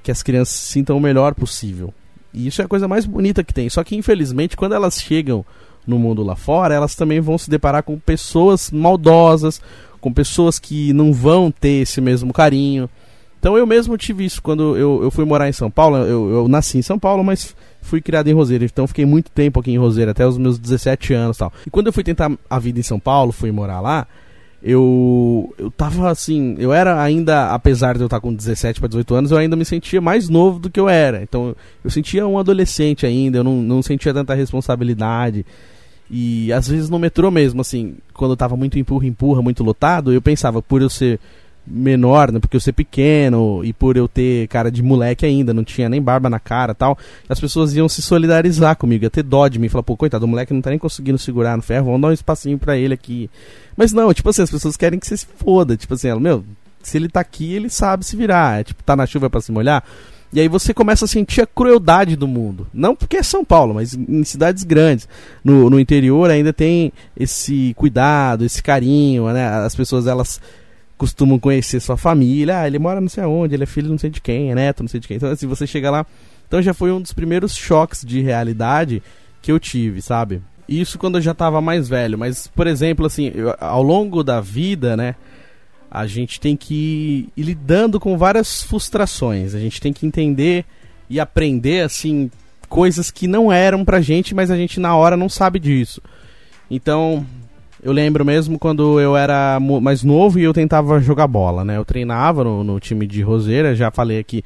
que 0.00 0.12
as 0.12 0.22
crianças 0.22 0.54
se 0.54 0.66
sintam 0.74 0.96
o 0.96 1.00
melhor 1.00 1.34
possível. 1.34 1.92
E 2.32 2.46
isso 2.46 2.62
é 2.62 2.66
a 2.66 2.68
coisa 2.68 2.86
mais 2.86 3.04
bonita 3.04 3.42
que 3.42 3.52
tem. 3.52 3.68
Só 3.68 3.82
que, 3.82 3.96
infelizmente, 3.96 4.56
quando 4.56 4.76
elas 4.76 5.00
chegam 5.00 5.44
no 5.84 5.98
mundo 5.98 6.22
lá 6.22 6.36
fora, 6.36 6.72
elas 6.72 6.94
também 6.94 7.18
vão 7.18 7.36
se 7.36 7.50
deparar 7.50 7.82
com 7.82 7.98
pessoas 7.98 8.70
maldosas, 8.70 9.60
com 10.00 10.12
pessoas 10.12 10.60
que 10.60 10.92
não 10.92 11.12
vão 11.12 11.50
ter 11.50 11.82
esse 11.82 12.00
mesmo 12.00 12.32
carinho 12.32 12.88
Então 13.44 13.58
eu 13.58 13.66
mesmo 13.66 13.94
tive 13.98 14.24
isso 14.24 14.40
quando 14.40 14.74
eu, 14.74 15.02
eu 15.02 15.10
fui 15.10 15.26
morar 15.26 15.46
em 15.46 15.52
São 15.52 15.70
Paulo. 15.70 15.98
Eu, 15.98 16.30
eu 16.30 16.48
nasci 16.48 16.78
em 16.78 16.82
São 16.82 16.98
Paulo, 16.98 17.22
mas 17.22 17.54
fui 17.82 18.00
criado 18.00 18.26
em 18.28 18.32
Roseira. 18.32 18.64
Então 18.64 18.86
fiquei 18.86 19.04
muito 19.04 19.30
tempo 19.30 19.60
aqui 19.60 19.70
em 19.70 19.76
Roseira, 19.76 20.12
até 20.12 20.26
os 20.26 20.38
meus 20.38 20.58
17 20.58 21.12
anos 21.12 21.36
tal. 21.36 21.52
E 21.66 21.68
quando 21.68 21.88
eu 21.88 21.92
fui 21.92 22.02
tentar 22.02 22.32
a 22.48 22.58
vida 22.58 22.80
em 22.80 22.82
São 22.82 22.98
Paulo, 22.98 23.32
fui 23.32 23.52
morar 23.52 23.82
lá, 23.82 24.06
eu 24.62 25.54
eu 25.58 25.70
tava 25.70 26.10
assim, 26.10 26.56
eu 26.58 26.72
era 26.72 27.02
ainda, 27.02 27.50
apesar 27.50 27.96
de 27.96 28.00
eu 28.00 28.06
estar 28.06 28.18
com 28.18 28.32
17 28.32 28.80
para 28.80 28.88
18 28.88 29.14
anos, 29.14 29.30
eu 29.30 29.36
ainda 29.36 29.56
me 29.56 29.64
sentia 29.66 30.00
mais 30.00 30.30
novo 30.30 30.58
do 30.58 30.70
que 30.70 30.80
eu 30.80 30.88
era. 30.88 31.22
Então 31.22 31.54
eu 31.84 31.90
sentia 31.90 32.26
um 32.26 32.38
adolescente 32.38 33.04
ainda, 33.04 33.36
eu 33.36 33.44
não, 33.44 33.56
não 33.56 33.82
sentia 33.82 34.14
tanta 34.14 34.32
responsabilidade. 34.32 35.44
E 36.10 36.50
às 36.50 36.66
vezes 36.66 36.88
no 36.88 36.98
metrô 36.98 37.30
mesmo, 37.30 37.60
assim, 37.60 37.96
quando 38.14 38.34
tava 38.36 38.56
muito 38.56 38.78
empurra, 38.78 39.06
empurra, 39.06 39.42
muito 39.42 39.62
lotado, 39.62 40.14
eu 40.14 40.22
pensava, 40.22 40.62
por 40.62 40.80
eu 40.80 40.88
ser 40.88 41.20
menor, 41.66 42.30
né, 42.30 42.38
porque 42.38 42.56
eu 42.56 42.60
ser 42.60 42.72
pequeno 42.72 43.64
e 43.64 43.72
por 43.72 43.96
eu 43.96 44.06
ter 44.06 44.46
cara 44.48 44.70
de 44.70 44.82
moleque 44.82 45.24
ainda, 45.24 45.54
não 45.54 45.64
tinha 45.64 45.88
nem 45.88 46.00
barba 46.00 46.28
na 46.28 46.38
cara 46.38 46.74
tal, 46.74 46.98
as 47.28 47.40
pessoas 47.40 47.74
iam 47.74 47.88
se 47.88 48.02
solidarizar 48.02 48.76
comigo, 48.76 49.04
ia 49.04 49.10
ter 49.10 49.22
dó 49.22 49.48
de 49.48 49.58
mim, 49.58 49.68
falar, 49.68 49.82
pô, 49.82 49.96
coitado, 49.96 50.26
o 50.26 50.28
moleque 50.28 50.52
não 50.52 50.60
tá 50.60 50.70
nem 50.70 50.78
conseguindo 50.78 51.18
segurar 51.18 51.56
no 51.56 51.62
ferro, 51.62 51.86
vamos 51.86 52.02
dar 52.02 52.08
um 52.08 52.12
espacinho 52.12 52.58
para 52.58 52.76
ele 52.76 52.94
aqui. 52.94 53.30
Mas 53.76 53.92
não, 53.92 54.12
tipo 54.12 54.28
assim, 54.28 54.42
as 54.42 54.50
pessoas 54.50 54.76
querem 54.76 54.98
que 54.98 55.06
você 55.06 55.16
se 55.16 55.26
foda, 55.38 55.76
tipo 55.76 55.94
assim, 55.94 56.08
ela, 56.08 56.20
meu, 56.20 56.44
se 56.82 56.96
ele 56.96 57.08
tá 57.08 57.20
aqui, 57.20 57.54
ele 57.54 57.70
sabe 57.70 58.04
se 58.04 58.16
virar, 58.16 58.60
é, 58.60 58.64
tipo, 58.64 58.82
tá 58.82 58.94
na 58.94 59.06
chuva 59.06 59.30
para 59.30 59.40
se 59.40 59.50
molhar. 59.50 59.82
E 60.34 60.40
aí 60.40 60.48
você 60.48 60.74
começa 60.74 61.04
a 61.04 61.08
sentir 61.08 61.42
a 61.42 61.46
crueldade 61.46 62.16
do 62.16 62.26
mundo. 62.26 62.66
Não 62.74 62.96
porque 62.96 63.18
é 63.18 63.22
São 63.22 63.44
Paulo, 63.44 63.72
mas 63.72 63.94
em 63.94 64.24
cidades 64.24 64.64
grandes. 64.64 65.08
No, 65.44 65.70
no 65.70 65.78
interior 65.78 66.28
ainda 66.28 66.52
tem 66.52 66.92
esse 67.16 67.72
cuidado, 67.76 68.44
esse 68.44 68.60
carinho, 68.60 69.32
né? 69.32 69.46
As 69.46 69.76
pessoas, 69.76 70.08
elas 70.08 70.40
costumam 70.96 71.38
conhecer 71.38 71.80
sua 71.80 71.96
família. 71.96 72.60
Ah, 72.60 72.66
ele 72.66 72.78
mora 72.78 73.00
não 73.00 73.08
sei 73.08 73.24
aonde, 73.24 73.54
ele 73.54 73.64
é 73.64 73.66
filho 73.66 73.90
não 73.90 73.98
sei 73.98 74.10
de 74.10 74.20
quem, 74.20 74.50
é 74.50 74.54
neto 74.54 74.82
não 74.82 74.88
sei 74.88 75.00
de 75.00 75.08
quem. 75.08 75.16
Então, 75.16 75.30
assim, 75.30 75.46
você 75.46 75.66
chega 75.66 75.90
lá. 75.90 76.06
Então 76.46 76.60
já 76.62 76.74
foi 76.74 76.92
um 76.92 77.00
dos 77.00 77.12
primeiros 77.12 77.54
choques 77.54 78.04
de 78.04 78.20
realidade 78.20 79.02
que 79.42 79.50
eu 79.50 79.58
tive, 79.58 80.00
sabe? 80.00 80.42
Isso 80.68 80.98
quando 80.98 81.18
eu 81.18 81.22
já 81.22 81.32
estava 81.32 81.60
mais 81.60 81.88
velho. 81.88 82.18
Mas, 82.18 82.46
por 82.46 82.66
exemplo, 82.66 83.06
assim, 83.06 83.30
eu, 83.34 83.54
ao 83.60 83.82
longo 83.82 84.22
da 84.22 84.40
vida, 84.40 84.96
né? 84.96 85.14
a 85.94 86.08
gente 86.08 86.40
tem 86.40 86.56
que 86.56 87.28
ir 87.36 87.42
lidando 87.44 88.00
com 88.00 88.18
várias 88.18 88.64
frustrações. 88.64 89.54
A 89.54 89.60
gente 89.60 89.80
tem 89.80 89.92
que 89.92 90.04
entender 90.04 90.64
e 91.08 91.20
aprender, 91.20 91.84
assim, 91.84 92.28
coisas 92.68 93.12
que 93.12 93.28
não 93.28 93.52
eram 93.52 93.84
pra 93.84 94.00
gente, 94.00 94.34
mas 94.34 94.50
a 94.50 94.56
gente 94.56 94.80
na 94.80 94.96
hora 94.96 95.16
não 95.16 95.28
sabe 95.28 95.60
disso. 95.60 96.02
Então, 96.68 97.24
eu 97.84 97.92
lembro 97.92 98.24
mesmo 98.24 98.58
quando 98.58 98.98
eu 98.98 99.14
era 99.14 99.60
mais 99.60 100.02
novo 100.02 100.38
e 100.38 100.42
eu 100.42 100.54
tentava 100.54 100.98
jogar 101.00 101.26
bola, 101.26 101.62
né? 101.62 101.76
Eu 101.76 101.84
treinava 101.84 102.42
no, 102.42 102.64
no 102.64 102.80
time 102.80 103.06
de 103.06 103.20
Roseira, 103.20 103.74
já 103.74 103.90
falei 103.90 104.18
aqui, 104.18 104.42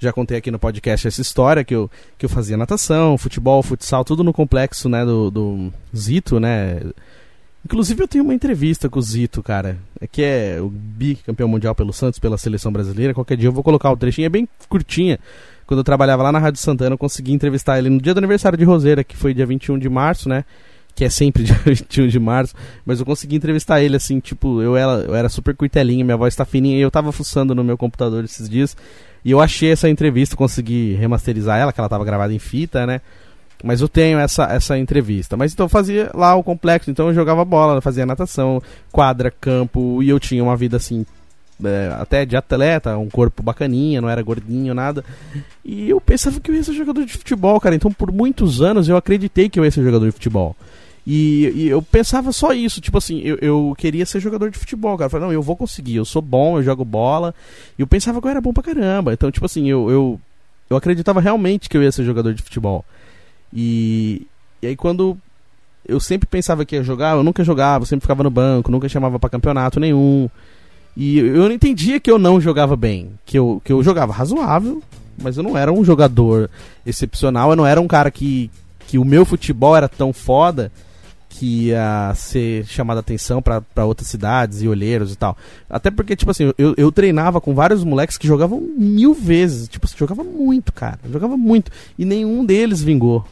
já 0.00 0.12
contei 0.12 0.36
aqui 0.36 0.50
no 0.50 0.58
podcast 0.58 1.06
essa 1.06 1.20
história 1.20 1.62
que 1.62 1.72
eu, 1.72 1.88
que 2.18 2.26
eu 2.26 2.28
fazia 2.28 2.56
natação, 2.56 3.16
futebol, 3.16 3.62
futsal, 3.62 4.04
tudo 4.04 4.24
no 4.24 4.32
complexo, 4.32 4.88
né, 4.88 5.04
do, 5.04 5.30
do 5.30 5.72
Zito, 5.96 6.40
né? 6.40 6.80
Inclusive 7.64 8.02
eu 8.02 8.08
tenho 8.08 8.24
uma 8.24 8.34
entrevista 8.34 8.88
com 8.88 8.98
o 8.98 9.02
Zito, 9.02 9.44
cara, 9.44 9.78
é 10.00 10.08
que 10.08 10.20
é 10.20 10.58
o 10.60 10.68
bicampeão 10.68 11.48
mundial 11.48 11.76
pelo 11.76 11.92
Santos, 11.92 12.18
pela 12.18 12.36
seleção 12.36 12.72
brasileira. 12.72 13.14
Qualquer 13.14 13.36
dia 13.36 13.48
eu 13.48 13.52
vou 13.52 13.62
colocar 13.62 13.92
o 13.92 13.96
trechinho, 13.96 14.26
é 14.26 14.28
bem 14.28 14.48
curtinha. 14.68 15.20
Quando 15.68 15.78
eu 15.78 15.84
trabalhava 15.84 16.24
lá 16.24 16.32
na 16.32 16.40
Rádio 16.40 16.60
Santana, 16.60 16.94
eu 16.94 16.98
consegui 16.98 17.32
entrevistar 17.32 17.78
ele 17.78 17.88
no 17.88 18.00
dia 18.00 18.12
do 18.12 18.18
aniversário 18.18 18.58
de 18.58 18.64
Roseira, 18.64 19.04
que 19.04 19.16
foi 19.16 19.32
dia 19.32 19.46
21 19.46 19.78
de 19.78 19.88
março, 19.88 20.28
né? 20.28 20.44
Que 20.94 21.04
é 21.04 21.10
sempre 21.10 21.42
dia 21.44 21.58
21 21.64 22.08
de 22.08 22.18
março. 22.18 22.54
Mas 22.84 23.00
eu 23.00 23.06
consegui 23.06 23.36
entrevistar 23.36 23.82
ele, 23.82 23.96
assim, 23.96 24.20
tipo, 24.20 24.60
eu 24.62 24.76
era, 24.76 24.92
eu 25.06 25.14
era 25.14 25.28
super 25.28 25.54
cuitelinho, 25.54 26.04
minha 26.04 26.16
voz 26.16 26.34
tá 26.34 26.44
fininha, 26.44 26.78
e 26.78 26.80
eu 26.80 26.90
tava 26.90 27.12
fuçando 27.12 27.54
no 27.54 27.64
meu 27.64 27.78
computador 27.78 28.24
esses 28.24 28.48
dias. 28.48 28.76
E 29.24 29.30
eu 29.30 29.40
achei 29.40 29.70
essa 29.70 29.88
entrevista, 29.88 30.36
consegui 30.36 30.94
remasterizar 30.94 31.58
ela, 31.58 31.72
que 31.72 31.80
ela 31.80 31.88
tava 31.88 32.04
gravada 32.04 32.34
em 32.34 32.38
fita, 32.38 32.86
né? 32.86 33.00
Mas 33.62 33.80
eu 33.80 33.88
tenho 33.88 34.18
essa, 34.18 34.44
essa 34.44 34.76
entrevista. 34.76 35.36
Mas 35.36 35.52
então 35.52 35.66
eu 35.66 35.68
fazia 35.70 36.10
lá 36.12 36.34
o 36.34 36.42
complexo, 36.42 36.90
então 36.90 37.08
eu 37.08 37.14
jogava 37.14 37.44
bola, 37.44 37.80
fazia 37.80 38.04
natação, 38.04 38.60
quadra, 38.90 39.30
campo, 39.30 40.02
e 40.02 40.08
eu 40.08 40.18
tinha 40.18 40.42
uma 40.42 40.56
vida 40.56 40.76
assim, 40.76 41.06
é, 41.64 41.94
até 41.98 42.26
de 42.26 42.36
atleta, 42.36 42.98
um 42.98 43.08
corpo 43.08 43.42
bacaninha, 43.42 44.00
não 44.00 44.08
era 44.08 44.20
gordinho, 44.22 44.74
nada. 44.74 45.04
E 45.64 45.88
eu 45.88 46.00
pensava 46.00 46.40
que 46.40 46.50
eu 46.50 46.54
ia 46.56 46.64
ser 46.64 46.72
jogador 46.72 47.04
de 47.04 47.12
futebol, 47.12 47.60
cara. 47.60 47.74
Então 47.76 47.92
por 47.92 48.10
muitos 48.10 48.60
anos 48.60 48.88
eu 48.88 48.96
acreditei 48.96 49.48
que 49.48 49.60
eu 49.60 49.64
ia 49.64 49.70
ser 49.70 49.84
jogador 49.84 50.06
de 50.06 50.12
futebol. 50.12 50.56
E, 51.06 51.52
e, 51.54 51.68
eu 51.68 51.82
pensava 51.82 52.30
só 52.30 52.52
isso, 52.52 52.80
tipo 52.80 52.96
assim, 52.96 53.20
eu, 53.20 53.36
eu 53.42 53.74
queria 53.76 54.06
ser 54.06 54.20
jogador 54.20 54.50
de 54.50 54.58
futebol, 54.58 54.96
cara. 54.96 55.06
Eu 55.06 55.10
falei, 55.10 55.26
não, 55.26 55.32
eu 55.32 55.42
vou 55.42 55.56
conseguir, 55.56 55.96
eu 55.96 56.04
sou 56.04 56.22
bom, 56.22 56.58
eu 56.58 56.62
jogo 56.62 56.84
bola. 56.84 57.34
E 57.76 57.82
eu 57.82 57.86
pensava 57.86 58.20
que 58.20 58.26
eu 58.26 58.30
era 58.30 58.40
bom 58.40 58.52
pra 58.52 58.62
caramba. 58.62 59.12
Então, 59.12 59.30
tipo 59.30 59.44
assim, 59.44 59.68
eu, 59.68 59.90
eu, 59.90 60.20
eu 60.70 60.76
acreditava 60.76 61.20
realmente 61.20 61.68
que 61.68 61.76
eu 61.76 61.82
ia 61.82 61.90
ser 61.90 62.04
jogador 62.04 62.32
de 62.34 62.42
futebol. 62.42 62.84
E, 63.52 64.26
e 64.62 64.68
aí 64.68 64.76
quando 64.76 65.18
eu 65.86 65.98
sempre 65.98 66.28
pensava 66.28 66.64
que 66.64 66.76
ia 66.76 66.84
jogar, 66.84 67.16
eu 67.16 67.24
nunca 67.24 67.42
jogava, 67.42 67.84
sempre 67.84 68.02
ficava 68.02 68.22
no 68.22 68.30
banco, 68.30 68.70
nunca 68.70 68.88
chamava 68.88 69.18
para 69.18 69.30
campeonato 69.30 69.80
nenhum. 69.80 70.30
E 70.96 71.18
eu 71.18 71.44
não 71.48 71.52
entendia 71.52 71.98
que 71.98 72.10
eu 72.10 72.18
não 72.18 72.40
jogava 72.40 72.76
bem, 72.76 73.12
que 73.26 73.36
eu, 73.36 73.60
que 73.64 73.72
eu 73.72 73.82
jogava 73.82 74.12
razoável, 74.12 74.82
mas 75.20 75.36
eu 75.36 75.42
não 75.42 75.56
era 75.56 75.72
um 75.72 75.84
jogador 75.84 76.48
excepcional, 76.86 77.50
eu 77.50 77.56
não 77.56 77.66
era 77.66 77.80
um 77.80 77.88
cara 77.88 78.10
que, 78.10 78.50
que 78.86 78.98
o 78.98 79.04
meu 79.04 79.24
futebol 79.24 79.76
era 79.76 79.88
tão 79.88 80.12
foda 80.12 80.70
que 81.32 81.68
ia 81.68 82.12
ser 82.14 82.66
chamada 82.66 83.00
atenção 83.00 83.40
para 83.40 83.86
outras 83.86 84.06
cidades 84.06 84.60
e 84.60 84.68
olheiros 84.68 85.14
e 85.14 85.16
tal. 85.16 85.34
Até 85.68 85.90
porque, 85.90 86.14
tipo 86.14 86.30
assim, 86.30 86.52
eu, 86.58 86.74
eu 86.76 86.92
treinava 86.92 87.40
com 87.40 87.54
vários 87.54 87.82
moleques 87.82 88.18
que 88.18 88.26
jogavam 88.26 88.60
mil 88.60 89.14
vezes. 89.14 89.66
Tipo 89.66 89.86
assim, 89.86 89.96
jogava 89.96 90.22
muito, 90.22 90.72
cara. 90.74 90.98
Jogava 91.10 91.34
muito. 91.36 91.72
E 91.98 92.04
nenhum 92.04 92.44
deles 92.44 92.82
vingou. 92.82 93.26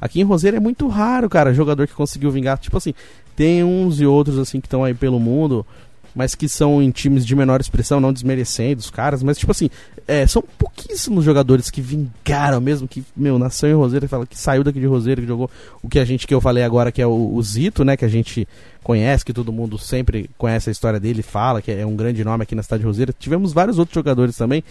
Aqui 0.00 0.20
em 0.20 0.24
Roseira 0.24 0.56
é 0.56 0.60
muito 0.60 0.88
raro, 0.88 1.28
cara, 1.28 1.52
jogador 1.52 1.86
que 1.86 1.92
conseguiu 1.92 2.30
vingar. 2.30 2.56
Tipo 2.56 2.78
assim, 2.78 2.94
tem 3.36 3.62
uns 3.62 4.00
e 4.00 4.06
outros 4.06 4.38
assim 4.38 4.58
que 4.58 4.66
estão 4.66 4.82
aí 4.82 4.94
pelo 4.94 5.20
mundo, 5.20 5.66
mas 6.14 6.34
que 6.34 6.48
são 6.48 6.82
em 6.82 6.90
times 6.90 7.26
de 7.26 7.36
menor 7.36 7.60
expressão, 7.60 8.00
não 8.00 8.12
desmerecendo 8.12 8.80
os 8.80 8.90
caras, 8.90 9.22
mas 9.22 9.36
tipo 9.36 9.52
assim, 9.52 9.68
é, 10.06 10.26
são 10.26 10.42
pouquíssimos 10.58 11.24
jogadores 11.24 11.70
que 11.70 11.80
vingaram 11.80 12.60
mesmo, 12.60 12.86
que, 12.86 13.04
meu, 13.16 13.38
nasceu 13.38 13.70
em 13.70 13.74
Roseira, 13.74 14.06
fala 14.06 14.26
que 14.26 14.38
saiu 14.38 14.62
daqui 14.62 14.78
de 14.78 14.86
Roseira, 14.86 15.20
que 15.20 15.26
jogou 15.26 15.50
o 15.82 15.88
que 15.88 15.98
a 15.98 16.04
gente 16.04 16.26
que 16.26 16.34
eu 16.34 16.40
falei 16.40 16.62
agora, 16.62 16.92
que 16.92 17.00
é 17.00 17.06
o, 17.06 17.34
o 17.34 17.42
Zito, 17.42 17.84
né, 17.84 17.96
que 17.96 18.04
a 18.04 18.08
gente 18.08 18.46
conhece, 18.82 19.24
que 19.24 19.32
todo 19.32 19.52
mundo 19.52 19.78
sempre 19.78 20.28
conhece 20.36 20.68
a 20.68 20.72
história 20.72 21.00
dele, 21.00 21.22
fala 21.22 21.62
que 21.62 21.70
é 21.72 21.86
um 21.86 21.96
grande 21.96 22.22
nome 22.22 22.42
aqui 22.42 22.54
na 22.54 22.62
cidade 22.62 22.82
de 22.82 22.86
Roseira. 22.86 23.14
Tivemos 23.18 23.52
vários 23.52 23.78
outros 23.78 23.94
jogadores 23.94 24.36
também 24.36 24.62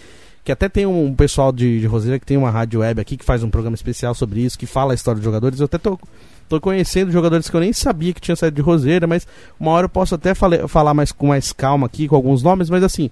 que 0.44 0.52
até 0.52 0.68
tem 0.68 0.86
um 0.86 1.16
pessoal 1.16 1.52
de, 1.52 1.80
de 1.80 1.88
Roseira 1.88 2.20
que 2.20 2.26
tem 2.26 2.38
uma 2.38 2.52
rádio 2.52 2.82
web 2.82 3.00
aqui 3.00 3.16
que 3.16 3.24
faz 3.24 3.44
um 3.44 3.50
programa 3.50 3.76
especial 3.76 4.14
sobre 4.14 4.42
isso, 4.42 4.60
que 4.60 4.66
fala 4.66 4.94
a 4.94 4.96
história 4.96 5.16
dos 5.16 5.24
jogadores. 5.24 5.60
Eu 5.60 5.66
até 5.66 5.78
tô, 5.78 5.98
tô 6.50 6.60
conhecendo 6.60 7.12
jogadores 7.12 7.50
que 7.50 7.56
eu 7.56 7.62
nem 7.62 7.72
sabia 7.72 8.14
que 8.14 8.20
tinham 8.20 8.36
saído 8.36 8.56
de 8.56 8.62
Roseira, 8.62 9.08
mas 9.08 9.26
uma 9.60 9.72
hora 9.72 9.86
eu 9.86 9.90
posso 9.90 10.16
até 10.16 10.34
fale, 10.34 10.68
falar 10.68 10.94
mais 10.94 11.12
com 11.12 11.28
mais 11.28 11.54
calma 11.54 11.88
aqui, 11.88 12.08
com 12.10 12.16
alguns 12.16 12.44
nomes, 12.44 12.70
mas 12.70 12.84
assim, 12.84 13.10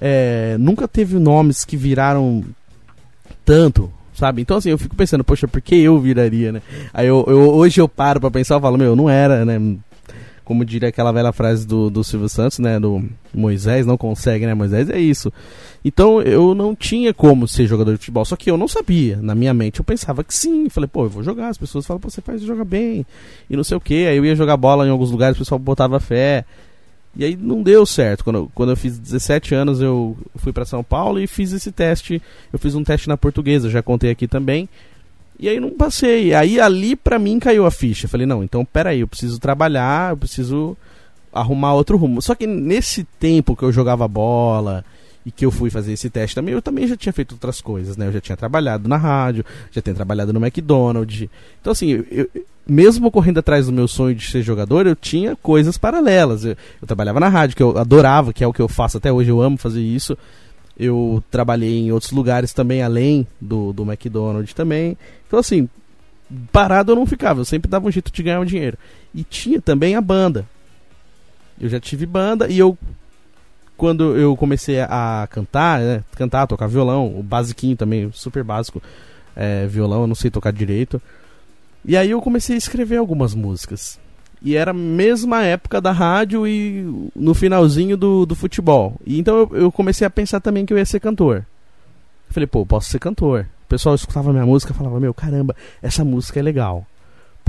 é, 0.00 0.56
nunca 0.58 0.88
teve 0.88 1.18
nomes 1.18 1.64
que 1.64 1.76
viraram 1.76 2.44
tanto, 3.44 3.92
sabe? 4.14 4.42
Então 4.42 4.56
assim, 4.56 4.70
eu 4.70 4.78
fico 4.78 4.96
pensando, 4.96 5.24
poxa, 5.24 5.46
por 5.46 5.60
que 5.60 5.76
eu 5.76 5.98
viraria, 6.00 6.52
né? 6.52 6.62
Aí 6.92 7.06
eu, 7.06 7.24
eu 7.28 7.38
hoje 7.54 7.80
eu 7.80 7.88
paro 7.88 8.20
para 8.20 8.30
pensar 8.30 8.58
e 8.58 8.60
falo, 8.60 8.78
meu, 8.78 8.96
não 8.96 9.10
era, 9.10 9.44
né? 9.44 9.58
como 10.50 10.64
diria 10.64 10.88
aquela 10.88 11.12
velha 11.12 11.30
frase 11.30 11.64
do, 11.64 11.88
do 11.88 12.02
Silvio 12.02 12.28
Santos, 12.28 12.58
né? 12.58 12.80
Do 12.80 13.08
Moisés 13.32 13.86
não 13.86 13.96
consegue, 13.96 14.46
né? 14.46 14.52
Moisés 14.52 14.90
é 14.90 14.98
isso. 14.98 15.32
Então 15.84 16.20
eu 16.20 16.56
não 16.56 16.74
tinha 16.74 17.14
como 17.14 17.46
ser 17.46 17.68
jogador 17.68 17.92
de 17.92 17.98
futebol, 17.98 18.24
só 18.24 18.34
que 18.34 18.50
eu 18.50 18.56
não 18.56 18.66
sabia. 18.66 19.16
Na 19.22 19.32
minha 19.32 19.54
mente 19.54 19.78
eu 19.78 19.84
pensava 19.84 20.24
que 20.24 20.34
sim. 20.34 20.68
Falei, 20.68 20.88
pô, 20.88 21.04
eu 21.04 21.08
vou 21.08 21.22
jogar. 21.22 21.50
As 21.50 21.56
pessoas 21.56 21.86
falam, 21.86 22.00
pô, 22.00 22.10
você 22.10 22.20
faz 22.20 22.42
joga 22.42 22.64
bem. 22.64 23.06
E 23.48 23.56
não 23.56 23.62
sei 23.62 23.76
o 23.76 23.80
que. 23.80 24.08
Aí 24.08 24.16
eu 24.16 24.24
ia 24.24 24.34
jogar 24.34 24.56
bola 24.56 24.84
em 24.84 24.90
alguns 24.90 25.12
lugares, 25.12 25.36
o 25.36 25.38
pessoal 25.38 25.56
botava 25.56 26.00
fé. 26.00 26.44
E 27.20 27.24
aí 27.26 27.36
não 27.36 27.62
deu 27.62 27.84
certo. 27.84 28.24
Quando, 28.24 28.50
quando 28.54 28.70
eu 28.70 28.76
fiz 28.78 28.98
17 28.98 29.54
anos, 29.54 29.82
eu 29.82 30.16
fui 30.36 30.54
para 30.54 30.64
São 30.64 30.82
Paulo 30.82 31.20
e 31.20 31.26
fiz 31.26 31.52
esse 31.52 31.70
teste. 31.70 32.20
Eu 32.50 32.58
fiz 32.58 32.74
um 32.74 32.82
teste 32.82 33.10
na 33.10 33.16
portuguesa, 33.18 33.68
já 33.68 33.82
contei 33.82 34.10
aqui 34.10 34.26
também. 34.26 34.66
E 35.38 35.46
aí 35.46 35.60
não 35.60 35.68
passei. 35.68 36.32
Aí 36.32 36.58
ali 36.58 36.96
pra 36.96 37.18
mim 37.18 37.38
caiu 37.38 37.66
a 37.66 37.70
ficha. 37.70 38.08
Falei, 38.08 38.26
não, 38.26 38.42
então 38.42 38.64
peraí, 38.64 39.00
eu 39.00 39.06
preciso 39.06 39.38
trabalhar, 39.38 40.12
eu 40.12 40.16
preciso 40.16 40.74
arrumar 41.30 41.74
outro 41.74 41.98
rumo. 41.98 42.22
Só 42.22 42.34
que 42.34 42.46
nesse 42.46 43.04
tempo 43.04 43.54
que 43.54 43.64
eu 43.64 43.70
jogava 43.70 44.08
bola 44.08 44.82
e 45.24 45.30
que 45.30 45.44
eu 45.44 45.50
fui 45.50 45.68
fazer 45.68 45.92
esse 45.92 46.08
teste 46.08 46.34
também, 46.34 46.54
eu 46.54 46.62
também 46.62 46.86
já 46.86 46.96
tinha 46.96 47.12
feito 47.12 47.32
outras 47.32 47.60
coisas, 47.60 47.96
né? 47.96 48.06
Eu 48.06 48.12
já 48.12 48.20
tinha 48.20 48.36
trabalhado 48.36 48.88
na 48.88 48.96
rádio, 48.96 49.44
já 49.70 49.82
tinha 49.82 49.94
trabalhado 49.94 50.32
no 50.32 50.44
McDonald's. 50.44 51.28
Então, 51.60 51.72
assim, 51.72 52.04
eu, 52.10 52.28
mesmo 52.66 53.10
correndo 53.10 53.38
atrás 53.38 53.66
do 53.66 53.72
meu 53.72 53.86
sonho 53.86 54.14
de 54.14 54.30
ser 54.30 54.42
jogador, 54.42 54.86
eu 54.86 54.96
tinha 54.96 55.36
coisas 55.36 55.76
paralelas. 55.76 56.44
Eu, 56.44 56.56
eu 56.80 56.86
trabalhava 56.86 57.20
na 57.20 57.28
rádio, 57.28 57.56
que 57.56 57.62
eu 57.62 57.76
adorava, 57.76 58.32
que 58.32 58.42
é 58.42 58.46
o 58.46 58.52
que 58.52 58.62
eu 58.62 58.68
faço 58.68 58.96
até 58.96 59.12
hoje, 59.12 59.30
eu 59.30 59.42
amo 59.42 59.56
fazer 59.56 59.82
isso. 59.82 60.16
Eu 60.78 61.22
trabalhei 61.30 61.80
em 61.80 61.92
outros 61.92 62.12
lugares 62.12 62.54
também, 62.54 62.82
além 62.82 63.26
do, 63.40 63.72
do 63.72 63.82
McDonald's 63.82 64.54
também. 64.54 64.96
Então, 65.26 65.38
assim, 65.38 65.68
parado 66.50 66.92
eu 66.92 66.96
não 66.96 67.04
ficava, 67.04 67.40
eu 67.40 67.44
sempre 67.44 67.70
dava 67.70 67.86
um 67.86 67.90
jeito 67.90 68.10
de 68.10 68.22
ganhar 68.22 68.40
um 68.40 68.46
dinheiro. 68.46 68.78
E 69.14 69.22
tinha 69.22 69.60
também 69.60 69.94
a 69.94 70.00
banda. 70.00 70.46
Eu 71.60 71.68
já 71.68 71.78
tive 71.78 72.06
banda 72.06 72.48
e 72.48 72.58
eu 72.58 72.78
quando 73.80 74.14
eu 74.14 74.36
comecei 74.36 74.78
a 74.78 75.26
cantar, 75.30 75.80
né, 75.80 76.04
cantar, 76.14 76.46
tocar 76.46 76.66
violão, 76.66 77.18
o 77.18 77.22
basiquinho 77.22 77.74
também, 77.74 78.10
super 78.12 78.44
básico, 78.44 78.82
é, 79.34 79.66
violão, 79.66 80.02
eu 80.02 80.06
não 80.06 80.14
sei 80.14 80.30
tocar 80.30 80.52
direito. 80.52 81.00
E 81.82 81.96
aí 81.96 82.10
eu 82.10 82.20
comecei 82.20 82.56
a 82.56 82.58
escrever 82.58 82.98
algumas 82.98 83.34
músicas. 83.34 83.98
E 84.42 84.54
era 84.54 84.72
a 84.72 84.74
mesma 84.74 85.42
época 85.44 85.80
da 85.80 85.92
rádio 85.92 86.46
e 86.46 87.08
no 87.16 87.32
finalzinho 87.32 87.96
do, 87.96 88.26
do 88.26 88.34
futebol. 88.34 89.00
E 89.06 89.18
então 89.18 89.34
eu, 89.38 89.50
eu 89.56 89.72
comecei 89.72 90.06
a 90.06 90.10
pensar 90.10 90.40
também 90.40 90.66
que 90.66 90.74
eu 90.74 90.78
ia 90.78 90.84
ser 90.84 91.00
cantor. 91.00 91.46
Falei, 92.28 92.46
pô, 92.46 92.66
posso 92.66 92.90
ser 92.90 92.98
cantor. 92.98 93.46
O 93.64 93.66
pessoal 93.66 93.94
escutava 93.94 94.30
minha 94.30 94.44
música 94.44 94.74
e 94.74 94.76
falava, 94.76 95.00
meu, 95.00 95.14
caramba, 95.14 95.56
essa 95.80 96.04
música 96.04 96.38
é 96.38 96.42
legal. 96.42 96.86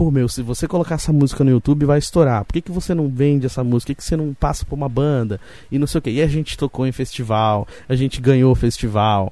Pô, 0.01 0.09
meu, 0.09 0.27
se 0.27 0.41
você 0.41 0.67
colocar 0.67 0.95
essa 0.95 1.13
música 1.13 1.43
no 1.43 1.51
YouTube 1.51 1.85
vai 1.85 1.99
estourar. 1.99 2.43
Por 2.43 2.53
que, 2.53 2.61
que 2.61 2.71
você 2.71 2.91
não 2.91 3.07
vende 3.07 3.45
essa 3.45 3.63
música? 3.63 3.93
Por 3.93 3.97
que, 3.97 4.01
que 4.01 4.03
você 4.03 4.15
não 4.17 4.33
passa 4.33 4.65
por 4.65 4.73
uma 4.73 4.89
banda? 4.89 5.39
E 5.71 5.77
não 5.77 5.85
sei 5.85 5.99
o 5.99 6.01
que. 6.01 6.09
E 6.09 6.23
a 6.23 6.27
gente 6.27 6.57
tocou 6.57 6.87
em 6.87 6.91
festival, 6.91 7.67
a 7.87 7.95
gente 7.95 8.19
ganhou 8.19 8.55
festival, 8.55 9.31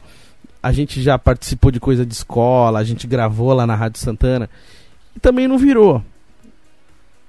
a 0.61 0.71
gente 0.71 1.01
já 1.01 1.17
participou 1.17 1.71
de 1.71 1.79
coisa 1.79 2.05
de 2.05 2.13
escola, 2.13 2.77
a 2.77 2.83
gente 2.83 3.07
gravou 3.07 3.51
lá 3.51 3.65
na 3.65 3.73
Rádio 3.73 3.99
Santana. 3.99 4.47
E 5.15 5.19
também 5.19 5.47
não 5.47 5.57
virou. 5.57 6.03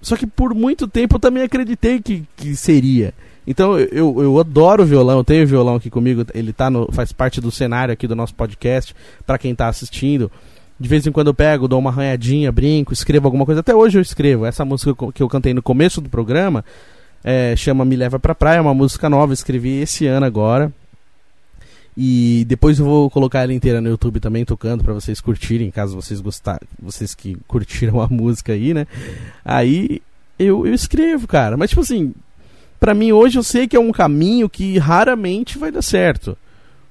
Só 0.02 0.18
que 0.18 0.26
por 0.26 0.52
muito 0.52 0.86
tempo 0.86 1.16
eu 1.16 1.20
também 1.20 1.42
acreditei 1.42 1.98
que, 1.98 2.26
que 2.36 2.54
seria. 2.54 3.14
Então 3.46 3.78
eu, 3.78 4.20
eu 4.20 4.38
adoro 4.38 4.84
violão, 4.84 5.16
eu 5.16 5.24
tenho 5.24 5.46
violão 5.46 5.76
aqui 5.76 5.88
comigo, 5.88 6.26
ele 6.34 6.52
tá 6.52 6.68
no, 6.68 6.92
faz 6.92 7.10
parte 7.10 7.40
do 7.40 7.50
cenário 7.50 7.90
aqui 7.90 8.06
do 8.06 8.14
nosso 8.14 8.34
podcast, 8.34 8.94
para 9.26 9.38
quem 9.38 9.54
tá 9.54 9.66
assistindo. 9.66 10.30
De 10.80 10.88
vez 10.88 11.06
em 11.06 11.12
quando 11.12 11.26
eu 11.26 11.34
pego, 11.34 11.68
dou 11.68 11.78
uma 11.78 11.90
arranhadinha, 11.90 12.50
brinco, 12.50 12.94
escrevo 12.94 13.26
alguma 13.26 13.44
coisa. 13.44 13.60
Até 13.60 13.74
hoje 13.74 13.98
eu 13.98 14.02
escrevo. 14.02 14.46
Essa 14.46 14.64
música 14.64 14.94
que 15.12 15.22
eu 15.22 15.28
cantei 15.28 15.52
no 15.52 15.60
começo 15.60 16.00
do 16.00 16.08
programa 16.08 16.64
é, 17.22 17.54
chama 17.54 17.84
Me 17.84 17.96
Leva 17.96 18.18
Pra 18.18 18.34
Praia, 18.34 18.58
é 18.58 18.60
uma 18.62 18.72
música 18.72 19.08
nova, 19.10 19.34
escrevi 19.34 19.80
esse 19.80 20.06
ano 20.06 20.24
agora. 20.24 20.72
E 21.96 22.46
depois 22.48 22.78
eu 22.78 22.86
vou 22.86 23.10
colocar 23.10 23.42
ela 23.42 23.52
inteira 23.52 23.80
no 23.80 23.90
YouTube 23.90 24.20
também, 24.20 24.42
tocando 24.44 24.82
para 24.82 24.94
vocês 24.94 25.20
curtirem, 25.20 25.70
caso 25.70 25.94
vocês 25.94 26.18
gostarem, 26.20 26.66
vocês 26.80 27.14
que 27.14 27.36
curtiram 27.46 28.00
a 28.00 28.08
música 28.08 28.54
aí, 28.54 28.72
né? 28.72 28.86
Aí 29.44 30.00
eu, 30.38 30.66
eu 30.66 30.72
escrevo, 30.72 31.26
cara. 31.26 31.58
Mas 31.58 31.70
tipo 31.70 31.82
assim, 31.82 32.14
para 32.78 32.94
mim 32.94 33.12
hoje 33.12 33.38
eu 33.38 33.42
sei 33.42 33.68
que 33.68 33.76
é 33.76 33.80
um 33.80 33.92
caminho 33.92 34.48
que 34.48 34.78
raramente 34.78 35.58
vai 35.58 35.70
dar 35.70 35.82
certo. 35.82 36.38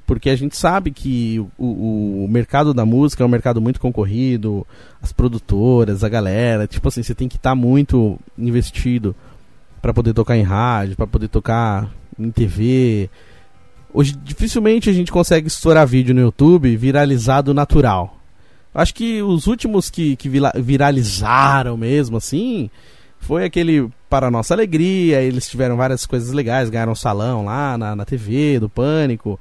Porque 0.09 0.31
a 0.31 0.35
gente 0.35 0.57
sabe 0.57 0.89
que 0.89 1.39
o, 1.55 2.23
o 2.23 2.27
mercado 2.27 2.73
da 2.73 2.83
música 2.83 3.21
é 3.21 3.25
um 3.25 3.29
mercado 3.29 3.61
muito 3.61 3.79
concorrido, 3.79 4.65
as 4.99 5.13
produtoras, 5.13 6.03
a 6.03 6.09
galera, 6.09 6.65
tipo 6.65 6.87
assim, 6.87 7.03
você 7.03 7.13
tem 7.13 7.27
que 7.27 7.35
estar 7.35 7.51
tá 7.51 7.55
muito 7.55 8.17
investido 8.35 9.15
para 9.79 9.93
poder 9.93 10.15
tocar 10.15 10.35
em 10.35 10.41
rádio, 10.41 10.95
para 10.95 11.05
poder 11.05 11.27
tocar 11.27 11.93
em 12.17 12.31
TV, 12.31 13.07
Hoje 13.93 14.15
dificilmente 14.23 14.89
a 14.89 14.93
gente 14.93 15.11
consegue 15.11 15.47
estourar 15.47 15.85
vídeo 15.87 16.13
no 16.13 16.21
YouTube 16.21 16.75
viralizado 16.75 17.53
natural. 17.53 18.17
Acho 18.73 18.93
que 18.93 19.21
os 19.21 19.47
últimos 19.47 19.89
que, 19.89 20.15
que 20.15 20.29
viralizaram 20.55 21.75
mesmo, 21.75 22.17
assim, 22.17 22.69
foi 23.19 23.45
aquele 23.45 23.89
Para 24.07 24.31
Nossa 24.31 24.55
Alegria. 24.55 25.21
Eles 25.21 25.47
tiveram 25.47 25.75
várias 25.75 26.05
coisas 26.05 26.31
legais, 26.31 26.69
ganharam 26.69 26.93
um 26.93 26.95
salão 26.95 27.45
lá 27.45 27.77
na, 27.77 27.95
na 27.95 28.05
TV, 28.05 28.59
do 28.59 28.69
Pânico. 28.69 29.39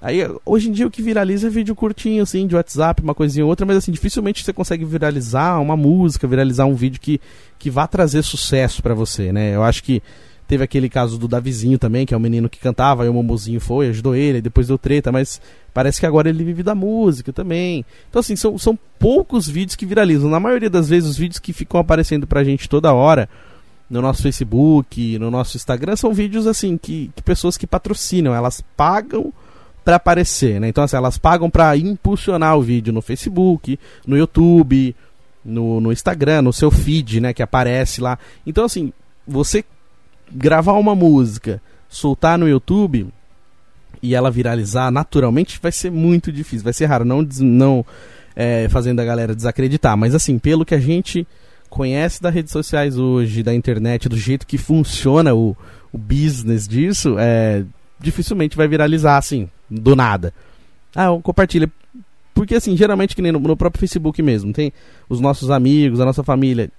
Aí, 0.00 0.20
hoje 0.46 0.68
em 0.68 0.72
dia 0.72 0.86
o 0.86 0.90
que 0.90 1.02
viraliza 1.02 1.48
é 1.48 1.50
vídeo 1.50 1.74
curtinho, 1.74 2.22
assim, 2.22 2.46
de 2.46 2.54
WhatsApp, 2.54 3.02
uma 3.02 3.14
coisinha 3.14 3.44
ou 3.44 3.50
outra, 3.50 3.66
mas 3.66 3.78
assim, 3.78 3.90
dificilmente 3.90 4.44
você 4.44 4.52
consegue 4.52 4.84
viralizar 4.84 5.60
uma 5.60 5.76
música, 5.76 6.26
viralizar 6.28 6.66
um 6.66 6.74
vídeo 6.74 7.00
que, 7.00 7.20
que 7.58 7.68
vá 7.68 7.86
trazer 7.86 8.22
sucesso 8.22 8.80
para 8.80 8.94
você, 8.94 9.32
né? 9.32 9.56
Eu 9.56 9.64
acho 9.64 9.82
que 9.82 10.00
Teve 10.48 10.64
aquele 10.64 10.88
caso 10.88 11.18
do 11.18 11.28
Davizinho 11.28 11.78
também, 11.78 12.06
que 12.06 12.14
é 12.14 12.16
o 12.16 12.18
um 12.18 12.22
menino 12.22 12.48
que 12.48 12.58
cantava, 12.58 13.02
aí 13.02 13.08
o 13.10 13.12
Momozinho 13.12 13.60
foi, 13.60 13.90
ajudou 13.90 14.16
ele, 14.16 14.40
depois 14.40 14.66
deu 14.66 14.78
treta, 14.78 15.12
mas 15.12 15.42
parece 15.74 16.00
que 16.00 16.06
agora 16.06 16.30
ele 16.30 16.42
vive 16.42 16.62
da 16.62 16.74
música 16.74 17.30
também. 17.34 17.84
Então, 18.08 18.20
assim, 18.20 18.34
são, 18.34 18.56
são 18.56 18.76
poucos 18.98 19.46
vídeos 19.46 19.76
que 19.76 19.84
viralizam. 19.84 20.30
Na 20.30 20.40
maioria 20.40 20.70
das 20.70 20.88
vezes, 20.88 21.10
os 21.10 21.18
vídeos 21.18 21.38
que 21.38 21.52
ficam 21.52 21.78
aparecendo 21.78 22.26
pra 22.26 22.42
gente 22.42 22.66
toda 22.66 22.94
hora, 22.94 23.28
no 23.90 24.00
nosso 24.00 24.22
Facebook, 24.22 25.18
no 25.18 25.30
nosso 25.30 25.58
Instagram, 25.58 25.96
são 25.96 26.14
vídeos, 26.14 26.46
assim, 26.46 26.78
que, 26.78 27.10
que 27.14 27.22
pessoas 27.22 27.58
que 27.58 27.66
patrocinam, 27.66 28.34
elas 28.34 28.64
pagam 28.74 29.30
para 29.88 29.96
aparecer, 29.96 30.60
né? 30.60 30.68
Então, 30.68 30.84
assim, 30.84 30.98
elas 30.98 31.16
pagam 31.16 31.48
para 31.48 31.74
impulsionar 31.74 32.58
o 32.58 32.60
vídeo 32.60 32.92
no 32.92 33.00
Facebook, 33.00 33.80
no 34.06 34.18
YouTube, 34.18 34.94
no, 35.42 35.80
no 35.80 35.90
Instagram, 35.90 36.42
no 36.42 36.52
seu 36.52 36.70
feed, 36.70 37.22
né? 37.22 37.32
Que 37.32 37.42
aparece 37.42 37.98
lá. 37.98 38.18
Então, 38.46 38.66
assim, 38.66 38.92
você 39.26 39.64
gravar 40.30 40.74
uma 40.74 40.94
música, 40.94 41.58
soltar 41.88 42.36
no 42.36 42.46
YouTube 42.46 43.08
e 44.02 44.14
ela 44.14 44.30
viralizar 44.30 44.90
naturalmente 44.90 45.58
vai 45.58 45.72
ser 45.72 45.90
muito 45.90 46.30
difícil, 46.30 46.64
vai 46.64 46.74
ser 46.74 46.84
raro, 46.84 47.06
não, 47.06 47.26
não 47.40 47.86
é, 48.36 48.68
fazendo 48.68 49.00
a 49.00 49.06
galera 49.06 49.34
desacreditar, 49.34 49.96
mas 49.96 50.14
assim, 50.14 50.38
pelo 50.38 50.66
que 50.66 50.74
a 50.74 50.78
gente 50.78 51.26
conhece 51.70 52.20
das 52.20 52.34
redes 52.34 52.52
sociais 52.52 52.98
hoje, 52.98 53.42
da 53.42 53.54
internet, 53.54 54.06
do 54.06 54.18
jeito 54.18 54.46
que 54.46 54.58
funciona 54.58 55.34
o, 55.34 55.56
o 55.90 55.96
business 55.96 56.68
disso, 56.68 57.16
é, 57.18 57.64
dificilmente 57.98 58.54
vai 58.54 58.68
viralizar 58.68 59.16
assim, 59.16 59.48
do 59.70 59.94
nada. 59.94 60.32
Ah, 60.94 61.08
compartilha. 61.22 61.70
Porque 62.34 62.54
assim, 62.54 62.76
geralmente 62.76 63.16
que 63.16 63.22
nem 63.22 63.32
no, 63.32 63.38
no 63.38 63.56
próprio 63.56 63.80
Facebook 63.80 64.22
mesmo, 64.22 64.52
tem 64.52 64.72
os 65.08 65.20
nossos 65.20 65.50
amigos, 65.50 66.00
a 66.00 66.04
nossa 66.04 66.22
família 66.22 66.70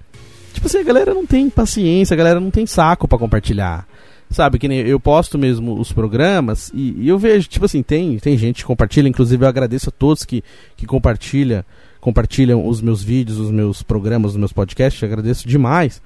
Tipo 0.54 0.68
assim, 0.68 0.80
a 0.80 0.84
galera 0.84 1.14
não 1.14 1.26
tem 1.26 1.50
paciência, 1.50 2.14
a 2.14 2.18
galera 2.18 2.40
não 2.40 2.52
tem 2.52 2.66
saco 2.66 3.08
para 3.08 3.18
compartilhar. 3.18 3.88
Sabe, 4.32 4.60
que 4.60 4.68
nem 4.68 4.80
eu 4.80 5.00
posto 5.00 5.40
mesmo 5.40 5.80
os 5.80 5.92
programas 5.92 6.70
e, 6.72 6.94
e, 7.00 7.08
eu 7.08 7.18
vejo, 7.18 7.48
tipo 7.48 7.66
assim, 7.66 7.82
tem, 7.82 8.20
tem 8.20 8.38
gente 8.38 8.58
que 8.58 8.68
compartilha, 8.68 9.08
inclusive 9.08 9.44
eu 9.44 9.50
agradeço 9.50 9.90
a 9.90 9.92
todos 9.92 10.24
que, 10.24 10.44
que 10.78 10.86
compartilha, 10.86 11.66
compartilham 12.00 12.68
os 12.68 12.80
meus 12.80 13.02
vídeos, 13.02 13.40
os 13.40 13.50
meus 13.50 13.82
programas, 13.82 14.32
os 14.32 14.38
meus 14.38 14.54
podcasts, 14.54 15.04
agradeço 15.04 15.48
demais. 15.48 16.00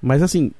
Mas 0.00 0.22
assim, 0.22 0.52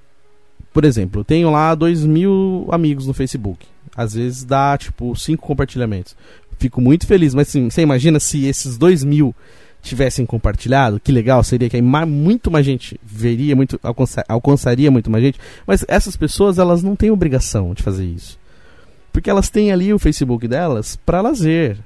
por 0.73 0.85
exemplo, 0.85 1.21
eu 1.21 1.25
tenho 1.25 1.53
lá 1.53 1.73
dois 1.77 2.05
mil 2.05 2.67
amigos 2.73 3.07
no 3.07 3.15
Facebook. 3.15 3.65
Às 3.97 4.15
vezes 4.15 4.45
dá, 4.45 4.77
tipo, 4.79 5.15
cinco 5.17 5.47
compartilhamentos. 5.47 6.17
Fico 6.59 6.81
muito 6.81 7.07
feliz, 7.07 7.35
mas 7.35 7.49
assim, 7.49 7.69
você 7.69 7.83
imagina 7.83 8.21
se 8.21 8.47
esses 8.47 8.79
dois 8.79 9.03
mil 9.05 9.35
tivessem 9.83 10.25
compartilhado, 10.25 11.01
que 11.01 11.11
legal 11.11 11.43
seria 11.43 11.69
que 11.69 11.77
aí 11.77 11.83
muito 11.83 12.51
mais 12.51 12.65
gente 12.65 12.99
veria, 13.03 13.57
muito 13.57 13.81
alcançaria 14.29 14.91
muito 14.91 15.11
mais 15.11 15.25
gente. 15.25 15.41
Mas 15.67 15.85
essas 15.89 16.17
pessoas 16.17 16.59
elas 16.59 16.83
não 16.83 16.95
têm 16.95 17.11
obrigação 17.11 17.75
de 17.75 17.83
fazer 17.83 18.07
isso, 18.07 18.39
porque 19.13 19.29
elas 19.29 19.51
têm 19.51 19.73
ali 19.73 19.93
o 19.93 19.99
Facebook 19.99 20.47
delas 20.47 20.97
para 21.05 21.21
lazer. 21.21 21.79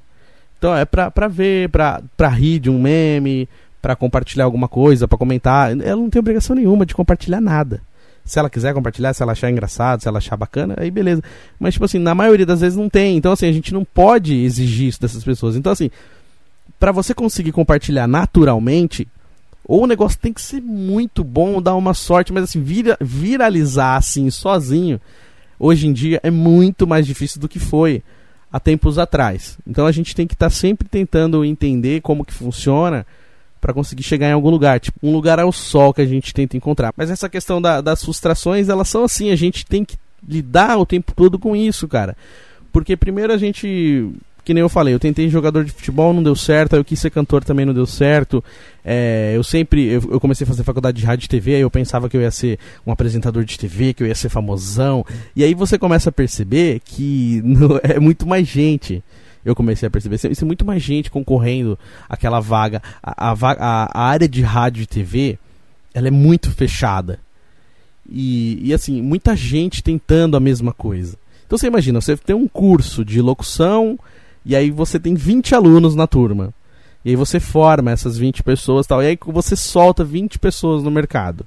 Então 0.59 0.77
é 0.77 0.85
pra, 0.85 1.11
pra 1.11 1.27
ver, 1.27 1.71
pra, 1.71 2.03
pra 2.17 2.29
rir 2.29 2.59
de 2.59 2.71
um 2.71 2.81
meme, 2.81 3.49
para 3.81 3.97
compartilhar 3.97 4.45
alguma 4.45 4.69
coisa, 4.69 5.09
para 5.09 5.19
comentar. 5.19 5.71
Ela 5.71 5.97
não 5.97 6.11
tem 6.11 6.21
obrigação 6.21 6.55
nenhuma 6.57 6.85
de 6.85 6.95
compartilhar 6.95 7.41
nada. 7.41 7.81
Se 8.27 8.39
ela 8.39 8.51
quiser 8.51 8.75
compartilhar, 8.75 9.15
se 9.15 9.23
ela 9.23 9.33
achar 9.33 9.51
engraçado, 9.51 10.03
se 10.03 10.09
ela 10.09 10.19
achar 10.19 10.37
bacana, 10.37 10.75
aí 10.77 10.91
beleza. 10.91 11.23
Mas, 11.59 11.75
tipo 11.75 11.85
assim, 11.85 11.99
na 11.99 12.15
maioria 12.15 12.45
das 12.45 12.61
vezes 12.61 12.77
não 12.77 12.89
tem. 12.89 13.17
Então, 13.17 13.33
assim, 13.33 13.47
a 13.47 13.53
gente 13.53 13.73
não 13.73 13.85
pode 13.85 14.35
exigir 14.35 14.89
isso 14.89 15.01
dessas 15.01 15.23
pessoas. 15.23 15.55
Então, 15.55 15.73
assim, 15.73 15.91
para 16.79 16.93
você 16.93 17.15
conseguir 17.15 17.53
compartilhar 17.53 18.07
naturalmente, 18.09 19.07
ou 19.65 19.85
o 19.85 19.87
negócio 19.87 20.19
tem 20.19 20.33
que 20.33 20.43
ser 20.43 20.61
muito 20.61 21.25
bom, 21.25 21.63
dar 21.63 21.75
uma 21.75 21.95
sorte, 21.95 22.33
mas 22.33 22.45
assim, 22.45 22.63
vira, 22.63 22.97
viralizar 23.01 23.97
assim 23.97 24.29
sozinho, 24.31 25.01
hoje 25.59 25.87
em 25.87 25.93
dia 25.93 26.21
é 26.23 26.31
muito 26.31 26.87
mais 26.87 27.07
difícil 27.07 27.41
do 27.41 27.49
que 27.49 27.59
foi 27.59 28.03
há 28.53 28.61
tempos 28.61 28.99
atrás. 28.99 29.59
Então 29.67 29.87
a 29.87 29.93
gente 29.93 30.15
tem 30.15 30.27
que 30.27 30.35
estar 30.35 30.47
tá 30.47 30.51
sempre 30.51 30.89
tentando 30.89 31.45
entender 31.45 32.01
como 32.01 32.25
que 32.25 32.35
funciona 32.35 33.07
para 33.61 33.73
conseguir 33.73 34.03
chegar 34.03 34.29
em 34.29 34.33
algum 34.33 34.51
lugar. 34.51 34.81
Tipo, 34.81 34.99
um 35.03 35.13
lugar 35.13 35.39
ao 35.39 35.53
sol 35.53 35.93
que 35.93 36.01
a 36.01 36.07
gente 36.07 36.33
tenta 36.33 36.57
encontrar. 36.57 36.93
Mas 36.97 37.11
essa 37.11 37.29
questão 37.29 37.61
da, 37.61 37.81
das 37.81 38.03
frustrações, 38.03 38.69
elas 38.69 38.89
são 38.89 39.05
assim, 39.05 39.31
a 39.31 39.37
gente 39.37 39.65
tem 39.65 39.85
que 39.85 39.97
lidar 40.27 40.79
o 40.79 40.87
tempo 40.87 41.13
todo 41.15 41.39
com 41.39 41.55
isso, 41.55 41.87
cara. 41.87 42.17
Porque 42.73 42.97
primeiro 42.97 43.33
a 43.33 43.39
gente 43.39 44.13
que 44.47 44.55
nem 44.55 44.61
eu 44.61 44.69
falei, 44.69 44.95
eu 44.95 45.01
tentei 45.01 45.29
jogador 45.29 45.65
de 45.65 45.73
futebol, 45.73 46.15
não 46.15 46.23
deu 46.23 46.37
certo, 46.37 46.75
aí 46.75 46.79
eu 46.79 46.85
quis 46.85 47.01
ser 47.01 47.11
cantor 47.11 47.43
também 47.43 47.67
não 47.67 47.75
deu 47.75 47.85
certo. 47.85 48.45
É, 48.85 49.33
eu 49.35 49.43
sempre, 49.43 49.85
eu, 49.87 50.01
eu, 50.09 50.21
comecei 50.21 50.45
a 50.45 50.47
fazer 50.47 50.63
faculdade 50.63 51.01
de 51.01 51.05
rádio 51.05 51.25
e 51.25 51.29
TV, 51.29 51.57
aí 51.57 51.63
eu 51.63 51.71
pensava 51.71 52.09
que 52.09 52.17
eu 52.17 52.21
ia 52.21 52.31
ser 52.31 52.57
um 52.87 52.93
apresentador 52.93 53.45
de 53.45 53.59
TV, 53.59 53.93
que 53.93 54.05
eu 54.05 54.07
ia 54.07 54.15
ser 54.15 54.29
famosão. 54.29 55.05
E 55.35 55.43
aí 55.43 55.53
você 55.53 55.77
começa 55.77 56.11
a 56.11 56.13
perceber 56.13 56.81
que 56.85 57.43
é 57.83 57.99
muito 57.99 58.25
mais 58.25 58.47
gente. 58.47 59.03
Eu 59.47 59.55
comecei 59.55 59.87
a 59.87 59.91
perceber, 59.91 60.17
isso 60.17 60.45
é 60.45 60.47
muito 60.47 60.65
mais 60.65 60.83
gente 60.83 61.09
concorrendo 61.09 61.79
aquela 62.09 62.41
vaga. 62.41 62.83
A, 63.01 63.31
a, 63.31 63.33
a, 63.33 63.91
a 63.95 64.03
área 64.03 64.29
de 64.29 64.43
rádio 64.43 64.83
e 64.83 64.87
TV, 64.87 65.39
ela 65.95 66.09
é 66.09 66.11
muito 66.11 66.51
fechada. 66.51 67.21
E, 68.11 68.59
e 68.61 68.75
assim, 68.75 69.01
muita 69.01 69.37
gente 69.37 69.85
tentando 69.85 70.37
a 70.37 70.41
mesma 70.41 70.73
coisa. 70.73 71.17
Então 71.47 71.57
você 71.57 71.69
imagina, 71.69 72.01
você 72.01 72.17
tem 72.17 72.35
um 72.35 72.49
curso 72.49 73.05
de 73.05 73.23
locução, 73.23 73.97
e 74.45 74.57
aí 74.57 74.73
você 74.73 74.99
tem 74.99 75.15
20 75.15 75.55
alunos 75.55 75.95
na 75.95 76.09
turma. 76.09 76.53
E 77.05 77.11
aí 77.11 77.17
você 77.17 77.39
forma 77.39 77.93
essas 77.93 78.19
20 78.19 78.43
pessoas 78.43 78.85
tal. 78.85 79.01
E 79.01 79.07
aí 79.07 79.19
você 79.27 79.55
solta 79.55 80.03
20 80.03 80.41
pessoas 80.41 80.83
no 80.83 80.91
mercado. 80.91 81.47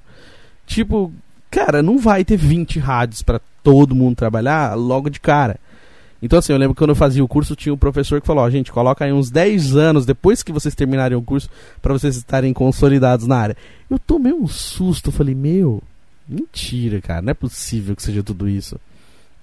Tipo, 0.66 1.12
cara, 1.50 1.82
não 1.82 1.98
vai 1.98 2.24
ter 2.24 2.38
20 2.38 2.78
rádios 2.78 3.20
para 3.20 3.42
todo 3.62 3.94
mundo 3.94 4.16
trabalhar 4.16 4.74
logo 4.74 5.10
de 5.10 5.20
cara. 5.20 5.60
Então, 6.22 6.38
assim, 6.38 6.52
eu 6.52 6.58
lembro 6.58 6.74
que 6.74 6.78
quando 6.78 6.90
eu 6.90 6.96
fazia 6.96 7.24
o 7.24 7.28
curso, 7.28 7.56
tinha 7.56 7.72
um 7.72 7.78
professor 7.78 8.20
que 8.20 8.26
falou: 8.26 8.44
Ó, 8.44 8.50
gente, 8.50 8.70
coloca 8.70 9.04
aí 9.04 9.12
uns 9.12 9.30
10 9.30 9.76
anos 9.76 10.04
depois 10.04 10.42
que 10.42 10.52
vocês 10.52 10.74
terminarem 10.74 11.16
o 11.16 11.22
curso 11.22 11.48
para 11.80 11.92
vocês 11.92 12.16
estarem 12.16 12.52
consolidados 12.52 13.26
na 13.26 13.36
área. 13.36 13.56
Eu 13.88 13.98
tomei 13.98 14.32
um 14.32 14.46
susto, 14.46 15.10
falei: 15.10 15.34
Meu, 15.34 15.82
mentira, 16.28 17.00
cara, 17.00 17.22
não 17.22 17.30
é 17.30 17.34
possível 17.34 17.96
que 17.96 18.02
seja 18.02 18.22
tudo 18.22 18.48
isso. 18.48 18.78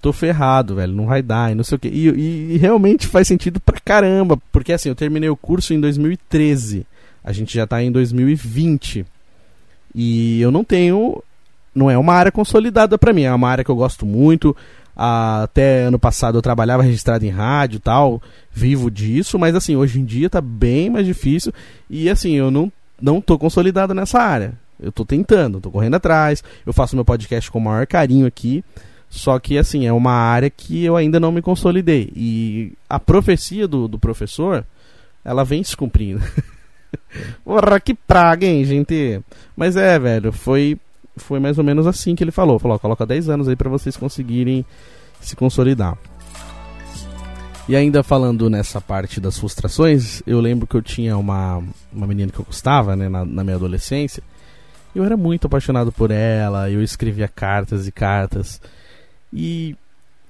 Tô 0.00 0.12
ferrado, 0.12 0.76
velho, 0.76 0.94
não 0.94 1.06
vai 1.06 1.20
dar, 1.20 1.50
e 1.50 1.56
não 1.56 1.64
sei 1.64 1.76
o 1.76 1.78
quê. 1.78 1.88
E, 1.88 2.08
e, 2.08 2.54
e 2.54 2.56
realmente 2.56 3.08
faz 3.08 3.26
sentido 3.26 3.58
pra 3.58 3.80
caramba, 3.80 4.38
porque 4.52 4.72
assim, 4.72 4.88
eu 4.88 4.94
terminei 4.94 5.28
o 5.28 5.36
curso 5.36 5.74
em 5.74 5.80
2013, 5.80 6.86
a 7.24 7.32
gente 7.32 7.52
já 7.52 7.66
tá 7.66 7.82
em 7.82 7.90
2020, 7.90 9.04
e 9.94 10.40
eu 10.40 10.52
não 10.52 10.62
tenho. 10.62 11.22
Não 11.74 11.90
é 11.90 11.98
uma 11.98 12.14
área 12.14 12.32
consolidada 12.32 12.96
para 12.96 13.12
mim, 13.12 13.22
é 13.22 13.32
uma 13.32 13.48
área 13.48 13.62
que 13.62 13.70
eu 13.70 13.76
gosto 13.76 14.06
muito 14.06 14.56
até 15.00 15.82
ano 15.82 15.98
passado 15.98 16.36
eu 16.36 16.42
trabalhava 16.42 16.82
registrado 16.82 17.24
em 17.24 17.30
rádio 17.30 17.78
tal, 17.78 18.20
vivo 18.50 18.90
disso, 18.90 19.38
mas 19.38 19.54
assim, 19.54 19.76
hoje 19.76 20.00
em 20.00 20.04
dia 20.04 20.28
tá 20.28 20.40
bem 20.40 20.90
mais 20.90 21.06
difícil 21.06 21.52
e 21.88 22.10
assim, 22.10 22.32
eu 22.32 22.50
não, 22.50 22.72
não 23.00 23.20
tô 23.20 23.38
consolidado 23.38 23.94
nessa 23.94 24.18
área. 24.20 24.54
Eu 24.80 24.90
tô 24.90 25.04
tentando, 25.04 25.60
tô 25.60 25.70
correndo 25.70 25.94
atrás, 25.94 26.42
eu 26.66 26.72
faço 26.72 26.96
meu 26.96 27.04
podcast 27.04 27.48
com 27.48 27.58
o 27.58 27.62
maior 27.62 27.86
carinho 27.86 28.26
aqui, 28.26 28.64
só 29.08 29.38
que 29.38 29.56
assim, 29.56 29.86
é 29.86 29.92
uma 29.92 30.12
área 30.12 30.50
que 30.50 30.84
eu 30.84 30.96
ainda 30.96 31.20
não 31.20 31.30
me 31.30 31.42
consolidei. 31.42 32.12
E 32.14 32.72
a 32.88 32.98
profecia 32.98 33.68
do, 33.68 33.86
do 33.86 33.98
professor, 33.98 34.64
ela 35.24 35.44
vem 35.44 35.62
se 35.62 35.76
cumprindo. 35.76 36.20
Porra, 37.44 37.78
que 37.80 37.94
praga, 37.94 38.46
hein, 38.46 38.64
gente? 38.64 39.20
Mas 39.56 39.76
é, 39.76 39.98
velho, 39.98 40.32
foi 40.32 40.78
foi 41.18 41.40
mais 41.40 41.58
ou 41.58 41.64
menos 41.64 41.86
assim 41.86 42.14
que 42.14 42.22
ele 42.22 42.30
falou. 42.30 42.58
Falou, 42.58 42.78
coloca 42.78 43.06
10 43.06 43.28
anos 43.28 43.48
aí 43.48 43.56
para 43.56 43.68
vocês 43.68 43.96
conseguirem 43.96 44.64
se 45.20 45.34
consolidar. 45.36 45.96
E 47.68 47.76
ainda 47.76 48.02
falando 48.02 48.48
nessa 48.48 48.80
parte 48.80 49.20
das 49.20 49.38
frustrações, 49.38 50.22
eu 50.26 50.40
lembro 50.40 50.66
que 50.66 50.74
eu 50.74 50.80
tinha 50.80 51.18
uma, 51.18 51.62
uma 51.92 52.06
menina 52.06 52.32
que 52.32 52.38
eu 52.38 52.44
gostava, 52.44 52.96
né, 52.96 53.10
na, 53.10 53.26
na 53.26 53.44
minha 53.44 53.56
adolescência. 53.56 54.22
Eu 54.94 55.04
era 55.04 55.18
muito 55.18 55.46
apaixonado 55.46 55.92
por 55.92 56.10
ela, 56.10 56.70
eu 56.70 56.82
escrevia 56.82 57.28
cartas 57.28 57.86
e 57.86 57.92
cartas. 57.92 58.58
E 59.30 59.76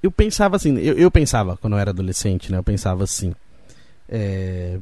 eu 0.03 0.11
pensava 0.11 0.57
assim, 0.57 0.77
eu, 0.79 0.95
eu 0.95 1.11
pensava 1.13 1.57
quando 1.57 1.75
eu 1.75 1.79
era 1.79 1.91
adolescente, 1.91 2.51
né, 2.51 2.59
eu 2.59 2.65
pensava 2.65 3.05
assim, 3.05 3.33
é, 4.09 4.79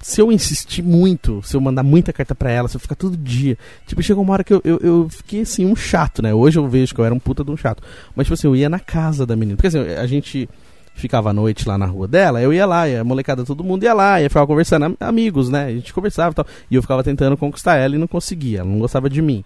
se 0.00 0.20
eu 0.20 0.30
insistir 0.30 0.82
muito, 0.82 1.42
se 1.42 1.56
eu 1.56 1.60
mandar 1.60 1.82
muita 1.82 2.12
carta 2.12 2.34
pra 2.34 2.50
ela, 2.50 2.68
se 2.68 2.76
eu 2.76 2.80
ficar 2.80 2.94
todo 2.94 3.16
dia. 3.16 3.58
Tipo, 3.86 4.02
chegou 4.02 4.22
uma 4.22 4.32
hora 4.32 4.44
que 4.44 4.54
eu, 4.54 4.60
eu, 4.64 4.78
eu, 4.78 5.08
fiquei 5.08 5.40
assim, 5.40 5.66
um 5.66 5.74
chato, 5.74 6.22
né? 6.22 6.32
Hoje 6.32 6.58
eu 6.58 6.68
vejo 6.68 6.94
que 6.94 7.00
eu 7.00 7.04
era 7.04 7.14
um 7.14 7.18
puta 7.18 7.42
de 7.42 7.50
um 7.50 7.56
chato. 7.56 7.82
Mas, 8.14 8.26
tipo 8.26 8.34
assim, 8.34 8.46
eu 8.46 8.54
ia 8.54 8.68
na 8.68 8.78
casa 8.78 9.26
da 9.26 9.34
menina. 9.34 9.56
Porque 9.56 9.66
assim, 9.66 9.80
a 9.80 10.06
gente 10.06 10.48
ficava 10.94 11.30
à 11.30 11.32
noite 11.32 11.66
lá 11.66 11.76
na 11.76 11.86
rua 11.86 12.08
dela, 12.08 12.40
eu 12.40 12.52
ia 12.52 12.66
lá, 12.66 12.88
e 12.88 12.96
a 12.96 13.04
molecada, 13.04 13.44
todo 13.44 13.62
mundo 13.62 13.84
ia 13.84 13.94
lá, 13.94 14.20
ia 14.20 14.28
ficar 14.28 14.46
conversando, 14.46 14.96
amigos, 14.98 15.48
né? 15.48 15.66
A 15.66 15.72
gente 15.72 15.92
conversava 15.92 16.30
e 16.30 16.34
tal. 16.34 16.46
E 16.70 16.74
eu 16.74 16.82
ficava 16.82 17.02
tentando 17.02 17.36
conquistar 17.36 17.76
ela 17.76 17.94
e 17.94 17.98
não 17.98 18.08
conseguia, 18.08 18.60
ela 18.60 18.68
não 18.68 18.78
gostava 18.78 19.10
de 19.10 19.22
mim. 19.22 19.44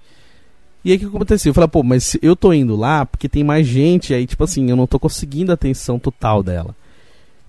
E 0.84 0.90
aí 0.90 0.96
o 0.96 1.00
que 1.00 1.06
aconteceu? 1.06 1.50
Eu 1.50 1.54
falei, 1.54 1.68
pô, 1.68 1.82
mas 1.82 2.16
eu 2.20 2.34
tô 2.34 2.52
indo 2.52 2.74
lá 2.74 3.06
porque 3.06 3.28
tem 3.28 3.44
mais 3.44 3.66
gente, 3.66 4.12
aí, 4.12 4.26
tipo 4.26 4.42
assim, 4.44 4.68
eu 4.68 4.76
não 4.76 4.86
tô 4.86 4.98
conseguindo 4.98 5.50
a 5.50 5.54
atenção 5.54 5.98
total 5.98 6.42
dela 6.42 6.74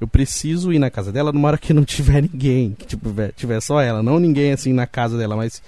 eu 0.03 0.07
preciso 0.07 0.73
ir 0.73 0.79
na 0.79 0.89
casa 0.89 1.11
dela 1.11 1.31
numa 1.31 1.47
hora 1.47 1.57
que 1.57 1.73
não 1.73 1.85
tiver 1.85 2.21
ninguém, 2.21 2.75
que 2.77 2.85
tipo, 2.85 3.09
tiver 3.35 3.61
só 3.61 3.81
ela, 3.81 4.03
não 4.03 4.19
ninguém 4.19 4.51
assim 4.51 4.73
na 4.73 4.85
casa 4.85 5.17
dela, 5.17 5.35
mas 5.35 5.61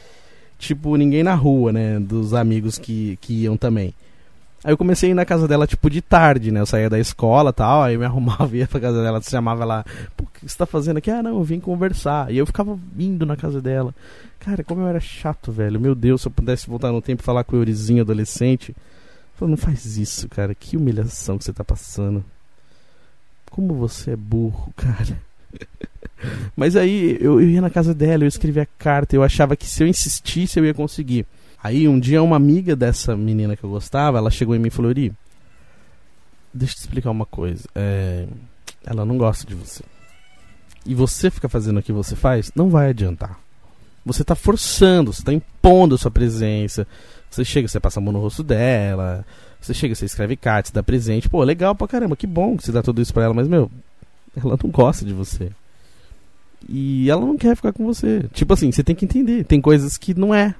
tipo 0.59 0.95
ninguém 0.95 1.23
na 1.23 1.33
rua, 1.33 1.71
né, 1.71 1.99
dos 1.99 2.33
amigos 2.33 2.77
que, 2.77 3.17
que 3.21 3.43
iam 3.43 3.55
também. 3.55 3.93
Aí 4.63 4.73
eu 4.73 4.77
comecei 4.77 5.09
a 5.09 5.11
ir 5.11 5.15
na 5.15 5.25
casa 5.25 5.47
dela, 5.47 5.67
tipo, 5.67 5.91
de 5.91 6.01
tarde, 6.01 6.49
né? 6.49 6.59
Eu 6.59 6.65
saía 6.65 6.89
da 6.89 6.97
escola 6.97 7.53
tal, 7.53 7.83
aí 7.83 7.93
eu 7.93 7.99
me 7.99 8.05
arrumava 8.07 8.57
ia 8.57 8.67
pra 8.67 8.79
casa 8.79 8.99
dela, 8.99 9.21
chamava 9.21 9.61
ela, 9.61 9.85
pô, 10.17 10.23
o 10.23 10.27
que 10.27 10.49
você 10.49 10.57
tá 10.57 10.65
fazendo 10.65 10.97
aqui? 10.97 11.11
Ah, 11.11 11.21
não, 11.21 11.37
eu 11.37 11.43
vim 11.43 11.59
conversar. 11.59 12.33
E 12.33 12.37
eu 12.39 12.47
ficava 12.47 12.75
indo 12.97 13.27
na 13.27 13.35
casa 13.35 13.61
dela. 13.61 13.93
Cara, 14.39 14.63
como 14.63 14.81
eu 14.81 14.87
era 14.87 14.99
chato, 14.99 15.51
velho. 15.51 15.79
Meu 15.79 15.93
Deus, 15.93 16.21
se 16.21 16.27
eu 16.27 16.31
pudesse 16.31 16.67
voltar 16.67 16.91
no 16.91 16.99
tempo 16.99 17.21
e 17.21 17.23
falar 17.23 17.43
com 17.43 17.55
o 17.55 17.59
Eurizinho 17.59 18.01
adolescente. 18.01 18.75
Falei, 19.35 19.51
não 19.51 19.57
faz 19.57 19.97
isso, 19.97 20.27
cara. 20.29 20.55
Que 20.55 20.75
humilhação 20.75 21.37
que 21.37 21.43
você 21.43 21.53
tá 21.53 21.63
passando. 21.63 22.25
Como 23.55 23.73
você 23.73 24.11
é 24.11 24.15
burro, 24.17 24.73
cara. 24.75 25.17
Mas 26.57 26.75
aí 26.75 27.17
eu, 27.21 27.39
eu, 27.39 27.49
ia 27.49 27.61
na 27.61 27.69
casa 27.69 27.93
dela, 27.93 28.25
eu 28.25 28.27
escrevia 28.27 28.67
carta, 28.77 29.15
eu 29.15 29.23
achava 29.23 29.55
que 29.55 29.65
se 29.65 29.81
eu 29.81 29.87
insistisse 29.87 30.59
eu 30.59 30.65
ia 30.65 30.73
conseguir. 30.73 31.25
Aí 31.63 31.87
um 31.87 31.97
dia 31.97 32.21
uma 32.21 32.35
amiga 32.35 32.75
dessa 32.75 33.15
menina 33.15 33.55
que 33.55 33.63
eu 33.63 33.69
gostava, 33.69 34.17
ela 34.17 34.29
chegou 34.29 34.57
em 34.57 34.59
mim 34.59 34.67
e 34.67 34.71
falou: 34.71 34.89
Uri, 34.89 35.13
deixa 36.53 36.73
eu 36.73 36.75
te 36.75 36.81
explicar 36.81 37.11
uma 37.11 37.25
coisa. 37.25 37.63
É, 37.73 38.27
ela 38.85 39.05
não 39.05 39.17
gosta 39.17 39.47
de 39.47 39.55
você. 39.55 39.81
E 40.85 40.93
você 40.93 41.31
ficar 41.31 41.47
fazendo 41.47 41.79
o 41.79 41.83
que 41.83 41.93
você 41.93 42.13
faz, 42.13 42.51
não 42.53 42.69
vai 42.69 42.89
adiantar. 42.89 43.39
Você 44.05 44.21
está 44.21 44.35
forçando, 44.35 45.13
você 45.13 45.21
está 45.21 45.31
impondo 45.31 45.95
a 45.95 45.97
sua 45.97 46.11
presença. 46.11 46.85
Você 47.29 47.45
chega, 47.45 47.69
você 47.69 47.79
passa 47.79 48.01
a 48.01 48.03
mão 48.03 48.11
no 48.11 48.19
rosto 48.19 48.43
dela, 48.43 49.25
você 49.59 49.73
chega, 49.73 49.95
você 49.95 50.05
escreve 50.05 50.35
cartas, 50.35 50.71
dá 50.71 50.83
presente. 50.83 51.29
Pô, 51.29 51.43
legal 51.43 51.75
pra 51.75 51.87
caramba, 51.87 52.15
que 52.15 52.27
bom 52.27 52.57
que 52.57 52.63
você 52.63 52.71
dá 52.71 52.81
tudo 52.81 53.01
isso 53.01 53.13
pra 53.13 53.23
ela, 53.23 53.33
mas, 53.33 53.47
meu, 53.47 53.69
ela 54.35 54.57
não 54.61 54.69
gosta 54.69 55.05
de 55.05 55.13
você. 55.13 55.51
E 56.67 57.09
ela 57.09 57.21
não 57.21 57.37
quer 57.37 57.55
ficar 57.55 57.73
com 57.73 57.85
você. 57.85 58.25
Tipo 58.33 58.53
assim, 58.53 58.71
você 58.71 58.83
tem 58.83 58.95
que 58.95 59.05
entender. 59.05 59.43
Tem 59.43 59.61
coisas 59.61 59.97
que 59.97 60.13
não 60.13 60.33
é. 60.33 60.55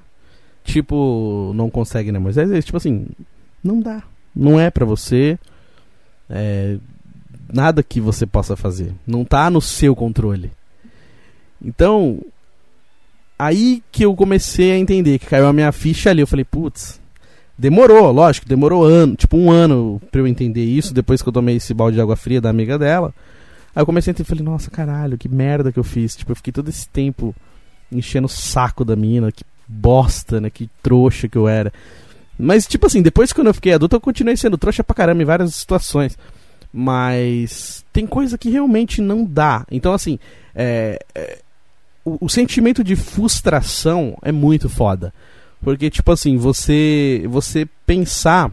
Tipo, 0.64 1.52
não 1.54 1.70
consegue, 1.70 2.12
né, 2.12 2.18
Moisés? 2.18 2.50
É, 2.50 2.60
tipo 2.60 2.76
assim, 2.76 3.06
não 3.62 3.80
dá. 3.80 4.02
Não 4.34 4.58
é 4.58 4.70
pra 4.70 4.84
você. 4.84 5.38
É, 6.28 6.78
nada 7.52 7.82
que 7.82 8.00
você 8.00 8.26
possa 8.26 8.56
fazer. 8.56 8.92
Não 9.06 9.24
tá 9.24 9.50
no 9.50 9.60
seu 9.60 9.94
controle. 9.94 10.50
Então, 11.62 12.20
aí 13.38 13.82
que 13.90 14.04
eu 14.04 14.14
comecei 14.14 14.72
a 14.72 14.78
entender 14.78 15.18
que 15.18 15.26
caiu 15.26 15.46
a 15.46 15.52
minha 15.52 15.72
ficha 15.72 16.10
ali. 16.10 16.20
Eu 16.20 16.26
falei, 16.26 16.44
putz, 16.44 17.00
Demorou, 17.58 18.12
lógico, 18.12 18.46
demorou 18.46 18.84
ano, 18.84 19.16
tipo 19.16 19.36
um 19.36 19.50
ano 19.50 20.00
pra 20.10 20.20
eu 20.20 20.26
entender 20.26 20.64
isso, 20.64 20.92
depois 20.92 21.22
que 21.22 21.28
eu 21.28 21.32
tomei 21.32 21.56
esse 21.56 21.72
balde 21.72 21.94
de 21.94 22.02
água 22.02 22.14
fria 22.14 22.40
da 22.40 22.50
amiga 22.50 22.78
dela. 22.78 23.14
Aí 23.74 23.80
eu 23.80 23.86
comecei 23.86 24.10
a 24.10 24.12
entender, 24.12 24.28
falei, 24.28 24.44
nossa, 24.44 24.70
caralho, 24.70 25.16
que 25.16 25.28
merda 25.28 25.72
que 25.72 25.78
eu 25.78 25.84
fiz. 25.84 26.14
Tipo, 26.14 26.32
eu 26.32 26.36
fiquei 26.36 26.52
todo 26.52 26.68
esse 26.68 26.88
tempo 26.88 27.34
enchendo 27.90 28.26
o 28.26 28.28
saco 28.28 28.84
da 28.84 28.94
mina, 28.94 29.32
que 29.32 29.44
bosta, 29.66 30.40
né, 30.40 30.50
que 30.50 30.68
trouxa 30.82 31.28
que 31.28 31.36
eu 31.36 31.48
era. 31.48 31.72
Mas, 32.38 32.66
tipo 32.66 32.86
assim, 32.86 33.00
depois 33.00 33.32
que 33.32 33.40
eu 33.40 33.54
fiquei 33.54 33.72
adulto, 33.72 33.96
eu 33.96 34.00
continuei 34.00 34.36
sendo 34.36 34.58
trouxa 34.58 34.84
pra 34.84 34.94
caramba 34.94 35.22
em 35.22 35.26
várias 35.26 35.54
situações. 35.54 36.18
Mas 36.72 37.84
tem 37.92 38.06
coisa 38.06 38.36
que 38.36 38.50
realmente 38.50 39.00
não 39.00 39.24
dá. 39.24 39.64
Então, 39.70 39.94
assim, 39.94 40.18
é, 40.54 40.98
é, 41.14 41.38
o, 42.04 42.26
o 42.26 42.28
sentimento 42.28 42.84
de 42.84 42.94
frustração 42.94 44.16
é 44.22 44.30
muito 44.30 44.68
foda. 44.68 45.12
Porque, 45.66 45.90
tipo 45.90 46.12
assim, 46.12 46.36
você, 46.36 47.24
você 47.28 47.68
pensar 47.84 48.52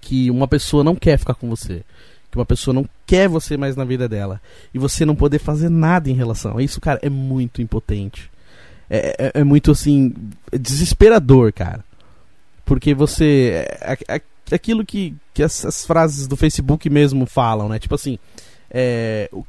que 0.00 0.30
uma 0.30 0.46
pessoa 0.46 0.84
não 0.84 0.94
quer 0.94 1.18
ficar 1.18 1.34
com 1.34 1.48
você, 1.48 1.82
que 2.30 2.38
uma 2.38 2.46
pessoa 2.46 2.72
não 2.72 2.88
quer 3.04 3.28
você 3.28 3.56
mais 3.56 3.74
na 3.74 3.84
vida 3.84 4.08
dela, 4.08 4.40
e 4.72 4.78
você 4.78 5.04
não 5.04 5.16
poder 5.16 5.40
fazer 5.40 5.68
nada 5.68 6.08
em 6.08 6.12
relação 6.12 6.56
a 6.56 6.62
isso, 6.62 6.80
cara, 6.80 7.00
é 7.02 7.10
muito 7.10 7.60
impotente. 7.60 8.30
É, 8.88 9.16
é, 9.18 9.40
é 9.40 9.42
muito, 9.42 9.72
assim, 9.72 10.14
desesperador, 10.52 11.52
cara. 11.52 11.84
Porque 12.64 12.94
você. 12.94 13.66
É, 13.80 13.98
é, 14.06 14.22
é 14.52 14.54
aquilo 14.54 14.86
que, 14.86 15.16
que 15.34 15.42
essas 15.42 15.84
frases 15.84 16.28
do 16.28 16.36
Facebook 16.36 16.88
mesmo 16.88 17.26
falam, 17.26 17.68
né? 17.68 17.80
Tipo 17.80 17.96
assim, 17.96 18.20
é, 18.70 19.28
o, 19.32 19.44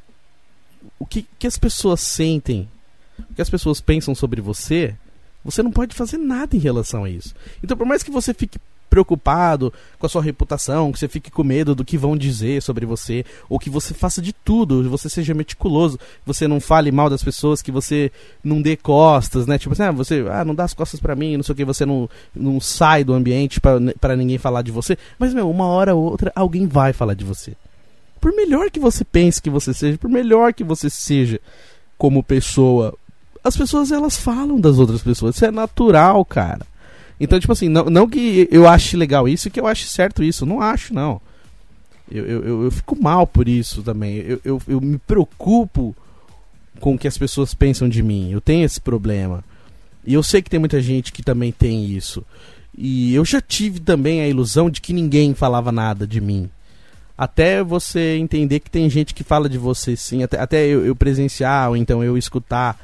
o 0.98 1.06
que, 1.06 1.24
que 1.38 1.46
as 1.46 1.56
pessoas 1.56 2.00
sentem, 2.00 2.68
o 3.30 3.34
que 3.34 3.40
as 3.40 3.48
pessoas 3.48 3.80
pensam 3.80 4.16
sobre 4.16 4.40
você 4.40 4.96
você 5.44 5.62
não 5.62 5.70
pode 5.70 5.94
fazer 5.94 6.18
nada 6.18 6.56
em 6.56 6.60
relação 6.60 7.04
a 7.04 7.10
isso. 7.10 7.34
Então, 7.62 7.76
por 7.76 7.86
mais 7.86 8.02
que 8.02 8.10
você 8.10 8.34
fique 8.34 8.58
preocupado 8.90 9.72
com 9.98 10.04
a 10.04 10.08
sua 10.08 10.20
reputação, 10.20 10.90
que 10.90 10.98
você 10.98 11.06
fique 11.06 11.30
com 11.30 11.44
medo 11.44 11.76
do 11.76 11.84
que 11.84 11.96
vão 11.96 12.16
dizer 12.16 12.60
sobre 12.60 12.84
você, 12.84 13.24
ou 13.48 13.58
que 13.58 13.70
você 13.70 13.94
faça 13.94 14.20
de 14.20 14.32
tudo, 14.32 14.90
você 14.90 15.08
seja 15.08 15.32
meticuloso, 15.32 15.98
você 16.26 16.48
não 16.48 16.60
fale 16.60 16.90
mal 16.90 17.08
das 17.08 17.22
pessoas, 17.22 17.62
que 17.62 17.70
você 17.70 18.10
não 18.42 18.60
dê 18.60 18.76
costas, 18.76 19.46
né? 19.46 19.56
Tipo 19.56 19.72
assim, 19.72 19.84
ah, 19.84 19.92
você 19.92 20.26
ah, 20.28 20.44
não 20.44 20.54
dá 20.54 20.64
as 20.64 20.74
costas 20.74 20.98
para 20.98 21.14
mim, 21.14 21.36
não 21.36 21.44
sei 21.44 21.52
o 21.52 21.56
que, 21.56 21.64
você 21.64 21.86
não, 21.86 22.10
não 22.34 22.60
sai 22.60 23.04
do 23.04 23.14
ambiente 23.14 23.60
para 23.60 24.16
ninguém 24.16 24.38
falar 24.38 24.62
de 24.62 24.72
você. 24.72 24.98
Mas, 25.18 25.32
meu, 25.32 25.48
uma 25.48 25.66
hora 25.66 25.94
ou 25.94 26.02
outra 26.10 26.32
alguém 26.34 26.66
vai 26.66 26.92
falar 26.92 27.14
de 27.14 27.24
você. 27.24 27.52
Por 28.20 28.34
melhor 28.34 28.70
que 28.70 28.80
você 28.80 29.04
pense 29.04 29.40
que 29.40 29.48
você 29.48 29.72
seja, 29.72 29.96
por 29.96 30.10
melhor 30.10 30.52
que 30.52 30.64
você 30.64 30.90
seja 30.90 31.40
como 31.96 32.24
pessoa, 32.24 32.94
as 33.42 33.56
pessoas 33.56 33.90
elas 33.90 34.16
falam 34.16 34.60
das 34.60 34.78
outras 34.78 35.02
pessoas. 35.02 35.36
Isso 35.36 35.44
é 35.44 35.50
natural, 35.50 36.24
cara. 36.24 36.66
Então, 37.18 37.38
tipo 37.38 37.52
assim, 37.52 37.68
não, 37.68 37.84
não 37.84 38.08
que 38.08 38.48
eu 38.50 38.66
ache 38.66 38.96
legal 38.96 39.28
isso 39.28 39.50
que 39.50 39.60
eu 39.60 39.66
ache 39.66 39.86
certo 39.86 40.22
isso. 40.22 40.46
Não 40.46 40.60
acho, 40.60 40.94
não. 40.94 41.20
Eu, 42.10 42.26
eu, 42.26 42.64
eu, 42.64 42.70
fico 42.70 43.00
mal 43.00 43.26
por 43.26 43.46
isso 43.46 43.82
também. 43.82 44.16
Eu, 44.16 44.40
eu, 44.44 44.62
eu 44.66 44.80
me 44.80 44.98
preocupo 44.98 45.94
com 46.80 46.94
o 46.94 46.98
que 46.98 47.06
as 47.06 47.16
pessoas 47.16 47.54
pensam 47.54 47.88
de 47.88 48.02
mim. 48.02 48.32
Eu 48.32 48.40
tenho 48.40 48.64
esse 48.64 48.80
problema. 48.80 49.44
E 50.04 50.14
eu 50.14 50.22
sei 50.22 50.42
que 50.42 50.50
tem 50.50 50.58
muita 50.58 50.80
gente 50.80 51.12
que 51.12 51.22
também 51.22 51.52
tem 51.52 51.84
isso. 51.84 52.24
E 52.76 53.14
eu 53.14 53.24
já 53.24 53.40
tive 53.40 53.78
também 53.78 54.22
a 54.22 54.28
ilusão 54.28 54.70
de 54.70 54.80
que 54.80 54.92
ninguém 54.92 55.34
falava 55.34 55.70
nada 55.70 56.06
de 56.06 56.20
mim. 56.20 56.48
Até 57.16 57.62
você 57.62 58.16
entender 58.16 58.60
que 58.60 58.70
tem 58.70 58.88
gente 58.88 59.12
que 59.12 59.22
fala 59.22 59.46
de 59.46 59.58
você 59.58 59.94
sim, 59.94 60.22
até, 60.22 60.40
até 60.40 60.66
eu, 60.66 60.86
eu 60.86 60.96
presenciar, 60.96 61.68
ou 61.68 61.76
então 61.76 62.02
eu 62.02 62.16
escutar 62.16 62.80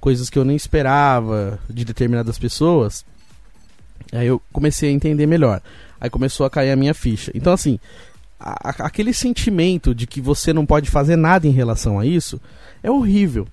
coisas 0.00 0.30
que 0.30 0.38
eu 0.38 0.44
nem 0.44 0.56
esperava 0.56 1.58
de 1.68 1.84
determinadas 1.84 2.38
pessoas. 2.38 3.04
Aí 4.12 4.26
eu 4.26 4.40
comecei 4.52 4.88
a 4.88 4.92
entender 4.92 5.26
melhor. 5.26 5.60
Aí 6.00 6.08
começou 6.08 6.46
a 6.46 6.50
cair 6.50 6.70
a 6.70 6.76
minha 6.76 6.94
ficha. 6.94 7.30
Então, 7.34 7.52
assim, 7.52 7.78
a, 8.40 8.86
aquele 8.86 9.12
sentimento 9.12 9.94
de 9.94 10.06
que 10.06 10.20
você 10.20 10.52
não 10.52 10.64
pode 10.64 10.90
fazer 10.90 11.16
nada 11.16 11.46
em 11.46 11.50
relação 11.50 12.00
a 12.00 12.06
isso 12.06 12.40
é 12.82 12.90
horrível. 12.90 13.46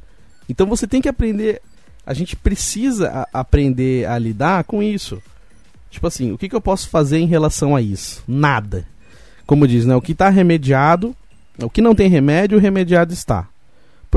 Então 0.47 0.65
você 0.65 0.87
tem 0.87 1.01
que 1.01 1.09
aprender. 1.09 1.61
A 2.05 2.13
gente 2.13 2.35
precisa 2.35 3.27
a, 3.33 3.41
aprender 3.41 4.07
a 4.07 4.17
lidar 4.17 4.63
com 4.63 4.81
isso. 4.81 5.21
Tipo 5.91 6.07
assim, 6.07 6.31
o 6.31 6.37
que, 6.37 6.47
que 6.47 6.55
eu 6.55 6.61
posso 6.61 6.89
fazer 6.89 7.17
em 7.17 7.27
relação 7.27 7.75
a 7.75 7.81
isso? 7.81 8.23
Nada. 8.27 8.85
Como 9.45 9.67
diz, 9.67 9.85
né? 9.85 9.95
O 9.95 10.01
que 10.01 10.13
está 10.13 10.29
remediado, 10.29 11.15
o 11.61 11.69
que 11.69 11.81
não 11.81 11.95
tem 11.95 12.09
remédio, 12.09 12.57
o 12.57 12.61
remediado 12.61 13.13
está. 13.13 13.47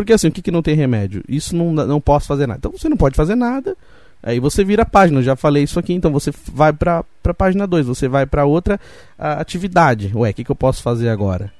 Porque 0.00 0.14
assim, 0.14 0.28
o 0.28 0.32
que, 0.32 0.40
que 0.40 0.50
não 0.50 0.62
tem 0.62 0.74
remédio? 0.74 1.22
Isso 1.28 1.54
não, 1.54 1.74
não 1.74 2.00
posso 2.00 2.26
fazer 2.26 2.46
nada. 2.46 2.56
Então 2.56 2.72
você 2.72 2.88
não 2.88 2.96
pode 2.96 3.14
fazer 3.14 3.34
nada. 3.34 3.76
Aí 4.22 4.40
você 4.40 4.64
vira 4.64 4.82
a 4.82 4.86
página, 4.86 5.18
eu 5.18 5.22
já 5.22 5.36
falei 5.36 5.62
isso 5.62 5.78
aqui, 5.78 5.92
então 5.92 6.10
você 6.10 6.32
vai 6.50 6.72
para 6.72 7.04
a 7.22 7.34
página 7.34 7.66
2, 7.66 7.86
você 7.86 8.08
vai 8.08 8.24
para 8.24 8.46
outra 8.46 8.80
a, 9.18 9.34
atividade. 9.34 10.10
Ué, 10.14 10.30
o 10.30 10.34
que, 10.34 10.42
que 10.42 10.50
eu 10.50 10.56
posso 10.56 10.82
fazer 10.82 11.10
agora? 11.10 11.52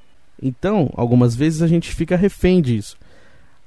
Então, 0.43 0.91
algumas 0.95 1.37
vezes 1.37 1.61
a 1.61 1.67
gente 1.67 1.95
fica 1.95 2.17
refém 2.17 2.63
disso. 2.63 2.97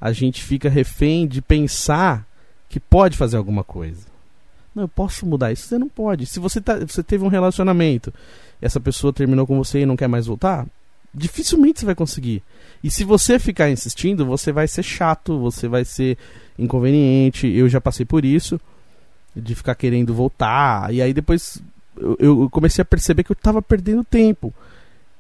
A 0.02 0.12
gente 0.12 0.42
fica 0.42 0.70
refém 0.70 1.28
de 1.28 1.40
pensar 1.40 2.26
que 2.68 2.80
pode 2.80 3.16
fazer 3.16 3.38
alguma 3.38 3.64
coisa. 3.64 4.08
Não, 4.74 4.86
eu 4.86 4.88
posso 4.88 5.24
mudar 5.24 5.52
isso. 5.52 5.68
Você 5.68 5.78
não 5.78 5.88
pode. 5.88 6.26
Se 6.26 6.40
você, 6.40 6.60
tá, 6.60 6.80
você 6.80 7.04
teve 7.04 7.24
um 7.24 7.28
relacionamento, 7.28 8.12
essa 8.60 8.80
pessoa 8.80 9.14
terminou 9.14 9.46
com 9.46 9.56
você 9.56 9.82
e 9.82 9.86
não 9.86 9.96
quer 9.96 10.08
mais 10.08 10.26
voltar, 10.26 10.66
dificilmente 11.14 11.80
você 11.80 11.86
vai 11.86 11.96
conseguir. 11.96 12.42
E 12.84 12.90
se 12.90 13.04
você 13.04 13.40
ficar 13.40 13.70
insistindo, 13.70 14.26
você 14.26 14.52
vai 14.52 14.68
ser 14.68 14.84
chato, 14.84 15.40
você 15.40 15.68
vai 15.68 15.86
ser 15.86 16.18
inconveniente. 16.58 17.48
Eu 17.48 17.70
já 17.70 17.80
passei 17.80 18.06
por 18.06 18.26
isso 18.26 18.60
de 19.36 19.56
ficar 19.56 19.76
querendo 19.76 20.14
voltar. 20.14 20.94
E 20.94 21.02
aí 21.02 21.14
depois 21.14 21.62
eu, 21.98 22.18
eu 22.20 22.50
comecei 22.50 22.82
a 22.82 22.86
perceber 22.86 23.24
que 23.24 23.32
eu 23.32 23.36
estava 23.36 23.62
perdendo 23.62 24.04
tempo. 24.04 24.54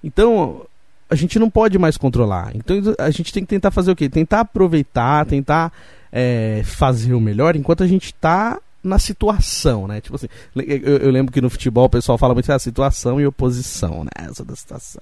Então 0.03 0.65
a 1.09 1.15
gente 1.15 1.37
não 1.39 1.49
pode 1.49 1.77
mais 1.77 1.97
controlar. 1.97 2.51
Então 2.55 2.75
a 2.97 3.09
gente 3.09 3.31
tem 3.31 3.43
que 3.43 3.49
tentar 3.49 3.71
fazer 3.71 3.91
o 3.91 3.95
quê? 3.95 4.09
Tentar 4.09 4.41
aproveitar, 4.41 5.25
tentar 5.25 5.71
é, 6.11 6.61
fazer 6.65 7.13
o 7.13 7.21
melhor 7.21 7.55
enquanto 7.55 7.83
a 7.83 7.87
gente 7.87 8.05
está 8.05 8.59
na 8.83 8.99
situação, 8.99 9.87
né? 9.87 10.01
Tipo 10.01 10.17
assim, 10.17 10.27
eu, 10.55 10.97
eu, 10.97 11.11
lembro 11.11 11.31
que 11.31 11.39
no 11.39 11.49
futebol 11.49 11.85
o 11.85 11.89
pessoal 11.89 12.17
fala 12.17 12.33
muito 12.33 12.51
a 12.51 12.55
ah, 12.55 12.59
situação 12.59 13.19
e 13.21 13.25
oposição, 13.25 14.03
né? 14.03 14.27
Essa 14.29 14.43
da 14.43 14.55
situação. 14.55 15.01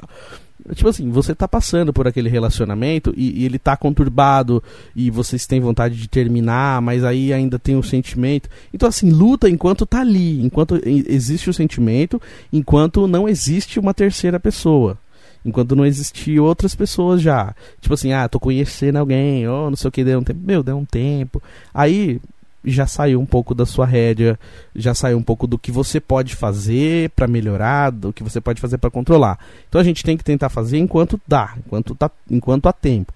Tipo 0.74 0.90
assim, 0.90 1.10
você 1.10 1.34
tá 1.34 1.48
passando 1.48 1.92
por 1.92 2.08
aquele 2.08 2.30
relacionamento 2.30 3.14
e, 3.18 3.42
e, 3.42 3.46
ele 3.46 3.58
tá 3.58 3.76
conturbado 3.76 4.64
e 4.96 5.10
vocês 5.10 5.46
têm 5.46 5.60
vontade 5.60 5.96
de 5.96 6.08
terminar, 6.08 6.82
mas 6.82 7.04
aí 7.04 7.34
ainda 7.34 7.58
tem 7.58 7.76
o 7.76 7.84
sentimento. 7.84 8.50
Então, 8.74 8.88
assim, 8.88 9.10
luta 9.10 9.50
enquanto 9.50 9.86
tá 9.86 10.02
ali, 10.02 10.42
enquanto 10.42 10.80
existe 10.86 11.50
o 11.50 11.54
sentimento, 11.54 12.22
enquanto 12.54 13.08
não 13.08 13.28
existe 13.28 13.80
uma 13.80 13.94
terceira 13.94 14.40
pessoa. 14.40 14.98
Enquanto 15.44 15.76
não 15.76 15.86
existir 15.86 16.40
outras 16.40 16.76
pessoas 16.76 17.20
já. 17.20 17.56
Tipo 17.80 17.96
assim, 17.96 18.14
ah, 18.14 18.30
tô 18.30 18.40
conhecendo 18.40 18.98
alguém, 18.98 19.48
ou 19.48 19.68
oh, 19.68 19.70
não 19.72 19.78
sei 19.78 19.90
o 19.90 19.92
que, 19.92 20.04
deu 20.04 20.20
um 20.20 20.24
tempo. 20.24 20.40
Meu, 20.46 20.62
deu 20.62 20.78
um 20.78 20.86
tempo. 20.86 21.42
Aí, 21.74 22.22
já 22.64 22.86
saiu 22.86 23.20
um 23.20 23.26
pouco 23.26 23.56
da 23.56 23.66
sua 23.66 23.86
rédea, 23.86 24.40
já 24.76 24.94
saiu 24.94 25.18
um 25.18 25.24
pouco 25.24 25.48
do 25.48 25.58
que 25.58 25.72
você 25.72 26.00
pode 26.00 26.36
fazer 26.36 27.10
para 27.12 27.28
melhorar, 27.28 27.92
do 27.92 28.14
que 28.14 28.24
você 28.24 28.40
pode 28.40 28.62
fazer 28.62 28.78
para 28.78 28.92
controlar. 28.92 29.40
Então 29.68 29.82
a 29.82 29.84
gente 29.84 30.04
tem 30.04 30.18
que 30.18 30.24
tentar 30.24 30.50
fazer 30.50 30.78
enquanto 30.78 31.20
dá, 31.28 31.56
enquanto, 31.58 31.96
tá, 31.96 32.10
enquanto 32.30 32.68
há 32.68 32.74
tempo. 32.74 33.14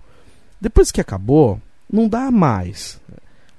Depois 0.59 0.91
que 0.91 1.01
acabou, 1.01 1.59
não 1.91 2.07
dá 2.07 2.31
mais. 2.31 2.99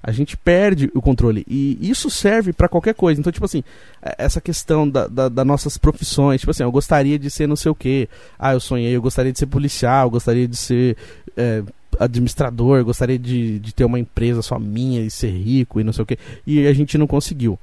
A 0.03 0.13
gente 0.13 0.37
perde 0.37 0.91
o 0.95 1.03
controle. 1.03 1.45
E 1.49 1.79
isso 1.81 2.09
serve 2.09 2.53
para 2.53 2.69
qualquer 2.69 2.95
coisa. 2.95 3.21
Então, 3.21 3.33
tipo 3.33 3.45
assim, 3.45 3.65
é, 4.01 4.15
essa 4.19 4.41
questão 4.41 4.89
da, 4.89 5.09
da, 5.09 5.29
das 5.29 5.47
nossas 5.47 5.77
profissões. 5.77 6.41
Tipo 6.41 6.53
assim, 6.53 6.63
eu 6.63 6.71
gostaria 6.71 7.19
de 7.19 7.29
ser 7.29 7.49
não 7.49 7.57
sei 7.57 7.73
o 7.73 7.75
quê. 7.75 8.09
Ah, 8.39 8.53
eu 8.53 8.61
sonhei, 8.61 8.95
eu 8.95 9.03
gostaria 9.03 9.33
de 9.33 9.39
ser 9.39 9.47
policial, 9.47 10.07
eu 10.07 10.11
gostaria 10.11 10.47
de 10.47 10.57
ser 10.57 10.97
é, 11.37 11.63
administrador, 11.99 12.85
gostaria 12.85 13.19
de, 13.19 13.59
de 13.59 13.75
ter 13.75 13.85
uma 13.85 13.99
empresa 13.99 14.43
só 14.43 14.59
minha 14.59 15.03
e 15.03 15.11
ser 15.11 15.31
rico 15.31 15.81
e 15.81 15.85
não 15.85 15.93
sei 15.93 16.03
o 16.03 16.07
que, 16.07 16.19
e 16.47 16.67
a 16.67 16.73
gente 16.73 16.97
não 16.99 17.07
conseguiu. 17.07 17.59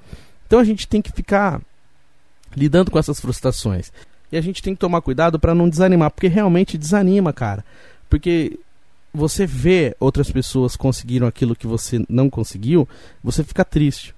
Então 0.47 0.59
a 0.59 0.63
gente 0.63 0.87
tem 0.87 1.01
que 1.01 1.11
ficar 1.11 1.61
lidando 2.55 2.91
com 2.91 2.99
essas 2.99 3.19
frustrações. 3.19 3.91
E 4.31 4.37
a 4.37 4.41
gente 4.41 4.63
tem 4.63 4.73
que 4.73 4.79
tomar 4.79 5.01
cuidado 5.01 5.39
para 5.39 5.53
não 5.53 5.69
desanimar, 5.69 6.09
porque 6.09 6.27
realmente 6.27 6.77
desanima, 6.77 7.31
cara. 7.31 7.63
Porque 8.09 8.59
você 9.13 9.45
vê 9.45 9.95
outras 9.99 10.31
pessoas 10.31 10.75
conseguiram 10.75 11.27
aquilo 11.27 11.55
que 11.55 11.67
você 11.67 12.03
não 12.09 12.29
conseguiu, 12.29 12.87
você 13.23 13.43
fica 13.43 13.63
triste. 13.63 14.15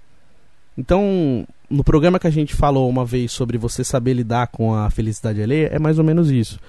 Então, 0.78 1.45
no 1.70 1.84
programa 1.84 2.20
que 2.20 2.28
a 2.28 2.32
gente 2.32 2.55
falou 2.55 2.89
uma 2.89 3.05
vez 3.05 3.32
sobre 3.32 3.57
você 3.57 3.84
saber 3.84 4.13
lidar 4.13 4.47
com 4.47 4.74
a 4.74 4.89
felicidade 4.89 5.41
alheia, 5.41 5.70
é 5.72 5.80
mais 5.80 5.97
ou 5.99 6.03
menos 6.05 6.32
isso. 6.32 6.59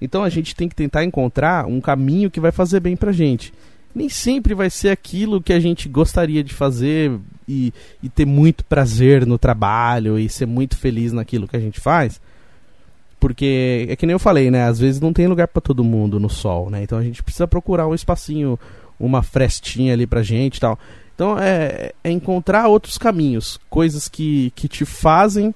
Então 0.00 0.22
a 0.22 0.28
gente 0.28 0.54
tem 0.54 0.68
que 0.68 0.74
tentar 0.74 1.04
encontrar 1.04 1.66
um 1.66 1.80
caminho 1.80 2.30
que 2.30 2.40
vai 2.40 2.52
fazer 2.52 2.80
bem 2.80 2.96
pra 2.96 3.12
gente. 3.12 3.52
Nem 3.94 4.08
sempre 4.08 4.54
vai 4.54 4.70
ser 4.70 4.90
aquilo 4.90 5.42
que 5.42 5.52
a 5.52 5.58
gente 5.58 5.88
gostaria 5.88 6.44
de 6.44 6.54
fazer 6.54 7.18
e, 7.48 7.72
e 8.02 8.08
ter 8.08 8.24
muito 8.24 8.64
prazer 8.64 9.26
no 9.26 9.38
trabalho 9.38 10.18
e 10.18 10.28
ser 10.28 10.46
muito 10.46 10.76
feliz 10.76 11.12
naquilo 11.12 11.48
que 11.48 11.56
a 11.56 11.60
gente 11.60 11.80
faz. 11.80 12.20
Porque 13.18 13.86
é 13.88 13.96
que 13.96 14.06
nem 14.06 14.12
eu 14.12 14.18
falei, 14.18 14.50
né? 14.50 14.64
Às 14.64 14.78
vezes 14.78 15.00
não 15.00 15.12
tem 15.12 15.26
lugar 15.26 15.48
para 15.48 15.60
todo 15.60 15.82
mundo 15.82 16.20
no 16.20 16.30
sol, 16.30 16.70
né? 16.70 16.82
Então 16.82 16.98
a 16.98 17.02
gente 17.02 17.22
precisa 17.22 17.48
procurar 17.48 17.88
um 17.88 17.94
espacinho, 17.94 18.58
uma 19.00 19.22
frestinha 19.22 19.94
ali 19.94 20.06
pra 20.06 20.22
gente 20.22 20.58
e 20.58 20.60
tal. 20.60 20.78
Então 21.14 21.36
é, 21.36 21.92
é 22.04 22.10
encontrar 22.12 22.68
outros 22.68 22.96
caminhos, 22.96 23.58
coisas 23.68 24.06
que, 24.06 24.52
que 24.54 24.68
te 24.68 24.84
fazem 24.84 25.52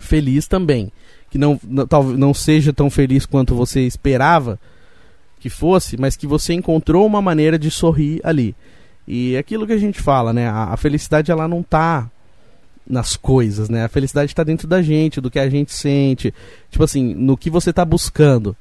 feliz 0.00 0.46
também 0.46 0.90
que 1.36 1.38
não, 1.38 1.60
não, 1.62 2.02
não 2.16 2.34
seja 2.34 2.72
tão 2.72 2.88
feliz 2.88 3.26
quanto 3.26 3.54
você 3.54 3.82
esperava 3.82 4.58
que 5.38 5.50
fosse, 5.50 5.96
mas 5.98 6.16
que 6.16 6.26
você 6.26 6.54
encontrou 6.54 7.06
uma 7.06 7.20
maneira 7.20 7.58
de 7.58 7.70
sorrir 7.70 8.20
ali. 8.24 8.56
E 9.06 9.34
é 9.34 9.38
aquilo 9.38 9.66
que 9.66 9.74
a 9.74 9.78
gente 9.78 10.00
fala, 10.00 10.32
né? 10.32 10.48
A, 10.48 10.72
a 10.72 10.76
felicidade 10.78 11.30
ela 11.30 11.46
não 11.46 11.62
tá 11.62 12.10
nas 12.88 13.16
coisas, 13.16 13.68
né? 13.68 13.84
A 13.84 13.88
felicidade 13.88 14.32
está 14.32 14.42
dentro 14.42 14.66
da 14.66 14.80
gente, 14.80 15.20
do 15.20 15.30
que 15.30 15.38
a 15.38 15.48
gente 15.48 15.72
sente. 15.72 16.32
Tipo 16.70 16.84
assim, 16.84 17.14
no 17.14 17.36
que 17.36 17.50
você 17.50 17.70
está 17.70 17.84
buscando. 17.84 18.56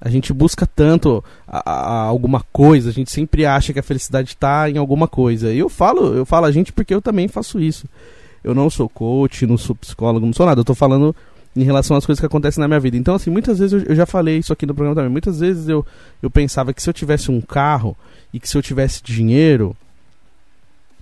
A 0.00 0.08
gente 0.08 0.32
busca 0.32 0.64
tanto 0.64 1.24
a, 1.48 1.68
a, 1.68 2.02
alguma 2.02 2.44
coisa, 2.52 2.90
a 2.90 2.92
gente 2.92 3.10
sempre 3.10 3.44
acha 3.44 3.72
que 3.72 3.80
a 3.80 3.82
felicidade 3.82 4.28
está 4.28 4.70
em 4.70 4.78
alguma 4.78 5.08
coisa. 5.08 5.52
E 5.52 5.58
eu 5.58 5.68
falo, 5.68 6.14
eu 6.14 6.24
falo 6.24 6.46
a 6.46 6.52
gente 6.52 6.72
porque 6.72 6.94
eu 6.94 7.02
também 7.02 7.26
faço 7.26 7.58
isso. 7.58 7.88
Eu 8.44 8.54
não 8.54 8.70
sou 8.70 8.88
coach, 8.88 9.44
não 9.44 9.58
sou 9.58 9.74
psicólogo, 9.74 10.24
não 10.24 10.32
sou 10.32 10.46
nada. 10.46 10.60
Eu 10.60 10.62
estou 10.62 10.76
falando 10.76 11.14
em 11.58 11.64
relação 11.64 11.96
às 11.96 12.06
coisas 12.06 12.20
que 12.20 12.26
acontecem 12.26 12.60
na 12.60 12.68
minha 12.68 12.80
vida. 12.80 12.96
Então, 12.96 13.14
assim, 13.14 13.30
muitas 13.30 13.58
vezes 13.58 13.82
eu, 13.82 13.90
eu, 13.90 13.96
já 13.96 14.06
falei 14.06 14.38
isso 14.38 14.52
aqui 14.52 14.64
no 14.64 14.74
programa 14.74 14.94
também. 14.94 15.10
Muitas 15.10 15.40
vezes 15.40 15.68
eu, 15.68 15.84
eu 16.22 16.30
pensava 16.30 16.72
que 16.72 16.82
se 16.82 16.88
eu 16.88 16.94
tivesse 16.94 17.30
um 17.30 17.40
carro 17.40 17.96
e 18.32 18.38
que 18.38 18.48
se 18.48 18.56
eu 18.56 18.62
tivesse 18.62 19.02
dinheiro, 19.02 19.76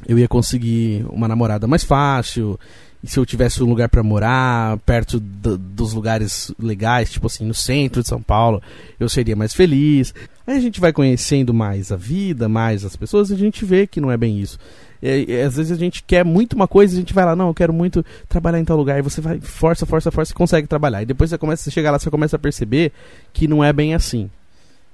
eu 0.08 0.18
ia 0.18 0.26
conseguir 0.26 1.04
uma 1.10 1.28
namorada 1.28 1.66
mais 1.66 1.84
fácil. 1.84 2.58
E 3.04 3.08
se 3.08 3.18
eu 3.18 3.26
tivesse 3.26 3.62
um 3.62 3.66
lugar 3.66 3.88
para 3.88 4.02
morar, 4.02 4.78
perto 4.78 5.20
do, 5.20 5.58
dos 5.58 5.92
lugares 5.92 6.52
legais, 6.58 7.10
tipo 7.10 7.26
assim, 7.26 7.44
no 7.44 7.54
centro 7.54 8.02
de 8.02 8.08
São 8.08 8.22
Paulo, 8.22 8.62
eu 8.98 9.08
seria 9.08 9.36
mais 9.36 9.52
feliz. 9.52 10.14
Aí 10.46 10.56
a 10.56 10.60
gente 10.60 10.80
vai 10.80 10.92
conhecendo 10.92 11.52
mais 11.52 11.92
a 11.92 11.96
vida, 11.96 12.48
mais 12.48 12.84
as 12.84 12.96
pessoas, 12.96 13.30
e 13.30 13.34
a 13.34 13.36
gente 13.36 13.64
vê 13.64 13.86
que 13.86 14.00
não 14.00 14.10
é 14.10 14.16
bem 14.16 14.40
isso. 14.40 14.58
É, 15.02 15.42
às 15.42 15.56
vezes 15.56 15.72
a 15.72 15.76
gente 15.76 16.02
quer 16.02 16.24
muito 16.24 16.54
uma 16.54 16.66
coisa 16.66 16.94
a 16.94 16.98
gente 16.98 17.12
vai 17.12 17.24
lá, 17.24 17.36
não, 17.36 17.48
eu 17.48 17.54
quero 17.54 17.72
muito 17.72 18.04
trabalhar 18.28 18.58
em 18.58 18.64
tal 18.64 18.76
lugar. 18.76 18.98
E 18.98 19.02
você 19.02 19.20
vai, 19.20 19.40
força, 19.40 19.86
força, 19.86 20.10
força 20.10 20.32
e 20.32 20.34
consegue 20.34 20.66
trabalhar. 20.66 21.02
E 21.02 21.06
depois 21.06 21.30
você 21.30 21.38
começa, 21.38 21.62
você 21.62 21.70
chega 21.70 21.90
lá, 21.90 21.98
você 21.98 22.10
começa 22.10 22.36
a 22.36 22.38
perceber 22.38 22.92
que 23.32 23.46
não 23.46 23.62
é 23.62 23.72
bem 23.72 23.94
assim. 23.94 24.30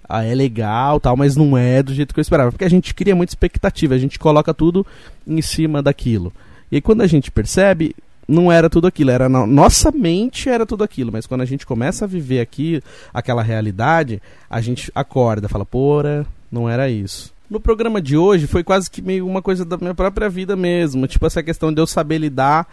Ah, 0.08 0.24
é 0.24 0.34
legal, 0.34 1.00
tal, 1.00 1.16
mas 1.16 1.36
não 1.36 1.56
é 1.56 1.82
do 1.82 1.94
jeito 1.94 2.12
que 2.12 2.20
eu 2.20 2.22
esperava. 2.22 2.50
Porque 2.50 2.64
a 2.64 2.70
gente 2.70 2.92
cria 2.92 3.14
muita 3.14 3.30
expectativa, 3.30 3.94
a 3.94 3.98
gente 3.98 4.18
coloca 4.18 4.52
tudo 4.52 4.86
em 5.26 5.40
cima 5.40 5.82
daquilo. 5.82 6.32
E 6.70 6.76
aí, 6.76 6.82
quando 6.82 7.02
a 7.02 7.06
gente 7.06 7.30
percebe, 7.30 7.94
não 8.26 8.50
era 8.50 8.70
tudo 8.70 8.86
aquilo, 8.86 9.10
era 9.10 9.28
nossa 9.28 9.90
mente 9.90 10.48
era 10.48 10.64
tudo 10.64 10.84
aquilo, 10.84 11.12
mas 11.12 11.26
quando 11.26 11.42
a 11.42 11.46
gente 11.46 11.66
começa 11.66 12.04
a 12.04 12.08
viver 12.08 12.40
aqui 12.40 12.82
aquela 13.12 13.42
realidade, 13.42 14.22
a 14.48 14.60
gente 14.60 14.90
acorda, 14.94 15.48
fala, 15.48 15.66
porra, 15.66 16.26
não 16.50 16.68
era 16.68 16.88
isso. 16.88 17.32
No 17.52 17.60
programa 17.60 18.00
de 18.00 18.16
hoje 18.16 18.46
foi 18.46 18.64
quase 18.64 18.90
que 18.90 19.02
meio 19.02 19.26
uma 19.26 19.42
coisa 19.42 19.62
da 19.62 19.76
minha 19.76 19.94
própria 19.94 20.26
vida 20.26 20.56
mesmo. 20.56 21.06
Tipo, 21.06 21.26
essa 21.26 21.42
questão 21.42 21.70
de 21.70 21.82
eu 21.82 21.86
saber 21.86 22.16
lidar 22.16 22.66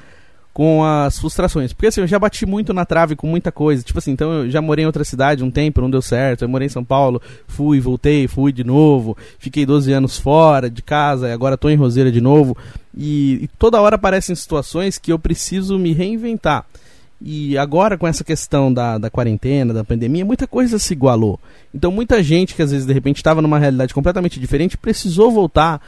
com 0.54 0.86
as 0.86 1.20
frustrações. 1.20 1.74
Porque 1.74 1.88
assim, 1.88 2.00
eu 2.00 2.08
já 2.08 2.18
bati 2.18 2.46
muito 2.46 2.74
na 2.74 2.86
trave 2.86 3.14
com 3.14 3.28
muita 3.28 3.52
coisa. 3.52 3.84
Tipo 3.84 4.00
assim, 4.00 4.12
então 4.12 4.32
eu 4.32 4.50
já 4.50 4.62
morei 4.62 4.84
em 4.84 4.86
outra 4.86 5.04
cidade 5.04 5.44
um 5.44 5.52
tempo, 5.52 5.82
não 5.82 5.90
deu 5.90 6.02
certo. 6.02 6.44
Eu 6.44 6.48
morei 6.48 6.68
em 6.68 6.70
São 6.70 6.82
Paulo, 6.82 7.22
fui, 7.46 7.82
voltei, 7.82 8.26
fui 8.26 8.54
de 8.54 8.64
novo. 8.64 9.18
Fiquei 9.38 9.66
12 9.66 9.92
anos 9.92 10.18
fora 10.18 10.70
de 10.70 10.82
casa 10.82 11.34
agora 11.34 11.58
tô 11.58 11.70
em 11.70 11.76
Roseira 11.76 12.10
de 12.10 12.22
novo. 12.22 12.56
E, 12.96 13.34
e 13.34 13.50
toda 13.60 13.82
hora 13.82 13.96
aparecem 13.98 14.34
situações 14.34 14.98
que 14.98 15.12
eu 15.12 15.20
preciso 15.20 15.78
me 15.78 15.92
reinventar. 15.92 16.66
E 17.22 17.58
agora 17.58 17.98
com 17.98 18.08
essa 18.08 18.24
questão 18.24 18.74
da, 18.74 18.98
da 18.98 19.10
quarentena, 19.10 19.74
da 19.74 19.84
pandemia, 19.84 20.24
muita 20.24 20.48
coisa 20.48 20.80
se 20.80 20.94
igualou. 20.94 21.40
Então 21.74 21.92
muita 21.92 22.24
gente 22.24 22.56
que 22.56 22.62
às 22.62 22.72
vezes 22.72 22.86
de 22.86 22.94
repente 22.94 23.18
estava 23.18 23.42
numa 23.42 23.60
realidade 23.60 23.94
completamente 23.94 24.40
diferente 24.40 24.78
precisou 24.78 25.32
voltar 25.32 25.82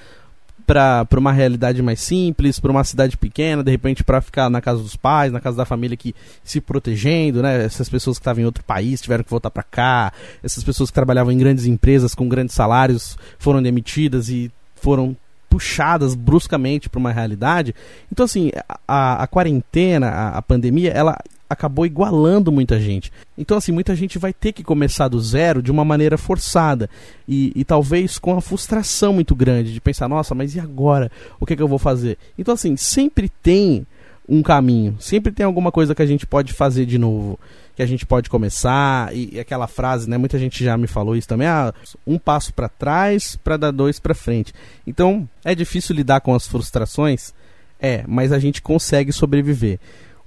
para 0.66 1.08
uma 1.18 1.32
realidade 1.32 1.82
mais 1.82 2.00
simples, 2.00 2.60
para 2.60 2.72
uma 2.72 2.84
cidade 2.84 3.18
pequena, 3.18 3.64
de 3.64 3.72
repente 3.72 4.04
para 4.04 4.22
ficar 4.22 4.50
na 4.50 4.62
casa 4.62 4.82
dos 4.82 4.96
pais, 4.96 5.32
na 5.32 5.40
casa 5.40 5.58
da 5.58 5.66
família 5.66 5.98
que 5.98 6.16
se 6.44 6.62
protegendo, 6.62 7.42
né? 7.42 7.66
Essas 7.66 7.90
pessoas 7.90 8.18
que 8.18 8.22
estavam 8.22 8.42
em 8.42 8.46
outro 8.46 8.64
país 8.64 9.02
tiveram 9.02 9.24
que 9.24 9.30
voltar 9.30 9.50
para 9.50 9.64
cá, 9.64 10.14
essas 10.44 10.64
pessoas 10.64 10.90
que 10.90 10.94
trabalhavam 10.94 11.32
em 11.32 11.38
grandes 11.38 11.66
empresas 11.66 12.16
com 12.16 12.28
grandes 12.28 12.56
salários 12.56 13.18
foram 13.38 13.62
demitidas 13.62 14.30
e 14.30 14.52
foram 14.76 15.16
puxadas 15.52 16.16
bruscamente 16.16 16.90
para 16.90 17.00
uma 17.00 17.12
realidade. 17.12 17.76
Então 18.10 18.24
assim, 18.24 18.52
a, 18.88 19.24
a 19.24 19.28
quarentena, 19.28 20.08
a, 20.08 20.38
a 20.38 20.42
pandemia, 20.42 20.92
ela 20.92 21.18
acabou 21.50 21.86
igualando 21.86 22.50
muita 22.50 22.80
gente. 22.80 23.12
Então, 23.38 23.58
assim, 23.58 23.74
muita 23.74 23.94
gente 23.94 24.18
vai 24.18 24.32
ter 24.32 24.54
que 24.54 24.64
começar 24.64 25.10
do 25.10 25.20
zero 25.20 25.62
de 25.62 25.70
uma 25.70 25.84
maneira 25.84 26.18
forçada. 26.18 26.90
E, 27.28 27.52
e 27.54 27.66
talvez 27.66 28.18
com 28.18 28.38
a 28.38 28.42
frustração 28.42 29.12
muito 29.12 29.36
grande 29.36 29.74
de 29.74 29.82
pensar, 29.82 30.08
nossa, 30.08 30.34
mas 30.34 30.56
e 30.56 30.62
agora? 30.62 31.12
O 31.42 31.46
que, 31.46 31.52
é 31.52 31.56
que 31.58 31.62
eu 31.62 31.68
vou 31.68 31.78
fazer? 31.78 32.18
Então, 32.38 32.54
assim, 32.54 32.78
sempre 32.78 33.30
tem 33.44 33.86
um 34.30 34.42
caminho. 34.42 34.96
Sempre 34.98 35.34
tem 35.34 35.46
alguma 35.46 35.74
coisa 35.74 35.94
que 35.94 36.02
a 36.02 36.06
gente 36.06 36.26
pode 36.26 36.54
fazer 36.54 36.86
de 36.86 36.98
novo. 36.98 37.38
Que 37.82 37.84
a 37.84 37.88
gente 37.88 38.06
pode 38.06 38.30
começar. 38.30 39.12
E, 39.12 39.32
e 39.34 39.40
aquela 39.40 39.66
frase, 39.66 40.08
né? 40.08 40.16
Muita 40.16 40.38
gente 40.38 40.64
já 40.64 40.78
me 40.78 40.86
falou 40.86 41.16
isso 41.16 41.28
também. 41.28 41.48
Ah, 41.48 41.74
um 42.06 42.20
passo 42.20 42.54
para 42.54 42.70
trás 42.70 43.36
para 43.44 43.58
dar 43.58 43.72
dois 43.72 44.00
para 44.00 44.14
frente. 44.14 44.54
Então, 44.86 45.28
é 45.44 45.56
difícil 45.56 45.96
lidar 45.96 46.22
com 46.22 46.36
as 46.36 46.46
frustrações? 46.46 47.34
É, 47.80 48.04
mas 48.08 48.32
a 48.32 48.38
gente 48.38 48.62
consegue 48.62 49.12
sobreviver 49.12 49.80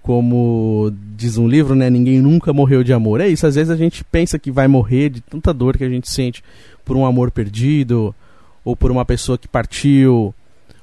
como 0.03 0.93
diz 1.17 1.39
um 1.39 1.49
livro, 1.49 1.75
né? 1.75 1.89
Ninguém 1.89 2.21
nunca 2.21 2.53
morreu 2.53 2.85
de 2.85 2.93
amor. 2.93 3.23
É 3.23 3.29
isso, 3.29 3.47
às 3.47 3.55
vezes 3.55 3.71
a 3.71 3.77
gente 3.77 4.05
pensa 4.05 4.39
que 4.39 4.51
vai 4.51 4.69
morrer 4.69 5.09
de 5.09 5.23
tanta 5.23 5.51
dor 5.55 5.79
que 5.79 5.85
a 5.85 5.89
gente 5.89 6.11
sente 6.11 6.45
por 6.85 6.95
um 6.95 7.07
amor 7.07 7.31
perdido, 7.31 8.15
ou 8.63 8.77
por 8.77 8.91
uma 8.91 9.05
pessoa 9.07 9.39
que 9.39 9.49
partiu, 9.49 10.35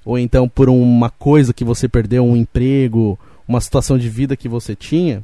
ou 0.03 0.17
então 0.17 0.49
por 0.49 0.69
uma 0.69 1.11
coisa 1.11 1.53
que 1.53 1.63
você 1.63 1.87
perdeu, 1.87 2.25
um 2.25 2.35
emprego, 2.35 3.19
uma 3.47 3.61
situação 3.61 3.97
de 3.97 4.09
vida 4.09 4.35
que 4.35 4.49
você 4.49 4.75
tinha. 4.75 5.23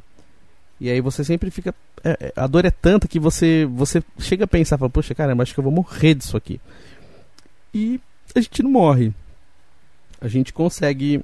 E 0.80 0.90
aí 0.90 1.00
você 1.00 1.24
sempre 1.24 1.50
fica. 1.50 1.74
É, 2.04 2.10
é 2.20 2.32
a 2.36 2.46
dor 2.46 2.64
é 2.64 2.70
tanta 2.70 3.08
que 3.08 3.18
você, 3.18 3.66
você 3.66 4.02
chega 4.18 4.44
a 4.44 4.48
pensar, 4.48 4.78
fala, 4.78 4.90
poxa, 4.90 5.14
caramba, 5.14 5.42
acho 5.42 5.54
que 5.54 5.60
eu 5.60 5.64
vou 5.64 5.72
morrer 5.72 6.14
disso 6.14 6.36
aqui. 6.36 6.60
E 7.74 8.00
a 8.34 8.40
gente 8.40 8.62
não 8.62 8.70
morre. 8.70 9.12
A 10.20 10.28
gente 10.28 10.52
consegue 10.52 11.20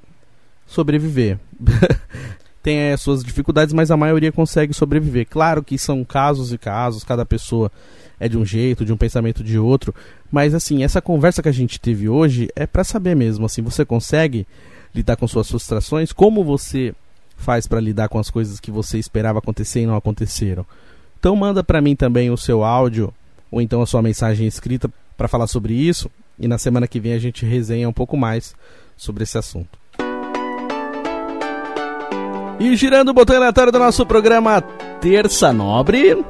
sobreviver. 0.67 1.39
tem 2.65 2.93
as 2.93 3.03
suas 3.03 3.23
dificuldades, 3.23 3.75
mas 3.75 3.91
a 3.91 3.97
maioria 3.97 4.33
consegue 4.33 4.73
sobreviver. 4.73 5.27
Claro 5.29 5.63
que 5.63 5.77
são 5.77 6.03
casos 6.03 6.51
e 6.51 6.57
casos, 6.57 7.05
cada 7.05 7.27
pessoa 7.27 7.71
é 8.19 8.27
de 8.27 8.39
um 8.39 8.45
jeito, 8.45 8.87
de 8.87 8.93
um 8.93 8.97
pensamento 8.97 9.45
de 9.45 9.59
outro, 9.59 9.95
mas 10.33 10.55
assim, 10.55 10.83
essa 10.83 11.03
conversa 11.03 11.43
que 11.43 11.49
a 11.49 11.53
gente 11.53 11.79
teve 11.79 12.09
hoje 12.09 12.49
é 12.57 12.67
para 12.67 12.83
saber 12.83 13.15
mesmo, 13.15 13.45
assim, 13.45 13.61
você 13.61 13.85
consegue 13.85 14.47
lidar 14.95 15.17
com 15.17 15.29
suas 15.29 15.47
frustrações, 15.47 16.11
como 16.11 16.43
você 16.43 16.95
faz 17.37 17.67
para 17.67 17.81
lidar 17.81 18.09
com 18.09 18.19
as 18.19 18.31
coisas 18.31 18.61
que 18.61 18.71
você 18.71 18.99
esperava 18.99 19.39
acontecer 19.39 19.81
e 19.81 19.87
não 19.87 19.97
aconteceram. 19.97 20.65
Então 21.19 21.35
manda 21.37 21.63
para 21.65 21.81
mim 21.81 21.97
também 21.97 22.31
o 22.31 22.37
seu 22.37 22.65
áudio 22.65 23.13
ou 23.51 23.61
então 23.61 23.83
a 23.83 23.87
sua 23.87 24.03
mensagem 24.03 24.47
escrita 24.47 24.91
para 25.17 25.29
falar 25.29 25.47
sobre 25.47 25.75
isso 25.75 26.11
e 26.39 26.49
na 26.49 26.59
semana 26.59 26.89
que 26.89 27.01
vem 27.01 27.13
a 27.13 27.19
gente 27.19 27.47
resenha 27.47 27.89
um 27.89 27.93
pouco 27.93 28.17
mais 28.17 28.55
sobre 28.97 29.23
esse 29.23 29.39
assunto. 29.39 29.79
E 32.61 32.77
girando 32.77 33.09
o 33.09 33.15
botão 33.15 33.37
aleatório 33.37 33.73
do 33.73 33.79
nosso 33.79 34.07
programa 34.07 34.61
Terça 35.01 35.53
Nobre. 35.53 36.25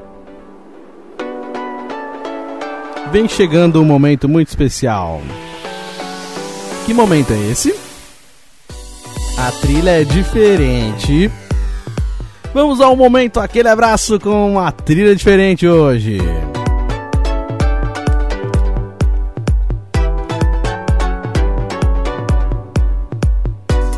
Vem 3.13 3.29
chegando 3.29 3.81
um 3.81 3.85
momento 3.85 4.29
muito 4.29 4.49
especial. 4.49 5.21
Que 6.87 6.93
momento 6.93 7.33
é 7.33 7.51
esse? 7.51 7.84
A 9.37 9.51
trilha 9.51 10.01
é 10.01 10.05
diferente. 10.05 11.31
Vamos 12.53 12.81
ao 12.81 12.95
momento, 12.95 13.41
aquele 13.41 13.69
abraço 13.69 14.19
com 14.21 14.53
uma 14.53 14.71
trilha 14.71 15.15
diferente 15.15 15.67
hoje. 15.67 16.19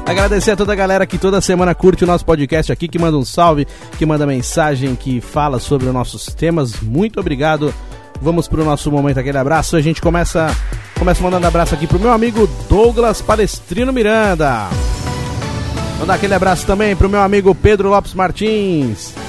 Agradecer 0.06 0.52
a 0.52 0.56
toda 0.56 0.72
a 0.72 0.76
galera 0.76 1.06
que 1.06 1.18
toda 1.18 1.40
semana 1.40 1.74
curte 1.74 2.04
o 2.04 2.06
nosso 2.06 2.24
podcast 2.24 2.72
aqui, 2.72 2.88
que 2.88 2.98
manda 2.98 3.18
um 3.18 3.24
salve, 3.24 3.66
que 3.98 4.06
manda 4.06 4.24
mensagem, 4.24 4.94
que 4.94 5.20
fala 5.20 5.58
sobre 5.58 5.86
os 5.86 5.92
nossos 5.92 6.26
temas. 6.26 6.80
Muito 6.80 7.20
obrigado. 7.20 7.74
Vamos 8.22 8.48
para 8.48 8.62
o 8.62 8.64
nosso 8.64 8.90
momento, 8.90 9.18
aquele 9.18 9.36
abraço. 9.36 9.76
A 9.76 9.80
gente 9.80 10.00
começa, 10.00 10.46
começa 10.98 11.22
mandando 11.22 11.46
abraço 11.46 11.74
aqui 11.74 11.86
pro 11.86 11.98
meu 11.98 12.12
amigo 12.12 12.48
Douglas 12.68 13.20
Palestrino 13.20 13.92
Miranda. 13.92 14.68
Mandar 15.98 16.14
aquele 16.14 16.34
abraço 16.34 16.66
também 16.66 16.94
pro 16.94 17.08
meu 17.08 17.20
amigo 17.20 17.54
Pedro 17.54 17.88
Lopes 17.88 18.14
Martins. 18.14 19.25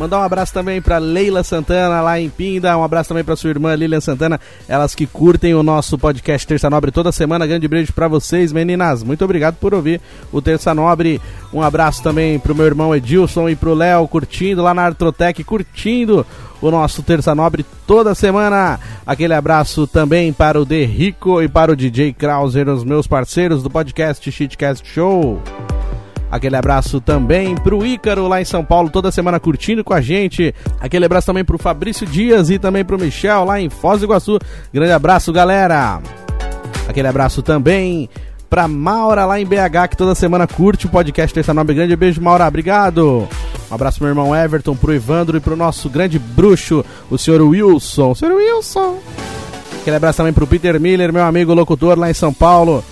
Mandar 0.00 0.20
um 0.20 0.22
abraço 0.22 0.54
também 0.54 0.80
para 0.80 0.96
Leila 0.96 1.44
Santana 1.44 2.00
lá 2.00 2.18
em 2.18 2.30
Pinda. 2.30 2.74
Um 2.74 2.82
abraço 2.82 3.10
também 3.10 3.22
para 3.22 3.36
sua 3.36 3.50
irmã 3.50 3.74
Lilian 3.74 4.00
Santana. 4.00 4.40
Elas 4.66 4.94
que 4.94 5.06
curtem 5.06 5.54
o 5.54 5.62
nosso 5.62 5.98
podcast 5.98 6.46
Terça 6.46 6.70
Nobre 6.70 6.90
toda 6.90 7.12
semana. 7.12 7.46
Grande 7.46 7.68
beijo 7.68 7.92
para 7.92 8.08
vocês, 8.08 8.50
meninas. 8.50 9.02
Muito 9.02 9.22
obrigado 9.22 9.56
por 9.56 9.74
ouvir 9.74 10.00
o 10.32 10.40
Terça 10.40 10.72
Nobre. 10.72 11.20
Um 11.52 11.60
abraço 11.60 12.02
também 12.02 12.38
pro 12.38 12.54
meu 12.54 12.64
irmão 12.64 12.96
Edilson 12.96 13.46
e 13.50 13.54
pro 13.54 13.74
Léo 13.74 14.08
curtindo 14.08 14.62
lá 14.62 14.72
na 14.72 14.86
Artrotec, 14.86 15.44
curtindo 15.44 16.24
o 16.62 16.70
nosso 16.70 17.02
Terça 17.02 17.34
Nobre 17.34 17.62
toda 17.86 18.14
semana. 18.14 18.80
Aquele 19.06 19.34
abraço 19.34 19.86
também 19.86 20.32
para 20.32 20.58
o 20.58 20.64
De 20.64 20.82
Rico 20.82 21.42
e 21.42 21.48
para 21.48 21.72
o 21.72 21.76
DJ 21.76 22.14
Krauser, 22.14 22.70
os 22.70 22.84
meus 22.84 23.06
parceiros 23.06 23.62
do 23.62 23.68
podcast 23.68 24.32
Shitcast 24.32 24.88
Show. 24.88 25.42
Aquele 26.30 26.56
abraço 26.56 27.00
também 27.00 27.56
pro 27.56 27.84
Ícaro 27.84 28.28
lá 28.28 28.40
em 28.40 28.44
São 28.44 28.64
Paulo, 28.64 28.88
toda 28.88 29.10
semana 29.10 29.40
curtindo 29.40 29.82
com 29.82 29.92
a 29.92 30.00
gente. 30.00 30.54
Aquele 30.80 31.04
abraço 31.04 31.26
também 31.26 31.44
pro 31.44 31.58
Fabrício 31.58 32.06
Dias 32.06 32.50
e 32.50 32.58
também 32.58 32.84
pro 32.84 32.98
Michel 32.98 33.44
lá 33.44 33.60
em 33.60 33.68
Foz 33.68 34.00
do 34.00 34.06
Iguaçu. 34.06 34.38
Grande 34.72 34.92
abraço, 34.92 35.32
galera. 35.32 36.00
Aquele 36.88 37.08
abraço 37.08 37.42
também 37.42 38.08
pra 38.48 38.68
Maura 38.68 39.24
lá 39.24 39.40
em 39.40 39.46
BH, 39.46 39.88
que 39.90 39.96
toda 39.96 40.14
semana 40.14 40.46
curte 40.46 40.86
o 40.86 40.90
podcast 40.90 41.34
Terça 41.34 41.52
Nobre. 41.52 41.74
Grande 41.74 41.96
beijo, 41.96 42.20
Maura, 42.20 42.46
obrigado. 42.46 43.28
Um 43.70 43.74
abraço 43.74 43.98
pro 43.98 44.06
meu 44.06 44.12
irmão 44.12 44.36
Everton, 44.36 44.76
pro 44.76 44.92
Evandro 44.92 45.36
e 45.36 45.40
pro 45.40 45.56
nosso 45.56 45.88
grande 45.88 46.18
bruxo, 46.18 46.84
o 47.10 47.18
senhor 47.18 47.40
Wilson. 47.42 48.14
Senhor 48.14 48.34
Wilson. 48.34 48.98
Aquele 49.80 49.96
abraço 49.96 50.18
também 50.18 50.32
pro 50.32 50.46
Peter 50.46 50.78
Miller, 50.80 51.12
meu 51.12 51.24
amigo 51.24 51.54
locutor 51.54 51.98
lá 51.98 52.10
em 52.10 52.14
São 52.14 52.32
Paulo. 52.32 52.84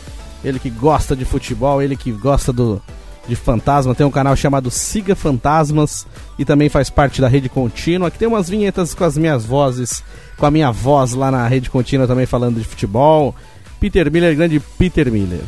Ele 0.45 0.59
que 0.59 0.71
gosta 0.71 1.17
de 1.17 1.25
futebol, 1.25 1.83
ele 1.83 1.97
que 1.97 2.13
gosta 2.13 2.53
do, 2.53 2.81
de 3.29 3.37
fantasma, 3.37 3.95
tem 3.95 4.07
um 4.07 4.11
canal 4.11 4.35
chamado 4.35 4.71
Siga 4.71 5.15
Fantasmas 5.15 6.07
e 6.39 6.45
também 6.45 6.69
faz 6.69 6.89
parte 6.89 7.21
da 7.21 7.29
Rede 7.29 7.49
Contínua, 7.49 8.11
que 8.11 8.19
tem 8.19 8.27
umas 8.27 8.49
vinhetas 8.49 8.95
com 8.95 9.05
as 9.05 9.19
minhas 9.19 9.45
vozes, 9.45 10.03
com 10.37 10.47
a 10.47 10.51
minha 10.51 10.73
voz 10.73 11.13
lá 11.13 11.31
na 11.31 11.47
Rede 11.47 11.69
Contínua 11.69 12.07
também 12.07 12.27
falando 12.27 12.59
de 12.59 12.65
futebol. 12.65 13.35
Peter 13.79 14.11
Miller, 14.11 14.35
grande 14.35 14.59
Peter 14.79 15.13
Miller. 15.13 15.43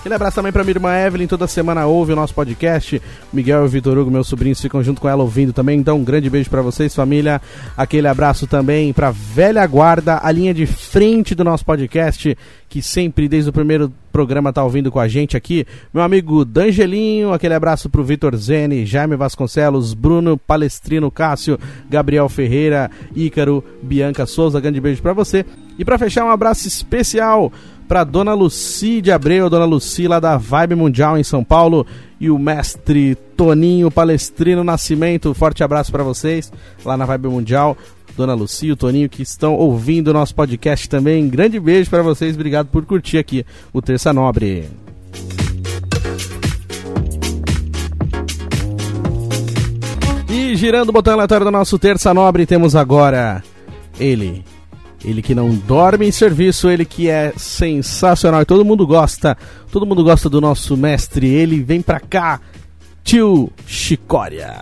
Aquele 0.00 0.14
abraço 0.14 0.36
também 0.36 0.50
pra 0.50 0.64
minha 0.64 0.72
irmã 0.72 0.96
Evelyn, 0.96 1.26
toda 1.26 1.46
semana 1.46 1.84
ouve 1.84 2.14
o 2.14 2.16
nosso 2.16 2.32
podcast. 2.32 3.02
Miguel 3.30 3.66
e 3.66 3.68
Vitor 3.68 3.98
Hugo, 3.98 4.10
meus 4.10 4.28
sobrinhos, 4.28 4.58
ficam 4.58 4.82
junto 4.82 4.98
com 4.98 5.06
ela 5.06 5.22
ouvindo 5.22 5.52
também. 5.52 5.78
Então, 5.78 5.98
um 5.98 6.04
grande 6.04 6.30
beijo 6.30 6.48
para 6.48 6.62
vocês, 6.62 6.94
família. 6.94 7.38
Aquele 7.76 8.08
abraço 8.08 8.46
também 8.46 8.94
pra 8.94 9.10
velha 9.10 9.64
guarda, 9.66 10.18
a 10.22 10.32
linha 10.32 10.54
de 10.54 10.64
frente 10.64 11.34
do 11.34 11.44
nosso 11.44 11.66
podcast, 11.66 12.34
que 12.66 12.80
sempre, 12.80 13.28
desde 13.28 13.50
o 13.50 13.52
primeiro 13.52 13.92
programa, 14.10 14.54
tá 14.54 14.64
ouvindo 14.64 14.90
com 14.90 14.98
a 14.98 15.06
gente 15.06 15.36
aqui. 15.36 15.66
Meu 15.92 16.02
amigo 16.02 16.46
Dangelinho, 16.46 17.34
aquele 17.34 17.52
abraço 17.52 17.90
pro 17.90 18.02
Vitor 18.02 18.34
Zene, 18.36 18.86
Jaime 18.86 19.16
Vasconcelos, 19.16 19.92
Bruno 19.92 20.38
Palestrino, 20.38 21.10
Cássio, 21.10 21.58
Gabriel 21.90 22.28
Ferreira, 22.30 22.90
Ícaro, 23.14 23.62
Bianca 23.82 24.24
Souza. 24.24 24.62
Grande 24.62 24.80
beijo 24.80 25.02
para 25.02 25.12
você. 25.12 25.44
E 25.78 25.84
para 25.84 25.98
fechar, 25.98 26.24
um 26.24 26.30
abraço 26.30 26.66
especial 26.66 27.52
para 27.90 28.04
Dona 28.04 28.34
Luci 28.34 29.00
de 29.00 29.10
Abreu, 29.10 29.50
Dona 29.50 29.64
Luci 29.64 30.06
lá 30.06 30.20
da 30.20 30.36
Vibe 30.36 30.76
Mundial 30.76 31.18
em 31.18 31.24
São 31.24 31.42
Paulo 31.42 31.84
e 32.20 32.30
o 32.30 32.38
mestre 32.38 33.16
Toninho 33.36 33.90
Palestrino 33.90 34.62
Nascimento. 34.62 35.34
Forte 35.34 35.64
abraço 35.64 35.90
para 35.90 36.04
vocês 36.04 36.52
lá 36.84 36.96
na 36.96 37.04
Vibe 37.04 37.26
Mundial. 37.26 37.76
Dona 38.16 38.32
Luci 38.32 38.66
e 38.66 38.72
o 38.72 38.76
Toninho 38.76 39.08
que 39.08 39.22
estão 39.22 39.54
ouvindo 39.54 40.06
o 40.06 40.12
nosso 40.12 40.32
podcast 40.36 40.88
também. 40.88 41.28
Grande 41.28 41.58
beijo 41.58 41.90
para 41.90 42.00
vocês. 42.00 42.36
Obrigado 42.36 42.68
por 42.68 42.86
curtir 42.86 43.18
aqui 43.18 43.44
o 43.72 43.82
Terça 43.82 44.12
Nobre. 44.12 44.68
E 50.28 50.54
girando 50.54 50.90
o 50.90 50.92
botão 50.92 51.14
aleatório 51.14 51.44
do 51.44 51.50
nosso 51.50 51.76
Terça 51.76 52.14
Nobre, 52.14 52.46
temos 52.46 52.76
agora 52.76 53.42
ele, 53.98 54.44
ele 55.04 55.22
que 55.22 55.34
não 55.34 55.50
dorme 55.50 56.06
em 56.06 56.12
serviço, 56.12 56.68
ele 56.68 56.84
que 56.84 57.08
é 57.08 57.32
sensacional 57.36 58.42
e 58.42 58.44
todo 58.44 58.64
mundo 58.64 58.86
gosta. 58.86 59.36
Todo 59.72 59.86
mundo 59.86 60.04
gosta 60.04 60.28
do 60.28 60.40
nosso 60.40 60.76
mestre. 60.76 61.26
Ele 61.26 61.62
vem 61.62 61.80
pra 61.80 61.98
cá, 61.98 62.40
tio 63.02 63.50
Chicória. 63.66 64.60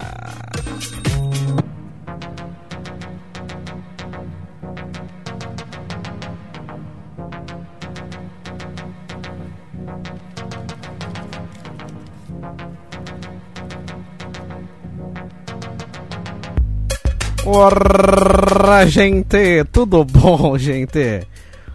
Ora, 17.51 18.87
gente, 18.87 19.65
tudo 19.73 20.05
bom, 20.05 20.57
gente? 20.61 21.27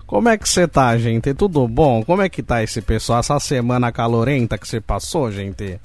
Como 0.05 0.30
é 0.30 0.38
que 0.38 0.47
você 0.47 0.67
tá, 0.67 0.95
gente? 0.99 1.34
Tudo 1.34 1.67
bom? 1.67 2.03
Como 2.05 2.21
é 2.21 2.30
que 2.30 2.43
tá 2.43 2.61
esse 2.61 2.80
pessoal? 2.80 3.21
Essa 3.21 3.39
semana 3.39 3.91
calorenta 3.91 4.55
que 4.55 4.67
você 4.67 4.80
passou, 4.80 5.32
gente? 5.32 5.80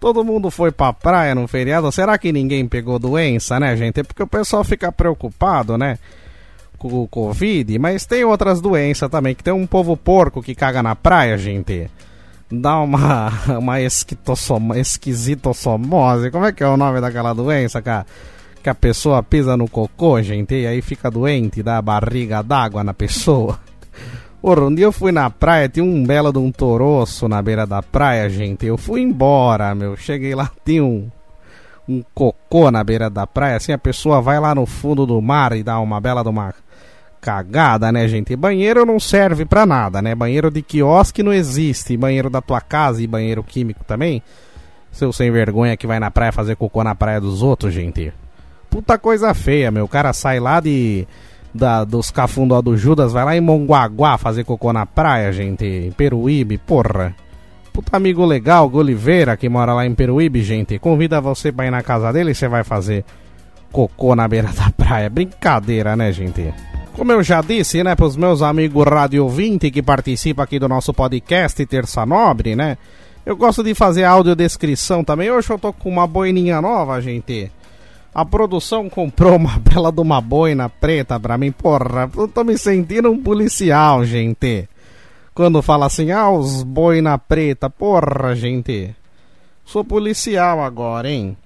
Todo 0.00 0.24
mundo 0.24 0.50
foi 0.50 0.72
pra 0.72 0.92
praia 0.92 1.32
no 1.32 1.46
feriado. 1.46 1.92
Será 1.92 2.18
que 2.18 2.32
ninguém 2.32 2.66
pegou 2.66 2.98
doença, 2.98 3.60
né, 3.60 3.76
gente? 3.76 4.02
Porque 4.02 4.24
o 4.24 4.26
pessoal 4.26 4.64
fica 4.64 4.90
preocupado, 4.90 5.78
né? 5.78 6.00
Com 6.76 6.88
o 6.88 7.06
Covid, 7.06 7.78
mas 7.78 8.04
tem 8.04 8.24
outras 8.24 8.60
doenças 8.60 9.08
também. 9.08 9.36
Que 9.36 9.44
tem 9.44 9.54
um 9.54 9.64
povo 9.64 9.96
porco 9.96 10.42
que 10.42 10.56
caga 10.56 10.82
na 10.82 10.96
praia, 10.96 11.38
gente. 11.38 11.88
Dá 12.50 12.80
uma, 12.80 13.32
uma 13.60 13.80
esquisitossomose. 13.80 16.32
Como 16.32 16.46
é 16.46 16.52
que 16.52 16.64
é 16.64 16.68
o 16.68 16.76
nome 16.76 17.00
daquela 17.00 17.32
doença, 17.32 17.80
cara? 17.80 18.04
Que 18.62 18.68
a 18.68 18.74
pessoa 18.74 19.22
pisa 19.22 19.56
no 19.56 19.68
cocô, 19.68 20.20
gente, 20.22 20.54
e 20.54 20.66
aí 20.66 20.82
fica 20.82 21.10
doente, 21.10 21.62
dá 21.62 21.80
barriga 21.80 22.42
d'água 22.42 22.84
na 22.84 22.92
pessoa. 22.92 23.58
Porra, 24.40 24.62
um 24.62 24.74
dia 24.74 24.84
eu 24.84 24.92
fui 24.92 25.12
na 25.12 25.28
praia, 25.30 25.68
tinha 25.68 25.84
um 25.84 26.04
belo 26.04 26.32
de 26.32 26.38
um 26.38 26.52
toroço 26.52 27.28
na 27.28 27.42
beira 27.42 27.66
da 27.66 27.82
praia, 27.82 28.28
gente. 28.28 28.64
Eu 28.64 28.78
fui 28.78 29.02
embora, 29.02 29.74
meu. 29.74 29.96
Cheguei 29.96 30.34
lá, 30.34 30.50
tinha 30.64 30.82
um, 30.82 31.10
um 31.86 32.02
cocô 32.14 32.70
na 32.70 32.82
beira 32.82 33.10
da 33.10 33.26
praia. 33.26 33.56
Assim, 33.56 33.72
a 33.72 33.78
pessoa 33.78 34.22
vai 34.22 34.40
lá 34.40 34.54
no 34.54 34.64
fundo 34.64 35.04
do 35.04 35.20
mar 35.20 35.52
e 35.52 35.62
dá 35.62 35.78
uma 35.78 36.00
bela 36.00 36.22
de 36.22 36.30
uma 36.30 36.54
cagada, 37.20 37.92
né, 37.92 38.08
gente? 38.08 38.34
Banheiro 38.34 38.86
não 38.86 38.98
serve 38.98 39.44
pra 39.44 39.66
nada, 39.66 40.00
né? 40.00 40.14
Banheiro 40.14 40.50
de 40.50 40.62
quiosque 40.62 41.22
não 41.22 41.34
existe. 41.34 41.94
Banheiro 41.96 42.30
da 42.30 42.40
tua 42.40 42.62
casa 42.62 43.02
e 43.02 43.06
banheiro 43.06 43.42
químico 43.42 43.84
também. 43.84 44.22
Seu 44.90 45.12
sem 45.12 45.30
vergonha 45.30 45.76
que 45.76 45.86
vai 45.86 46.00
na 46.00 46.10
praia 46.10 46.32
fazer 46.32 46.56
cocô 46.56 46.82
na 46.82 46.94
praia 46.94 47.20
dos 47.20 47.42
outros, 47.42 47.74
gente 47.74 48.10
puta 48.70 48.96
coisa 48.96 49.34
feia, 49.34 49.70
meu. 49.70 49.84
O 49.84 49.88
cara 49.88 50.12
sai 50.12 50.40
lá 50.40 50.60
de. 50.60 51.06
Da, 51.52 51.82
dos 51.82 52.12
cafundó 52.12 52.62
do 52.62 52.76
Judas, 52.76 53.12
vai 53.12 53.24
lá 53.24 53.36
em 53.36 53.40
Monguaguá 53.40 54.16
fazer 54.16 54.44
cocô 54.44 54.72
na 54.72 54.86
praia, 54.86 55.32
gente. 55.32 55.64
Em 55.64 55.90
Peruíbe, 55.90 56.56
porra. 56.58 57.12
Puta 57.72 57.96
amigo 57.96 58.24
legal, 58.24 58.68
Goliveira, 58.68 59.36
que 59.36 59.48
mora 59.48 59.74
lá 59.74 59.84
em 59.84 59.92
Peruíbe, 59.92 60.42
gente. 60.42 60.78
Convida 60.78 61.20
você 61.20 61.50
pra 61.50 61.66
ir 61.66 61.70
na 61.70 61.82
casa 61.82 62.12
dele 62.12 62.30
e 62.30 62.34
você 62.36 62.46
vai 62.46 62.62
fazer 62.62 63.04
cocô 63.72 64.14
na 64.14 64.28
beira 64.28 64.50
da 64.52 64.70
praia. 64.70 65.10
Brincadeira, 65.10 65.96
né, 65.96 66.12
gente? 66.12 66.54
Como 66.94 67.10
eu 67.12 67.22
já 67.22 67.40
disse, 67.40 67.82
né, 67.82 67.96
pros 67.96 68.16
meus 68.16 68.42
amigos 68.42 68.84
Radio 68.84 69.28
20 69.28 69.70
que 69.70 69.82
participam 69.82 70.42
aqui 70.42 70.58
do 70.58 70.68
nosso 70.68 70.92
podcast 70.92 71.64
Terça 71.66 72.04
Nobre, 72.04 72.54
né? 72.54 72.76
Eu 73.24 73.36
gosto 73.36 73.62
de 73.62 73.74
fazer 73.74 74.04
audiodescrição 74.04 75.04
também. 75.04 75.30
Hoje 75.30 75.50
eu 75.50 75.58
tô 75.58 75.72
com 75.72 75.88
uma 75.88 76.06
boininha 76.06 76.60
nova, 76.60 77.00
gente. 77.00 77.50
A 78.12 78.24
produção 78.24 78.88
comprou 78.88 79.36
uma 79.36 79.58
bela 79.58 79.92
de 79.92 80.00
uma 80.00 80.20
boina 80.20 80.68
preta 80.68 81.18
pra 81.18 81.38
mim. 81.38 81.52
Porra, 81.52 82.10
eu 82.16 82.26
tô 82.26 82.42
me 82.42 82.58
sentindo 82.58 83.10
um 83.10 83.22
policial, 83.22 84.04
gente. 84.04 84.68
Quando 85.32 85.62
fala 85.62 85.86
assim, 85.86 86.10
ah, 86.10 86.28
os 86.30 86.62
boina 86.62 87.16
preta. 87.18 87.70
Porra, 87.70 88.34
gente. 88.34 88.94
Sou 89.64 89.84
policial 89.84 90.60
agora, 90.60 91.08
hein? 91.08 91.36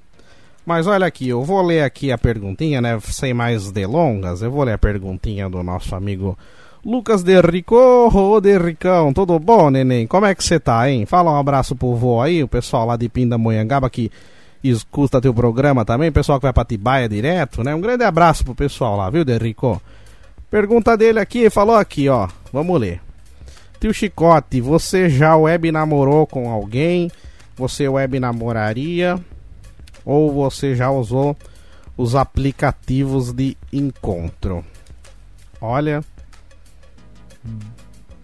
Mas 0.65 0.87
olha 0.87 1.07
aqui, 1.07 1.29
eu 1.29 1.43
vou 1.43 1.61
ler 1.61 1.83
aqui 1.83 2.11
a 2.11 2.17
perguntinha, 2.17 2.81
né? 2.81 2.99
Sem 3.01 3.35
mais 3.35 3.71
delongas, 3.71 4.41
eu 4.41 4.51
vou 4.51 4.65
ler 4.65 4.73
a 4.73 4.79
perguntinha 4.79 5.47
do 5.51 5.63
nosso 5.63 5.95
amigo 5.95 6.39
Lucas 6.83 7.23
Derrico. 7.23 7.77
Ô, 7.77 8.41
Derricão, 8.41 9.13
tudo 9.13 9.39
bom, 9.39 9.69
neném? 9.69 10.07
Como 10.07 10.25
é 10.25 10.35
que 10.35 10.43
você 10.43 10.59
tá, 10.59 10.91
hein? 10.91 11.05
Fala 11.05 11.33
um 11.33 11.39
abraço 11.39 11.77
pro 11.77 11.95
vô 11.95 12.23
aí, 12.23 12.43
o 12.43 12.49
pessoal 12.49 12.87
lá 12.87 12.97
de 12.97 13.11
Pindamonhangaba 13.11 13.91
que 13.91 14.11
escuta 14.71 15.21
teu 15.21 15.35
programa 15.35 15.85
também, 15.85 16.11
pessoal 16.11 16.39
que 16.39 16.47
vai 16.47 16.53
pra 16.53 16.65
Tibaia 16.65 17.09
direto, 17.09 17.63
né? 17.63 17.75
Um 17.75 17.81
grande 17.81 18.05
abraço 18.05 18.45
pro 18.45 18.55
pessoal 18.55 18.97
lá, 18.97 19.11
viu, 19.11 19.25
Derrico? 19.25 19.81
Pergunta 20.51 20.97
dele 20.97 21.19
aqui, 21.21 21.51
falou 21.51 21.77
aqui, 21.77 22.09
ó. 22.09 22.29
Vamos 22.53 22.81
ler. 22.81 23.01
Tio 23.79 23.93
Chicote, 23.93 24.61
você 24.61 25.11
já 25.11 25.37
web 25.37 25.71
namorou 25.71 26.27
com 26.27 26.51
alguém? 26.51 27.11
Você 27.57 27.87
web 27.87 28.19
namoraria? 28.19 29.19
Ou 30.05 30.33
você 30.33 30.75
já 30.75 30.91
usou 30.91 31.37
os 31.97 32.15
aplicativos 32.15 33.33
de 33.33 33.57
encontro? 33.73 34.65
Olha, 35.61 36.03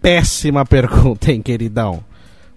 péssima 0.01 0.65
pergunta, 0.65 1.31
hein, 1.31 1.41
queridão? 1.41 2.03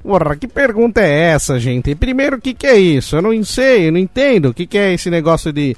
Porra, 0.05 0.37
que 0.37 0.47
pergunta 0.47 1.01
é 1.01 1.31
essa, 1.31 1.59
gente? 1.59 1.95
Primeiro, 1.95 2.37
o 2.37 2.41
que, 2.41 2.53
que 2.53 2.67
é 2.67 2.77
isso? 2.77 3.17
Eu 3.17 3.23
não 3.23 3.43
sei, 3.43 3.89
eu 3.89 3.93
não 3.93 3.99
entendo. 3.99 4.51
O 4.51 4.55
que, 4.55 4.67
que 4.67 4.77
é 4.77 4.93
esse 4.93 5.09
negócio 5.09 5.51
de 5.51 5.75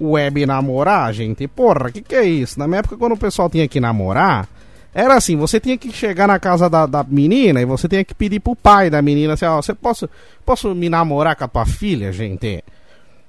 web 0.00 0.44
namorar, 0.44 1.14
gente? 1.14 1.46
Porra, 1.46 1.88
o 1.88 1.92
que, 1.92 2.02
que 2.02 2.16
é 2.16 2.24
isso? 2.24 2.58
Na 2.58 2.66
minha 2.66 2.80
época, 2.80 2.96
quando 2.96 3.12
o 3.12 3.16
pessoal 3.16 3.48
tinha 3.48 3.68
que 3.68 3.78
namorar, 3.78 4.48
era 4.92 5.14
assim: 5.14 5.36
você 5.36 5.60
tinha 5.60 5.78
que 5.78 5.92
chegar 5.92 6.26
na 6.26 6.40
casa 6.40 6.68
da, 6.68 6.86
da 6.86 7.04
menina 7.04 7.62
e 7.62 7.64
você 7.64 7.86
tinha 7.86 8.04
que 8.04 8.16
pedir 8.16 8.40
pro 8.40 8.56
pai 8.56 8.90
da 8.90 9.00
menina 9.00 9.34
assim: 9.34 9.44
ó, 9.44 9.62
você 9.62 9.72
posso, 9.72 10.10
posso 10.44 10.74
me 10.74 10.88
namorar 10.88 11.36
com 11.36 11.44
a 11.44 11.48
tua 11.48 11.64
filha, 11.64 12.10
gente? 12.10 12.64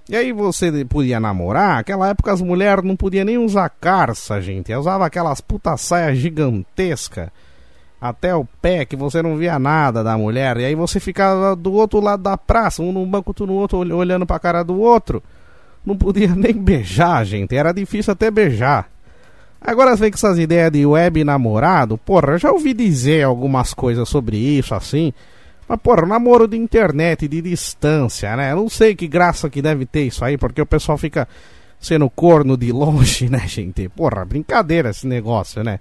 E 0.09 0.15
aí 0.15 0.33
você 0.33 0.83
podia 0.83 1.19
namorar, 1.19 1.75
naquela 1.75 2.09
época 2.09 2.33
as 2.33 2.41
mulheres 2.41 2.83
não 2.83 2.95
podiam 2.95 3.23
nem 3.23 3.37
usar 3.37 3.69
carça, 3.69 4.41
gente. 4.41 4.73
Usava 4.73 5.05
aquelas 5.05 5.41
puta 5.41 5.77
saias 5.77 6.17
gigantescas 6.17 7.29
até 8.03 8.35
o 8.35 8.43
pé 8.61 8.83
que 8.83 8.97
você 8.97 9.21
não 9.21 9.37
via 9.37 9.57
nada 9.57 10.03
da 10.03 10.17
mulher. 10.17 10.57
E 10.57 10.65
aí 10.65 10.75
você 10.75 10.99
ficava 10.99 11.55
do 11.55 11.71
outro 11.71 12.01
lado 12.01 12.21
da 12.21 12.37
praça, 12.37 12.81
um 12.81 12.91
no 12.91 13.05
banco, 13.05 13.29
outro 13.29 13.45
no 13.47 13.53
outro, 13.53 13.77
olhando 13.77 14.25
pra 14.25 14.37
cara 14.39 14.61
do 14.61 14.77
outro. 14.77 15.23
Não 15.85 15.95
podia 15.95 16.27
nem 16.35 16.51
beijar, 16.51 17.25
gente. 17.25 17.55
Era 17.55 17.71
difícil 17.71 18.11
até 18.11 18.29
beijar. 18.29 18.89
Agora 19.61 19.95
vem 19.95 20.11
com 20.11 20.17
essas 20.17 20.37
ideias 20.37 20.69
de 20.69 20.85
web 20.85 21.23
namorado. 21.23 21.97
Porra, 21.97 22.33
eu 22.33 22.37
já 22.37 22.51
ouvi 22.51 22.73
dizer 22.73 23.23
algumas 23.23 23.73
coisas 23.73 24.09
sobre 24.09 24.35
isso 24.35 24.75
assim. 24.75 25.13
Mas, 25.65 25.79
porra, 25.79 26.05
namoro 26.05 26.45
de 26.45 26.57
internet, 26.57 27.25
de 27.25 27.41
distância, 27.41 28.35
né? 28.35 28.51
Eu 28.51 28.57
não 28.57 28.69
sei 28.69 28.95
que 28.95 29.07
graça 29.07 29.49
que 29.49 29.61
deve 29.61 29.85
ter 29.85 30.03
isso 30.03 30.25
aí, 30.25 30.37
porque 30.37 30.61
o 30.61 30.65
pessoal 30.65 30.97
fica 30.97 31.25
sendo 31.79 32.09
corno 32.09 32.57
de 32.57 32.69
longe, 32.73 33.29
né, 33.31 33.47
gente? 33.47 33.87
Porra, 33.87 34.25
brincadeira 34.25 34.89
esse 34.89 35.07
negócio, 35.07 35.63
né? 35.63 35.79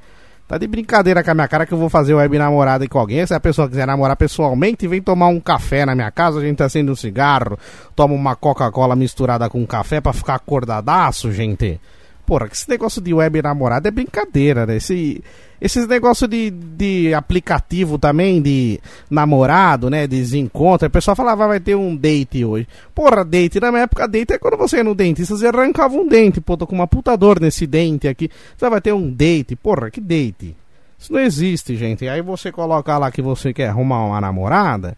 Tá 0.52 0.58
de 0.58 0.66
brincadeira 0.66 1.24
com 1.24 1.30
a 1.30 1.34
minha 1.34 1.48
cara 1.48 1.64
que 1.64 1.72
eu 1.72 1.78
vou 1.78 1.88
fazer 1.88 2.12
web 2.12 2.36
namorada 2.36 2.86
com 2.86 2.98
alguém. 2.98 3.24
Se 3.24 3.32
a 3.32 3.40
pessoa 3.40 3.66
quiser 3.66 3.86
namorar 3.86 4.14
pessoalmente, 4.18 4.86
vem 4.86 5.00
tomar 5.00 5.28
um 5.28 5.40
café 5.40 5.86
na 5.86 5.94
minha 5.94 6.10
casa, 6.10 6.40
a 6.40 6.42
gente 6.42 6.62
acende 6.62 6.90
um 6.90 6.94
cigarro, 6.94 7.58
toma 7.96 8.12
uma 8.12 8.36
Coca-Cola 8.36 8.94
misturada 8.94 9.48
com 9.48 9.66
café 9.66 9.98
para 9.98 10.12
ficar 10.12 10.34
acordadaço, 10.34 11.32
gente. 11.32 11.80
Porra, 12.24 12.48
esse 12.50 12.68
negócio 12.68 13.02
de 13.02 13.12
web 13.12 13.42
namorada 13.42 13.88
é 13.88 13.90
brincadeira, 13.90 14.64
né? 14.64 14.76
Esse, 14.76 15.22
esses 15.60 15.86
negócios 15.86 16.28
de, 16.30 16.50
de 16.50 17.12
aplicativo 17.14 17.98
também, 17.98 18.40
de 18.40 18.80
namorado, 19.10 19.90
né? 19.90 20.06
Desencontro. 20.06 20.86
O 20.86 20.90
pessoal 20.90 21.16
falava, 21.16 21.48
vai 21.48 21.60
ter 21.60 21.74
um 21.74 21.96
date 21.96 22.44
hoje. 22.44 22.66
Porra, 22.94 23.24
date. 23.24 23.60
Na 23.60 23.70
minha 23.70 23.84
época, 23.84 24.06
date 24.06 24.34
é 24.34 24.38
quando 24.38 24.56
você 24.56 24.78
ia 24.78 24.84
no 24.84 24.94
dentista, 24.94 25.36
você 25.36 25.46
arrancava 25.46 25.94
um 25.94 26.06
dente. 26.06 26.40
Pô, 26.40 26.56
tô 26.56 26.66
com 26.66 26.74
uma 26.74 26.86
puta 26.86 27.16
dor 27.16 27.40
nesse 27.40 27.66
dente 27.66 28.06
aqui. 28.08 28.30
Você 28.56 28.70
vai 28.70 28.80
ter 28.80 28.92
um 28.92 29.10
date. 29.10 29.56
Porra, 29.56 29.90
que 29.90 30.00
date? 30.00 30.56
Isso 30.98 31.12
não 31.12 31.20
existe, 31.20 31.76
gente. 31.76 32.08
Aí 32.08 32.22
você 32.22 32.52
coloca 32.52 32.96
lá 32.96 33.10
que 33.10 33.20
você 33.20 33.52
quer 33.52 33.68
arrumar 33.68 34.04
uma 34.06 34.20
namorada. 34.20 34.96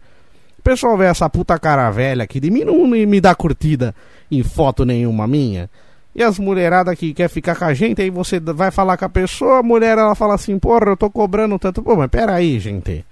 O 0.59 0.61
pessoal 0.61 0.95
vê 0.95 1.05
essa 1.05 1.27
puta 1.29 1.57
cara 1.57 1.89
velha 1.89 2.23
aqui 2.23 2.39
de 2.39 2.49
mim 2.49 2.63
não 2.63 2.87
me 2.87 3.21
dá 3.21 3.33
curtida 3.35 3.93
em 4.31 4.41
foto 4.43 4.85
nenhuma 4.85 5.27
minha. 5.27 5.69
E 6.15 6.23
as 6.23 6.39
mulheradas 6.39 6.97
que 6.97 7.13
quer 7.13 7.27
ficar 7.27 7.55
com 7.55 7.65
a 7.65 7.73
gente, 7.73 8.01
aí 8.01 8.09
você 8.09 8.39
vai 8.39 8.71
falar 8.71 8.95
com 8.95 9.03
a 9.03 9.09
pessoa, 9.09 9.59
a 9.59 9.63
mulher 9.63 9.97
ela 9.97 10.15
fala 10.15 10.35
assim, 10.35 10.57
porra, 10.57 10.91
eu 10.91 10.97
tô 10.97 11.09
cobrando 11.09 11.59
tanto. 11.59 11.83
Pô, 11.83 11.95
mas 11.97 12.09
peraí, 12.09 12.57
gente. 12.57 13.03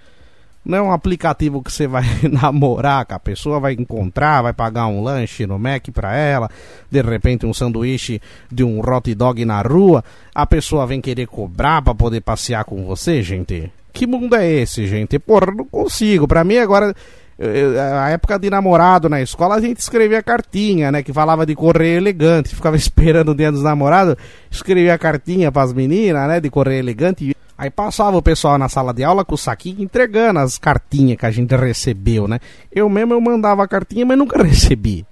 Não 0.64 0.78
é 0.78 0.82
um 0.82 0.90
aplicativo 0.90 1.62
que 1.62 1.70
você 1.70 1.86
vai 1.86 2.04
namorar 2.32 3.04
com 3.04 3.14
a 3.14 3.18
pessoa, 3.18 3.60
vai 3.60 3.74
encontrar, 3.74 4.40
vai 4.40 4.54
pagar 4.54 4.86
um 4.86 5.02
lanche 5.02 5.46
no 5.46 5.58
Mac 5.58 5.86
pra 5.92 6.16
ela, 6.16 6.48
de 6.90 7.02
repente 7.02 7.44
um 7.44 7.52
sanduíche 7.52 8.22
de 8.50 8.64
um 8.64 8.80
hot 8.80 9.14
dog 9.14 9.44
na 9.44 9.60
rua, 9.60 10.02
a 10.34 10.46
pessoa 10.46 10.86
vem 10.86 11.02
querer 11.02 11.26
cobrar 11.26 11.82
pra 11.82 11.94
poder 11.94 12.22
passear 12.22 12.64
com 12.64 12.86
você, 12.86 13.22
gente. 13.22 13.70
Que 13.92 14.06
mundo 14.06 14.34
é 14.34 14.50
esse, 14.50 14.86
gente? 14.86 15.18
Porra, 15.18 15.52
não 15.54 15.66
consigo. 15.66 16.26
Pra 16.26 16.42
mim 16.42 16.56
agora 16.56 16.94
a 17.38 18.10
época 18.10 18.38
de 18.38 18.48
namorado 18.48 19.08
na 19.08 19.20
escola, 19.20 19.56
a 19.56 19.60
gente 19.60 19.78
escrevia 19.78 20.22
cartinha, 20.22 20.92
né? 20.92 21.02
Que 21.02 21.12
falava 21.12 21.44
de 21.44 21.54
correio 21.54 21.96
elegante. 21.96 22.50
Ficava 22.54 22.76
esperando 22.76 23.30
o 23.30 23.34
dia 23.34 23.50
dos 23.50 23.62
namorados, 23.62 24.16
escrevia 24.50 24.96
cartinha 24.98 25.50
pras 25.50 25.72
meninas, 25.72 26.28
né? 26.28 26.40
De 26.40 26.48
correio 26.50 26.78
elegante. 26.78 27.34
Aí 27.56 27.70
passava 27.70 28.16
o 28.16 28.22
pessoal 28.22 28.58
na 28.58 28.68
sala 28.68 28.92
de 28.92 29.04
aula 29.04 29.24
com 29.24 29.34
o 29.34 29.38
saquinho 29.38 29.82
entregando 29.82 30.40
as 30.40 30.58
cartinhas 30.58 31.16
que 31.18 31.26
a 31.26 31.30
gente 31.30 31.54
recebeu, 31.54 32.26
né? 32.26 32.40
Eu 32.70 32.88
mesmo 32.88 33.14
eu 33.14 33.20
mandava 33.20 33.62
a 33.62 33.68
cartinha, 33.68 34.04
mas 34.04 34.18
nunca 34.18 34.42
recebi. 34.42 35.06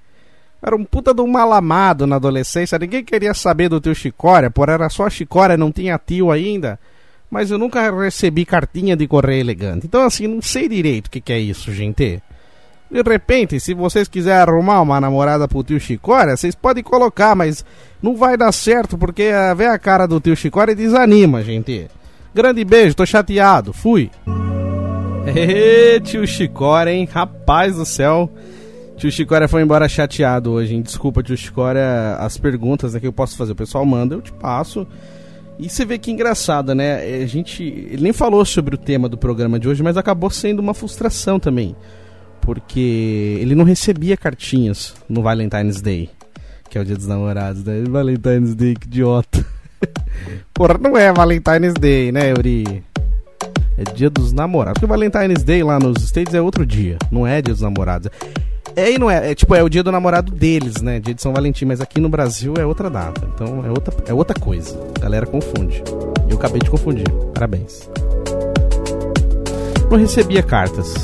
Era 0.61 0.77
um 0.77 0.85
puta 0.85 1.13
de 1.13 1.21
um 1.21 1.27
malamado 1.27 2.07
na 2.07 2.17
adolescência, 2.17 2.79
ninguém 2.79 3.05
queria 3.05 3.35
saber 3.35 3.69
do 3.69 3.81
teu 3.81 3.95
Chicória, 3.95 4.49
por 4.49 4.69
era 4.69 4.89
só 4.89 5.11
Chicória, 5.11 5.57
não 5.57 5.73
tinha 5.73 5.99
tio 5.99 6.31
ainda. 6.31 6.79
Mas 7.33 7.51
eu 7.51 7.57
nunca 7.57 7.91
recebi 7.91 8.45
cartinha 8.45 8.95
de 8.95 9.09
correio 9.09 9.41
elegante. 9.41 9.87
Então, 9.87 10.03
assim, 10.03 10.27
não 10.27 10.43
sei 10.43 10.69
direito 10.69 11.07
o 11.07 11.11
que, 11.11 11.19
que 11.19 11.33
é 11.33 11.39
isso, 11.39 11.73
gente. 11.73 12.23
De 12.91 13.01
repente, 13.01 13.59
se 13.59 13.73
vocês 13.73 14.07
quiserem 14.07 14.53
arrumar 14.53 14.83
uma 14.83 15.01
namorada 15.01 15.49
pro 15.49 15.63
tio 15.63 15.81
Chicória, 15.81 16.37
vocês 16.37 16.55
podem 16.55 16.85
colocar, 16.85 17.35
mas 17.35 17.65
não 18.03 18.15
vai 18.15 18.37
dar 18.37 18.53
certo, 18.53 18.99
porque 18.99 19.31
a 19.35 19.55
ver 19.55 19.69
a 19.69 19.79
cara 19.79 20.07
do 20.07 20.21
tio 20.21 20.37
Chicória 20.37 20.75
desanima, 20.75 21.43
gente. 21.43 21.89
Grande 22.35 22.63
beijo, 22.67 22.95
tô 22.95 23.07
chateado, 23.07 23.73
fui. 23.73 24.11
Ê, 25.35 25.99
tio 26.01 26.27
Chicória, 26.27 26.91
hein? 26.91 27.09
Rapaz 27.11 27.77
do 27.77 27.87
céu. 27.87 28.31
Tio 28.99 29.11
Chicória 29.11 29.49
foi 29.49 29.63
embora 29.63 29.89
chateado 29.89 30.53
hoje, 30.53 30.75
hein? 30.75 30.83
Desculpa, 30.83 31.23
tio 31.23 31.35
Chicória, 31.35 32.15
as 32.19 32.37
perguntas 32.37 32.93
né, 32.93 33.01
que 33.01 33.07
eu 33.07 33.13
posso 33.13 33.39
fazer. 33.39 33.53
O 33.53 33.57
pessoal 33.57 33.87
manda, 33.87 34.17
eu 34.17 34.21
te 34.21 34.33
passo. 34.33 34.87
E 35.59 35.69
você 35.69 35.85
vê 35.85 35.99
que 35.99 36.11
engraçado, 36.11 36.75
né? 36.75 37.23
A 37.23 37.27
gente. 37.27 37.63
Ele 37.63 38.03
nem 38.03 38.13
falou 38.13 38.45
sobre 38.45 38.75
o 38.75 38.79
tema 38.79 39.09
do 39.09 39.19
programa 39.19 39.59
de 39.59 39.69
hoje, 39.69 39.83
mas 39.83 39.97
acabou 39.97 40.31
sendo 40.31 40.61
uma 40.61 40.75
frustração 40.75 41.39
também. 41.39 41.77
Porque 42.41 43.39
ele 43.41 43.55
não 43.55 43.65
recebia 43.65 44.17
cartinhas 44.17 44.95
no 45.09 45.23
Valentine's 45.23 45.81
Day, 45.81 46.11
que 46.69 46.77
é 46.77 46.81
o 46.81 46.85
dia 46.85 46.97
dos 46.97 47.07
namorados, 47.07 47.63
né? 47.63 47.85
Valentine's 47.89 48.55
Day, 48.55 48.75
que 48.75 48.87
idiota. 48.87 49.45
Porra, 50.53 50.79
não 50.79 50.97
é 50.97 51.13
Valentine's 51.13 51.75
Day, 51.75 52.11
né, 52.11 52.31
Yuri? 52.31 52.83
É 53.79 53.85
dia 53.85 54.11
dos 54.11 54.33
namorados. 54.33 54.81
Porque 54.81 54.91
Valentine's 54.91 55.45
Day 55.45 55.63
lá 55.63 55.79
nos 55.79 56.03
States 56.03 56.35
é 56.35 56.41
outro 56.41 56.67
dia, 56.67 56.99
não 57.11 57.27
é 57.27 57.41
dia 57.41 57.55
dos 57.55 57.63
namorados. 57.63 58.09
É 58.09 58.52
e 58.77 58.99
não 58.99 59.11
é, 59.11 59.31
é 59.31 59.35
tipo, 59.35 59.55
é 59.55 59.63
o 59.63 59.69
dia 59.69 59.83
do 59.83 59.93
namorado 59.93 60.33
deles, 60.33 60.81
né? 60.81 61.01
Dia 61.01 61.15
de 61.15 61.23
São 61.23 61.33
Valentim, 61.33 61.65
mas 61.65 61.81
aqui 61.81 62.01
no 62.01 62.09
Brasil 62.09 62.55
é 62.59 62.65
outra 62.65 62.89
data. 62.89 63.29
Então 63.35 63.65
é 63.65 63.71
outra, 63.71 63.95
é 64.07 64.15
outra 64.15 64.39
coisa. 64.39 64.79
A 64.97 65.01
galera 65.01 65.27
confunde. 65.27 65.83
Eu 66.29 66.37
acabei 66.37 66.61
de 66.61 66.71
confundir. 66.71 67.09
Parabéns. 67.35 67.89
Não 69.91 69.99
recebia 69.99 70.43
cartas. 70.43 70.95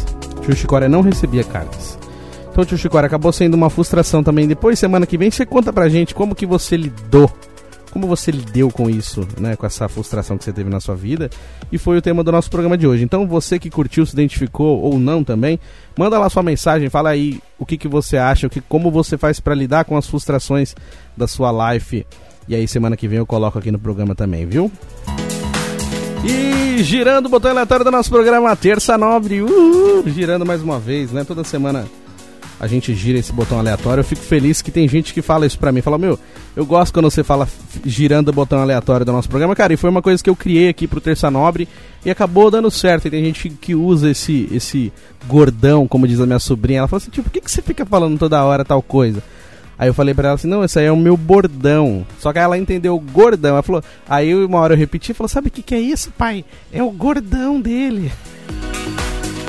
Tio 0.42 0.56
Chicória 0.56 0.88
não 0.88 1.02
recebia 1.02 1.44
cartas. 1.44 1.98
Então, 2.50 2.64
tio 2.64 2.78
Chicória, 2.78 3.06
acabou 3.06 3.30
sendo 3.32 3.54
uma 3.54 3.70
frustração 3.70 4.22
também. 4.24 4.48
Depois, 4.48 4.78
semana 4.78 5.06
que 5.06 5.16
vem, 5.16 5.30
você 5.30 5.46
conta 5.46 5.72
pra 5.72 5.88
gente 5.88 6.14
como 6.14 6.34
que 6.34 6.44
você 6.46 6.76
lidou 6.76 7.30
como 7.98 8.06
você 8.06 8.30
lidou 8.30 8.70
com 8.70 8.88
isso, 8.88 9.26
né? 9.40 9.56
Com 9.56 9.66
essa 9.66 9.88
frustração 9.88 10.38
que 10.38 10.44
você 10.44 10.52
teve 10.52 10.70
na 10.70 10.78
sua 10.78 10.94
vida. 10.94 11.28
E 11.72 11.78
foi 11.78 11.98
o 11.98 12.02
tema 12.02 12.22
do 12.22 12.30
nosso 12.30 12.48
programa 12.48 12.78
de 12.78 12.86
hoje. 12.86 13.02
Então, 13.02 13.26
você 13.26 13.58
que 13.58 13.68
curtiu, 13.68 14.06
se 14.06 14.12
identificou 14.12 14.80
ou 14.80 15.00
não 15.00 15.24
também, 15.24 15.58
manda 15.96 16.16
lá 16.16 16.30
sua 16.30 16.44
mensagem, 16.44 16.88
fala 16.88 17.10
aí 17.10 17.40
o 17.58 17.66
que, 17.66 17.76
que 17.76 17.88
você 17.88 18.16
acha, 18.16 18.46
o 18.46 18.50
que, 18.50 18.60
como 18.60 18.88
você 18.88 19.18
faz 19.18 19.40
para 19.40 19.52
lidar 19.52 19.84
com 19.84 19.96
as 19.96 20.06
frustrações 20.06 20.76
da 21.16 21.26
sua 21.26 21.72
life. 21.72 22.06
E 22.46 22.54
aí, 22.54 22.68
semana 22.68 22.96
que 22.96 23.08
vem 23.08 23.18
eu 23.18 23.26
coloco 23.26 23.58
aqui 23.58 23.72
no 23.72 23.80
programa 23.80 24.14
também, 24.14 24.46
viu? 24.46 24.70
E 26.24 26.80
girando 26.84 27.26
o 27.26 27.28
botão 27.28 27.50
aleatório 27.50 27.84
do 27.84 27.90
nosso 27.90 28.10
programa 28.10 28.54
Terça 28.54 28.96
Nobre, 28.96 29.42
uh, 29.42 30.04
girando 30.06 30.46
mais 30.46 30.62
uma 30.62 30.78
vez, 30.78 31.10
né? 31.10 31.24
Toda 31.24 31.42
semana 31.42 31.84
a 32.60 32.66
gente 32.66 32.94
gira 32.94 33.18
esse 33.18 33.32
botão 33.32 33.58
aleatório. 33.58 34.00
Eu 34.00 34.04
fico 34.04 34.22
feliz 34.22 34.60
que 34.60 34.70
tem 34.70 34.88
gente 34.88 35.14
que 35.14 35.22
fala 35.22 35.46
isso 35.46 35.58
pra 35.58 35.70
mim. 35.70 35.80
Fala, 35.80 35.98
meu, 35.98 36.18
eu 36.58 36.66
gosto 36.66 36.92
quando 36.92 37.08
você 37.08 37.22
fala 37.22 37.46
girando 37.86 38.30
o 38.30 38.32
botão 38.32 38.58
aleatório 38.58 39.06
do 39.06 39.12
nosso 39.12 39.28
programa. 39.28 39.54
Cara, 39.54 39.72
e 39.72 39.76
foi 39.76 39.88
uma 39.88 40.02
coisa 40.02 40.20
que 40.20 40.28
eu 40.28 40.34
criei 40.34 40.68
aqui 40.68 40.88
pro 40.88 41.00
Terça 41.00 41.30
Nobre 41.30 41.68
e 42.04 42.10
acabou 42.10 42.50
dando 42.50 42.68
certo. 42.68 43.06
E 43.06 43.10
tem 43.12 43.24
gente 43.24 43.48
que 43.48 43.76
usa 43.76 44.10
esse, 44.10 44.48
esse 44.50 44.92
gordão, 45.28 45.86
como 45.86 46.08
diz 46.08 46.18
a 46.18 46.26
minha 46.26 46.40
sobrinha. 46.40 46.80
Ela 46.80 46.88
fala 46.88 47.00
assim, 47.00 47.12
tipo, 47.12 47.22
por 47.22 47.32
que, 47.32 47.40
que 47.40 47.48
você 47.48 47.62
fica 47.62 47.86
falando 47.86 48.18
toda 48.18 48.42
hora 48.42 48.64
tal 48.64 48.82
coisa? 48.82 49.22
Aí 49.78 49.88
eu 49.88 49.94
falei 49.94 50.12
pra 50.14 50.30
ela 50.30 50.34
assim, 50.34 50.48
não, 50.48 50.64
esse 50.64 50.76
aí 50.80 50.86
é 50.86 50.90
o 50.90 50.96
meu 50.96 51.16
bordão. 51.16 52.04
Só 52.18 52.32
que 52.32 52.40
ela 52.40 52.58
entendeu 52.58 52.98
gordão. 52.98 53.52
Ela 53.52 53.62
falou, 53.62 53.84
aí 54.08 54.34
uma 54.34 54.58
hora 54.58 54.74
eu 54.74 54.78
repeti 54.78 55.12
e 55.12 55.14
falou, 55.14 55.28
sabe 55.28 55.46
o 55.46 55.52
que, 55.52 55.62
que 55.62 55.76
é 55.76 55.80
isso, 55.80 56.10
pai? 56.18 56.44
É 56.72 56.82
o 56.82 56.90
gordão 56.90 57.60
dele. 57.60 58.10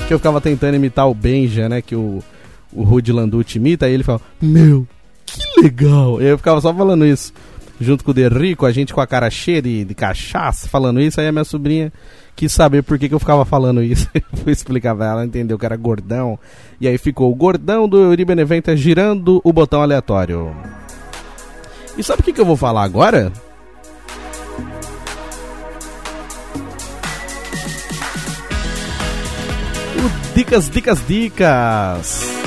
Que 0.07 0.13
eu 0.13 0.19
ficava 0.19 0.39
tentando 0.39 0.75
imitar 0.75 1.09
o 1.09 1.15
Benja, 1.15 1.67
né? 1.67 1.81
Que 1.81 1.95
o 1.95 2.23
o 2.71 2.83
Rudy 2.83 3.11
Landucci 3.11 3.57
imita, 3.57 3.85
aí 3.85 3.93
ele 3.93 4.03
fala, 4.03 4.21
meu, 4.41 4.87
que 5.39 5.61
legal. 5.61 6.21
Eu 6.21 6.37
ficava 6.37 6.59
só 6.61 6.73
falando 6.73 7.05
isso. 7.05 7.33
Junto 7.79 8.03
com 8.03 8.11
o 8.11 8.13
Derrico, 8.13 8.65
a 8.65 8.71
gente 8.71 8.93
com 8.93 8.99
a 8.99 9.07
cara 9.07 9.29
cheia 9.29 9.61
de, 9.61 9.85
de 9.85 9.95
cachaça, 9.95 10.67
falando 10.67 10.99
isso, 10.99 11.19
aí 11.21 11.27
a 11.27 11.31
minha 11.31 11.45
sobrinha 11.45 11.93
quis 12.35 12.51
saber 12.51 12.83
por 12.83 12.97
que, 12.97 13.07
que 13.07 13.15
eu 13.15 13.19
ficava 13.19 13.45
falando 13.45 13.83
isso. 13.83 14.07
Eu 14.15 14.37
fui 14.43 14.53
explicar 14.53 14.95
pra 14.95 15.07
ela, 15.07 15.25
entendeu 15.25 15.57
que 15.57 15.65
era 15.65 15.75
gordão. 15.75 16.39
E 16.79 16.87
aí 16.87 16.97
ficou 16.97 17.31
o 17.31 17.35
gordão 17.35 17.87
do 17.87 17.97
Euri 17.97 18.23
Beneventa 18.23 18.75
girando 18.75 19.41
o 19.43 19.51
botão 19.51 19.81
aleatório. 19.81 20.55
E 21.97 22.03
sabe 22.03 22.21
o 22.21 22.23
que, 22.23 22.31
que 22.31 22.39
eu 22.39 22.45
vou 22.45 22.55
falar 22.55 22.83
agora? 22.83 23.31
Dicas, 30.33 30.69
Dicas, 30.69 31.05
Dicas. 31.05 32.38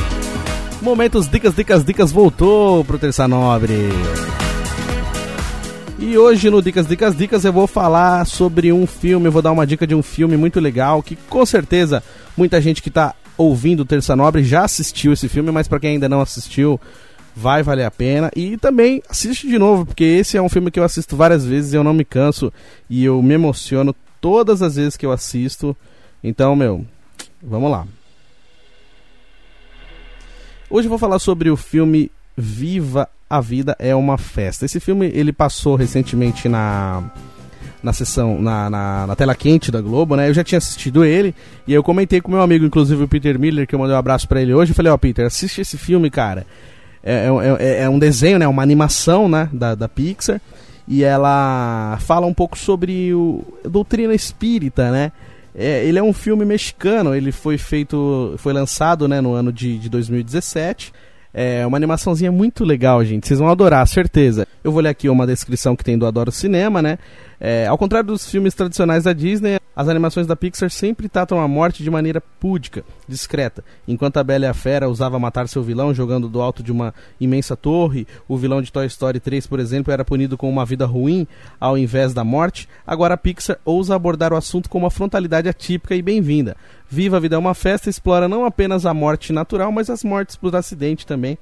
Momentos 0.82 1.28
Dicas, 1.28 1.54
Dicas, 1.54 1.84
Dicas 1.84 2.10
voltou 2.10 2.84
pro 2.84 2.98
Terça 2.98 3.28
Nobre. 3.28 3.88
E 5.96 6.18
hoje 6.18 6.50
no 6.50 6.60
Dicas, 6.60 6.88
Dicas, 6.88 7.16
Dicas 7.16 7.44
eu 7.44 7.52
vou 7.52 7.68
falar 7.68 8.26
sobre 8.26 8.72
um 8.72 8.84
filme, 8.84 9.28
eu 9.28 9.32
vou 9.32 9.40
dar 9.40 9.52
uma 9.52 9.64
dica 9.64 9.86
de 9.86 9.94
um 9.94 10.02
filme 10.02 10.36
muito 10.36 10.58
legal 10.58 11.00
que 11.00 11.14
com 11.14 11.46
certeza 11.46 12.02
muita 12.36 12.60
gente 12.60 12.82
que 12.82 12.90
tá 12.90 13.14
ouvindo 13.38 13.84
Terça 13.84 14.16
Nobre 14.16 14.42
já 14.42 14.64
assistiu 14.64 15.12
esse 15.12 15.28
filme, 15.28 15.52
mas 15.52 15.68
para 15.68 15.78
quem 15.78 15.90
ainda 15.90 16.08
não 16.08 16.20
assistiu, 16.20 16.80
vai 17.34 17.62
valer 17.62 17.84
a 17.84 17.90
pena. 17.90 18.28
E 18.34 18.56
também 18.56 19.00
assiste 19.08 19.46
de 19.46 19.60
novo, 19.60 19.86
porque 19.86 20.02
esse 20.02 20.36
é 20.36 20.42
um 20.42 20.48
filme 20.48 20.68
que 20.68 20.80
eu 20.80 20.84
assisto 20.84 21.16
várias 21.16 21.46
vezes 21.46 21.72
e 21.72 21.76
eu 21.76 21.84
não 21.84 21.94
me 21.94 22.04
canso 22.04 22.52
e 22.90 23.04
eu 23.04 23.22
me 23.22 23.34
emociono 23.34 23.94
todas 24.20 24.62
as 24.62 24.74
vezes 24.74 24.96
que 24.96 25.06
eu 25.06 25.12
assisto. 25.12 25.76
Então, 26.24 26.56
meu, 26.56 26.84
vamos 27.40 27.70
lá. 27.70 27.86
Hoje 30.72 30.86
eu 30.86 30.88
vou 30.88 30.98
falar 30.98 31.18
sobre 31.18 31.50
o 31.50 31.56
filme 31.56 32.10
Viva 32.34 33.06
a 33.28 33.42
Vida 33.42 33.76
é 33.78 33.94
uma 33.94 34.16
Festa. 34.16 34.64
Esse 34.64 34.80
filme 34.80 35.06
ele 35.12 35.30
passou 35.30 35.76
recentemente 35.76 36.48
na 36.48 37.12
na 37.82 37.92
sessão, 37.92 38.40
na, 38.40 38.70
na, 38.70 39.06
na, 39.08 39.16
tela 39.16 39.34
quente 39.34 39.70
da 39.70 39.82
Globo, 39.82 40.16
né? 40.16 40.30
Eu 40.30 40.34
já 40.34 40.42
tinha 40.42 40.56
assistido 40.56 41.04
ele 41.04 41.34
e 41.66 41.74
eu 41.74 41.82
comentei 41.82 42.22
com 42.22 42.30
meu 42.30 42.40
amigo, 42.40 42.64
inclusive 42.64 43.02
o 43.04 43.08
Peter 43.08 43.38
Miller, 43.38 43.66
que 43.66 43.74
eu 43.74 43.78
mandei 43.78 43.94
um 43.94 43.98
abraço 43.98 44.26
para 44.26 44.40
ele 44.40 44.54
hoje. 44.54 44.72
Falei: 44.72 44.90
Ó, 44.90 44.94
oh, 44.94 44.98
Peter, 44.98 45.26
assiste 45.26 45.60
esse 45.60 45.76
filme, 45.76 46.08
cara. 46.08 46.46
É, 47.04 47.26
é, 47.26 47.64
é, 47.64 47.82
é, 47.82 47.88
um 47.90 47.98
desenho, 47.98 48.38
né? 48.38 48.48
Uma 48.48 48.62
animação, 48.62 49.28
né? 49.28 49.50
Da, 49.52 49.74
da 49.74 49.90
Pixar. 49.90 50.40
E 50.88 51.04
ela 51.04 51.98
fala 52.00 52.26
um 52.26 52.32
pouco 52.32 52.56
sobre 52.56 53.12
o 53.12 53.44
doutrina 53.62 54.14
espírita, 54.14 54.90
né? 54.90 55.12
É, 55.54 55.84
ele 55.84 55.98
é 55.98 56.02
um 56.02 56.12
filme 56.12 56.44
mexicano, 56.44 57.14
ele 57.14 57.30
foi 57.30 57.58
feito, 57.58 58.34
foi 58.38 58.52
lançado 58.52 59.06
né, 59.06 59.20
no 59.20 59.34
ano 59.34 59.52
de, 59.52 59.78
de 59.78 59.88
2017. 59.88 60.92
É 61.34 61.66
uma 61.66 61.78
animaçãozinha 61.78 62.30
muito 62.30 62.62
legal, 62.62 63.02
gente. 63.04 63.26
Vocês 63.26 63.40
vão 63.40 63.48
adorar, 63.48 63.86
certeza. 63.86 64.46
Eu 64.62 64.70
vou 64.70 64.82
ler 64.82 64.90
aqui 64.90 65.08
uma 65.08 65.26
descrição 65.26 65.74
que 65.74 65.82
tem 65.82 65.96
do 65.96 66.06
Adoro 66.06 66.30
Cinema, 66.30 66.82
né? 66.82 66.98
É, 67.44 67.66
ao 67.66 67.76
contrário 67.76 68.06
dos 68.06 68.30
filmes 68.30 68.54
tradicionais 68.54 69.02
da 69.02 69.12
Disney, 69.12 69.58
as 69.74 69.88
animações 69.88 70.28
da 70.28 70.36
Pixar 70.36 70.70
sempre 70.70 71.08
tratam 71.08 71.40
a 71.40 71.48
morte 71.48 71.82
de 71.82 71.90
maneira 71.90 72.20
púdica, 72.20 72.84
discreta. 73.08 73.64
Enquanto 73.88 74.18
a 74.18 74.22
Bela 74.22 74.44
e 74.44 74.48
a 74.48 74.54
Fera 74.54 74.88
usava 74.88 75.18
matar 75.18 75.48
seu 75.48 75.60
vilão 75.60 75.92
jogando 75.92 76.28
do 76.28 76.40
alto 76.40 76.62
de 76.62 76.70
uma 76.70 76.94
imensa 77.20 77.56
torre, 77.56 78.06
o 78.28 78.36
vilão 78.36 78.62
de 78.62 78.70
Toy 78.70 78.86
Story 78.86 79.18
3, 79.18 79.44
por 79.48 79.58
exemplo, 79.58 79.92
era 79.92 80.04
punido 80.04 80.38
com 80.38 80.48
uma 80.48 80.64
vida 80.64 80.86
ruim 80.86 81.26
ao 81.58 81.76
invés 81.76 82.14
da 82.14 82.22
morte, 82.22 82.68
agora 82.86 83.14
a 83.14 83.16
Pixar 83.16 83.58
ousa 83.64 83.96
abordar 83.96 84.32
o 84.32 84.36
assunto 84.36 84.70
com 84.70 84.78
uma 84.78 84.88
frontalidade 84.88 85.48
atípica 85.48 85.96
e 85.96 86.02
bem-vinda. 86.02 86.56
Viva 86.88 87.16
a 87.16 87.20
Vida 87.20 87.34
é 87.34 87.38
uma 87.40 87.54
Festa 87.54 87.90
explora 87.90 88.28
não 88.28 88.44
apenas 88.44 88.86
a 88.86 88.94
morte 88.94 89.32
natural, 89.32 89.72
mas 89.72 89.90
as 89.90 90.04
mortes 90.04 90.36
por 90.36 90.54
acidente 90.54 91.04
também, 91.04 91.36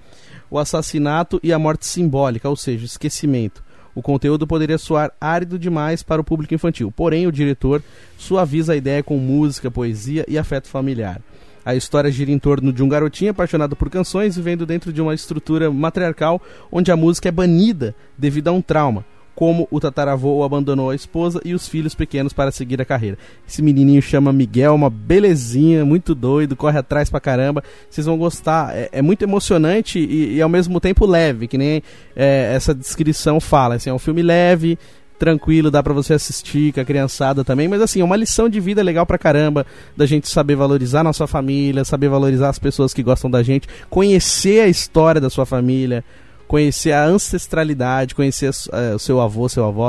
o 0.50 0.58
assassinato 0.58 1.38
e 1.42 1.52
a 1.52 1.58
morte 1.58 1.84
simbólica, 1.84 2.48
ou 2.48 2.56
seja, 2.56 2.86
esquecimento 2.86 3.62
o 4.00 4.02
conteúdo 4.02 4.46
poderia 4.46 4.78
soar 4.78 5.12
árido 5.20 5.58
demais 5.58 6.02
para 6.02 6.22
o 6.22 6.24
público 6.24 6.54
infantil. 6.54 6.90
Porém, 6.90 7.26
o 7.26 7.32
diretor 7.32 7.82
suaviza 8.16 8.72
a 8.72 8.76
ideia 8.76 9.02
com 9.02 9.18
música, 9.18 9.70
poesia 9.70 10.24
e 10.26 10.38
afeto 10.38 10.68
familiar. 10.68 11.20
A 11.62 11.74
história 11.74 12.10
gira 12.10 12.30
em 12.30 12.38
torno 12.38 12.72
de 12.72 12.82
um 12.82 12.88
garotinho 12.88 13.32
apaixonado 13.32 13.76
por 13.76 13.90
canções 13.90 14.36
vivendo 14.36 14.64
dentro 14.64 14.90
de 14.90 15.02
uma 15.02 15.12
estrutura 15.12 15.70
matriarcal 15.70 16.40
onde 16.72 16.90
a 16.90 16.96
música 16.96 17.28
é 17.28 17.32
banida 17.32 17.94
devido 18.16 18.48
a 18.48 18.52
um 18.52 18.62
trauma. 18.62 19.04
Como 19.34 19.66
o 19.70 19.80
tataravô 19.80 20.44
abandonou 20.44 20.90
a 20.90 20.94
esposa 20.94 21.40
e 21.44 21.54
os 21.54 21.66
filhos 21.66 21.94
pequenos 21.94 22.32
para 22.32 22.50
seguir 22.50 22.80
a 22.80 22.84
carreira. 22.84 23.18
Esse 23.48 23.62
menininho 23.62 24.02
chama 24.02 24.32
Miguel, 24.32 24.74
uma 24.74 24.90
belezinha, 24.90 25.84
muito 25.84 26.14
doido, 26.14 26.56
corre 26.56 26.78
atrás 26.78 27.08
pra 27.08 27.20
caramba. 27.20 27.62
Vocês 27.88 28.06
vão 28.06 28.18
gostar. 28.18 28.76
É, 28.76 28.88
é 28.92 29.02
muito 29.02 29.22
emocionante 29.22 29.98
e, 29.98 30.36
e, 30.36 30.42
ao 30.42 30.48
mesmo 30.48 30.80
tempo 30.80 31.06
leve, 31.06 31.48
que 31.48 31.56
nem 31.56 31.82
é, 32.14 32.52
essa 32.54 32.74
descrição 32.74 33.40
fala. 33.40 33.76
Assim, 33.76 33.90
é 33.90 33.94
um 33.94 33.98
filme 33.98 34.22
leve, 34.22 34.78
tranquilo, 35.20 35.70
dá 35.70 35.82
para 35.82 35.92
você 35.92 36.14
assistir 36.14 36.72
com 36.72 36.80
a 36.80 36.84
criançada 36.84 37.44
também, 37.44 37.68
mas 37.68 37.82
assim, 37.82 38.00
é 38.00 38.04
uma 38.04 38.16
lição 38.16 38.48
de 38.48 38.58
vida 38.58 38.82
legal 38.82 39.04
pra 39.04 39.18
caramba, 39.18 39.66
da 39.94 40.06
gente 40.06 40.26
saber 40.26 40.56
valorizar 40.56 41.04
nossa 41.04 41.26
família, 41.26 41.84
saber 41.84 42.08
valorizar 42.08 42.48
as 42.48 42.58
pessoas 42.58 42.94
que 42.94 43.02
gostam 43.02 43.30
da 43.30 43.42
gente, 43.42 43.68
conhecer 43.90 44.62
a 44.62 44.66
história 44.66 45.20
da 45.20 45.28
sua 45.28 45.44
família, 45.44 46.02
conhecer 46.50 46.90
a 46.90 47.04
ancestralidade, 47.04 48.12
conhecer 48.12 48.50
uh, 48.50 48.96
o 48.96 48.98
seu 48.98 49.20
avô, 49.20 49.48
seu 49.48 49.64
avô, 49.64 49.88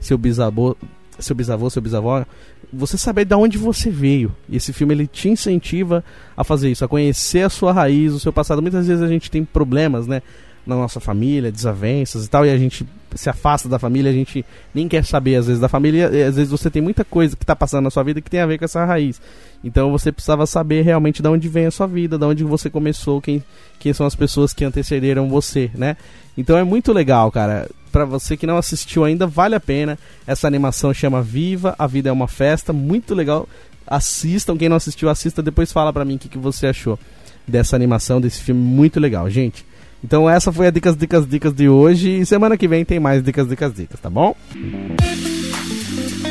seu 0.00 0.18
bisavô, 0.18 0.76
seu 1.20 1.36
bisavô, 1.36 1.70
seu 1.70 1.80
bisavó, 1.80 2.26
você 2.72 2.98
saber 2.98 3.24
de 3.24 3.34
onde 3.36 3.56
você 3.56 3.90
veio. 3.90 4.34
E 4.48 4.56
esse 4.56 4.72
filme 4.72 4.92
ele 4.92 5.06
te 5.06 5.28
incentiva 5.28 6.02
a 6.36 6.42
fazer 6.42 6.68
isso, 6.68 6.84
a 6.84 6.88
conhecer 6.88 7.42
a 7.42 7.48
sua 7.48 7.72
raiz, 7.72 8.12
o 8.12 8.18
seu 8.18 8.32
passado. 8.32 8.60
Muitas 8.60 8.88
vezes 8.88 9.04
a 9.04 9.06
gente 9.06 9.30
tem 9.30 9.44
problemas, 9.44 10.08
né? 10.08 10.20
Na 10.66 10.76
nossa 10.76 11.00
família, 11.00 11.50
desavenças 11.50 12.26
e 12.26 12.30
tal, 12.30 12.44
e 12.44 12.50
a 12.50 12.58
gente 12.58 12.86
se 13.14 13.28
afasta 13.28 13.68
da 13.68 13.78
família, 13.78 14.10
a 14.10 14.14
gente 14.14 14.44
nem 14.74 14.86
quer 14.86 15.04
saber 15.04 15.36
às 15.36 15.46
vezes 15.46 15.60
da 15.60 15.68
família, 15.68 16.06
às 16.06 16.36
vezes 16.36 16.50
você 16.50 16.70
tem 16.70 16.80
muita 16.80 17.04
coisa 17.04 17.36
que 17.36 17.42
está 17.42 17.56
passando 17.56 17.84
na 17.84 17.90
sua 17.90 18.02
vida 18.02 18.20
que 18.20 18.30
tem 18.30 18.40
a 18.40 18.46
ver 18.46 18.58
com 18.58 18.64
essa 18.64 18.84
raiz. 18.84 19.20
Então 19.64 19.90
você 19.90 20.12
precisava 20.12 20.46
saber 20.46 20.82
realmente 20.82 21.22
de 21.22 21.28
onde 21.28 21.48
vem 21.48 21.66
a 21.66 21.70
sua 21.70 21.86
vida, 21.86 22.18
de 22.18 22.24
onde 22.24 22.44
você 22.44 22.70
começou, 22.70 23.20
quem, 23.20 23.42
quem 23.78 23.92
são 23.92 24.06
as 24.06 24.14
pessoas 24.14 24.52
que 24.52 24.64
antecederam 24.64 25.28
você, 25.28 25.70
né? 25.74 25.96
Então 26.36 26.56
é 26.56 26.64
muito 26.64 26.92
legal, 26.92 27.30
cara. 27.30 27.68
Para 27.90 28.04
você 28.04 28.36
que 28.36 28.46
não 28.46 28.56
assistiu 28.56 29.04
ainda, 29.04 29.26
vale 29.26 29.54
a 29.54 29.60
pena. 29.60 29.98
Essa 30.26 30.46
animação 30.46 30.94
chama 30.94 31.20
Viva, 31.20 31.74
a 31.78 31.86
vida 31.86 32.08
é 32.08 32.12
uma 32.12 32.28
festa, 32.28 32.72
muito 32.72 33.14
legal. 33.14 33.48
Assistam, 33.86 34.56
quem 34.56 34.68
não 34.68 34.76
assistiu, 34.76 35.08
assista, 35.08 35.42
depois 35.42 35.72
fala 35.72 35.92
pra 35.92 36.04
mim 36.04 36.14
o 36.14 36.18
que, 36.18 36.28
que 36.28 36.38
você 36.38 36.68
achou 36.68 36.98
dessa 37.46 37.74
animação, 37.74 38.20
desse 38.20 38.40
filme 38.40 38.60
muito 38.60 39.00
legal, 39.00 39.28
gente. 39.28 39.66
Então 40.02 40.28
essa 40.28 40.52
foi 40.52 40.66
a 40.66 40.70
Dicas, 40.70 40.96
Dicas, 40.96 41.26
Dicas 41.26 41.52
de 41.52 41.68
hoje. 41.68 42.20
E 42.20 42.26
semana 42.26 42.56
que 42.56 42.68
vem 42.68 42.84
tem 42.84 42.98
mais 42.98 43.22
Dicas, 43.22 43.48
Dicas, 43.48 43.74
Dicas, 43.74 44.00
tá 44.00 44.10
bom? 44.10 44.34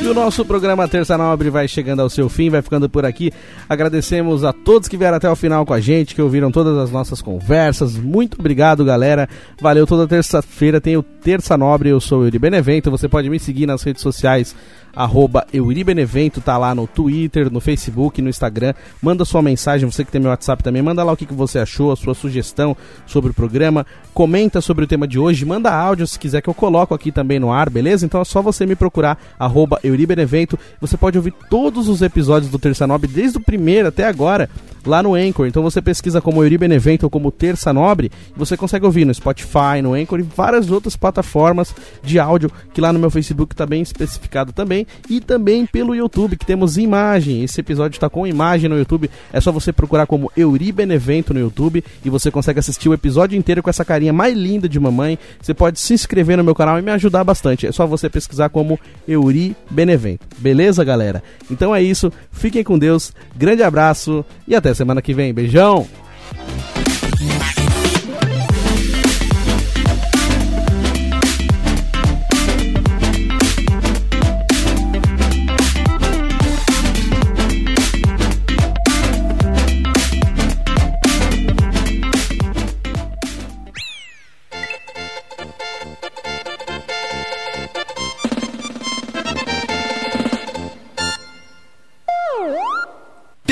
E 0.01 0.07
o 0.07 0.13
nosso 0.13 0.45
programa 0.45 0.88
Terça 0.88 1.17
Nobre 1.17 1.49
vai 1.49 1.67
chegando 1.67 2.01
ao 2.01 2.09
seu 2.09 2.30
fim, 2.30 2.49
vai 2.49 2.61
ficando 2.61 2.89
por 2.89 3.05
aqui. 3.05 3.34
Agradecemos 3.67 4.45
a 4.45 4.53
todos 4.53 4.88
que 4.88 4.95
vieram 4.95 5.17
até 5.17 5.30
o 5.30 5.36
final 5.36 5.65
com 5.65 5.74
a 5.74 5.80
gente, 5.82 6.15
que 6.15 6.22
ouviram 6.22 6.51
todas 6.51 6.78
as 6.78 6.89
nossas 6.89 7.22
conversas. 7.22 7.97
Muito 7.97 8.39
obrigado, 8.39 8.86
galera. 8.86 9.28
Valeu 9.61 9.86
toda 9.86 10.07
terça-feira. 10.07 10.80
Tem 10.80 10.95
o 10.95 11.03
Terça 11.03 11.57
Nobre, 11.57 11.89
eu 11.89 11.99
sou 11.99 12.22
o 12.22 12.26
Yuri 12.26 12.39
Benevento. 12.39 12.89
Você 12.89 13.09
pode 13.09 13.30
me 13.30 13.39
seguir 13.39 13.65
nas 13.65 13.84
redes 13.84 14.01
sociais 14.01 14.55
arroba 14.95 15.45
Euribenevento, 15.53 16.41
tá 16.41 16.57
lá 16.57 16.73
no 16.73 16.87
Twitter, 16.87 17.51
no 17.51 17.59
Facebook, 17.59 18.21
no 18.21 18.29
Instagram. 18.29 18.73
Manda 19.01 19.25
sua 19.25 19.41
mensagem, 19.41 19.89
você 19.89 20.03
que 20.03 20.11
tem 20.11 20.21
meu 20.21 20.29
WhatsApp 20.29 20.63
também, 20.63 20.81
manda 20.81 21.03
lá 21.03 21.11
o 21.11 21.17
que, 21.17 21.25
que 21.25 21.33
você 21.33 21.59
achou, 21.59 21.91
a 21.91 21.95
sua 21.95 22.13
sugestão 22.13 22.75
sobre 23.05 23.31
o 23.31 23.33
programa. 23.33 23.85
Comenta 24.13 24.61
sobre 24.61 24.83
o 24.83 24.87
tema 24.87 25.07
de 25.07 25.19
hoje, 25.19 25.45
manda 25.45 25.73
áudio 25.73 26.07
se 26.07 26.19
quiser 26.19 26.41
que 26.41 26.49
eu 26.49 26.53
coloco 26.53 26.93
aqui 26.93 27.11
também 27.11 27.39
no 27.39 27.51
ar, 27.51 27.69
beleza? 27.69 28.05
Então 28.05 28.21
é 28.21 28.25
só 28.25 28.41
você 28.41 28.65
me 28.65 28.75
procurar, 28.75 29.17
arroba 29.39 29.79
Euribenevento. 29.83 30.57
Você 30.81 30.97
pode 30.97 31.17
ouvir 31.17 31.33
todos 31.49 31.87
os 31.87 32.01
episódios 32.01 32.51
do 32.51 32.59
Terça 32.59 32.85
Nobre, 32.85 33.09
desde 33.09 33.37
o 33.37 33.41
primeiro 33.41 33.87
até 33.87 34.05
agora, 34.05 34.49
lá 34.86 35.01
no 35.03 35.15
Anchor. 35.15 35.47
Então 35.47 35.63
você 35.63 35.82
pesquisa 35.82 36.21
como 36.21 36.43
Euribenevento 36.43 37.05
ou 37.05 37.09
como 37.09 37.32
Terça 37.32 37.73
Nobre, 37.73 38.11
você 38.36 38.55
consegue 38.55 38.86
ouvir 38.86 39.05
no 39.05 39.13
Spotify, 39.13 39.82
no 39.82 39.93
Anchor 39.93 40.19
e 40.19 40.23
várias 40.23 40.69
outras 40.69 40.95
plataformas 40.95 41.73
de 42.03 42.19
áudio, 42.19 42.51
que 42.73 42.82
lá 42.82 42.91
no 42.93 42.99
meu 42.99 43.09
Facebook 43.09 43.55
tá 43.55 43.65
bem 43.65 43.82
especificado 43.82 44.51
também 44.51 44.86
e 45.09 45.19
também 45.19 45.65
pelo 45.65 45.95
YouTube, 45.95 46.38
que 46.38 46.45
temos 46.45 46.77
imagem. 46.77 47.43
Esse 47.43 47.61
episódio 47.61 47.95
está 47.95 48.09
com 48.09 48.25
imagem 48.25 48.69
no 48.69 48.77
YouTube. 48.77 49.09
É 49.32 49.39
só 49.39 49.51
você 49.51 49.71
procurar 49.71 50.05
como 50.05 50.32
Euri 50.36 50.71
Benevento 50.71 51.34
no 51.34 51.39
YouTube 51.39 51.84
e 52.03 52.09
você 52.09 52.32
consegue 52.32 52.59
assistir 52.59 52.89
o 52.89 52.93
episódio 52.93 53.38
inteiro 53.38 53.63
com 53.63 53.69
essa 53.69 53.86
carinha 53.86 54.13
mais 54.13 54.36
linda 54.36 54.67
de 54.67 54.80
mamãe. 54.80 55.17
Você 55.41 55.53
pode 55.53 55.80
se 55.80 55.93
inscrever 55.93 56.38
no 56.38 56.43
meu 56.43 56.55
canal 56.55 56.80
e 56.80 56.82
me 56.82 56.91
ajudar 56.91 57.23
bastante. 57.23 57.67
É 57.67 57.71
só 57.71 57.86
você 57.86 58.09
pesquisar 58.09 58.49
como 58.49 58.80
Euri 59.07 59.55
Benevento. 59.69 60.25
Beleza, 60.38 60.84
galera? 60.84 61.23
Então 61.49 61.75
é 61.75 61.82
isso. 61.82 62.11
Fiquem 62.32 62.63
com 62.63 62.77
Deus. 62.77 63.13
Grande 63.36 63.63
abraço 63.63 64.25
e 64.47 64.55
até 64.70 64.74
semana 64.76 65.01
que 65.01 65.13
vem. 65.13 65.34
Beijão! 65.34 65.88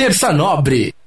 Terça 0.07 0.32
Nobre. 0.32 0.97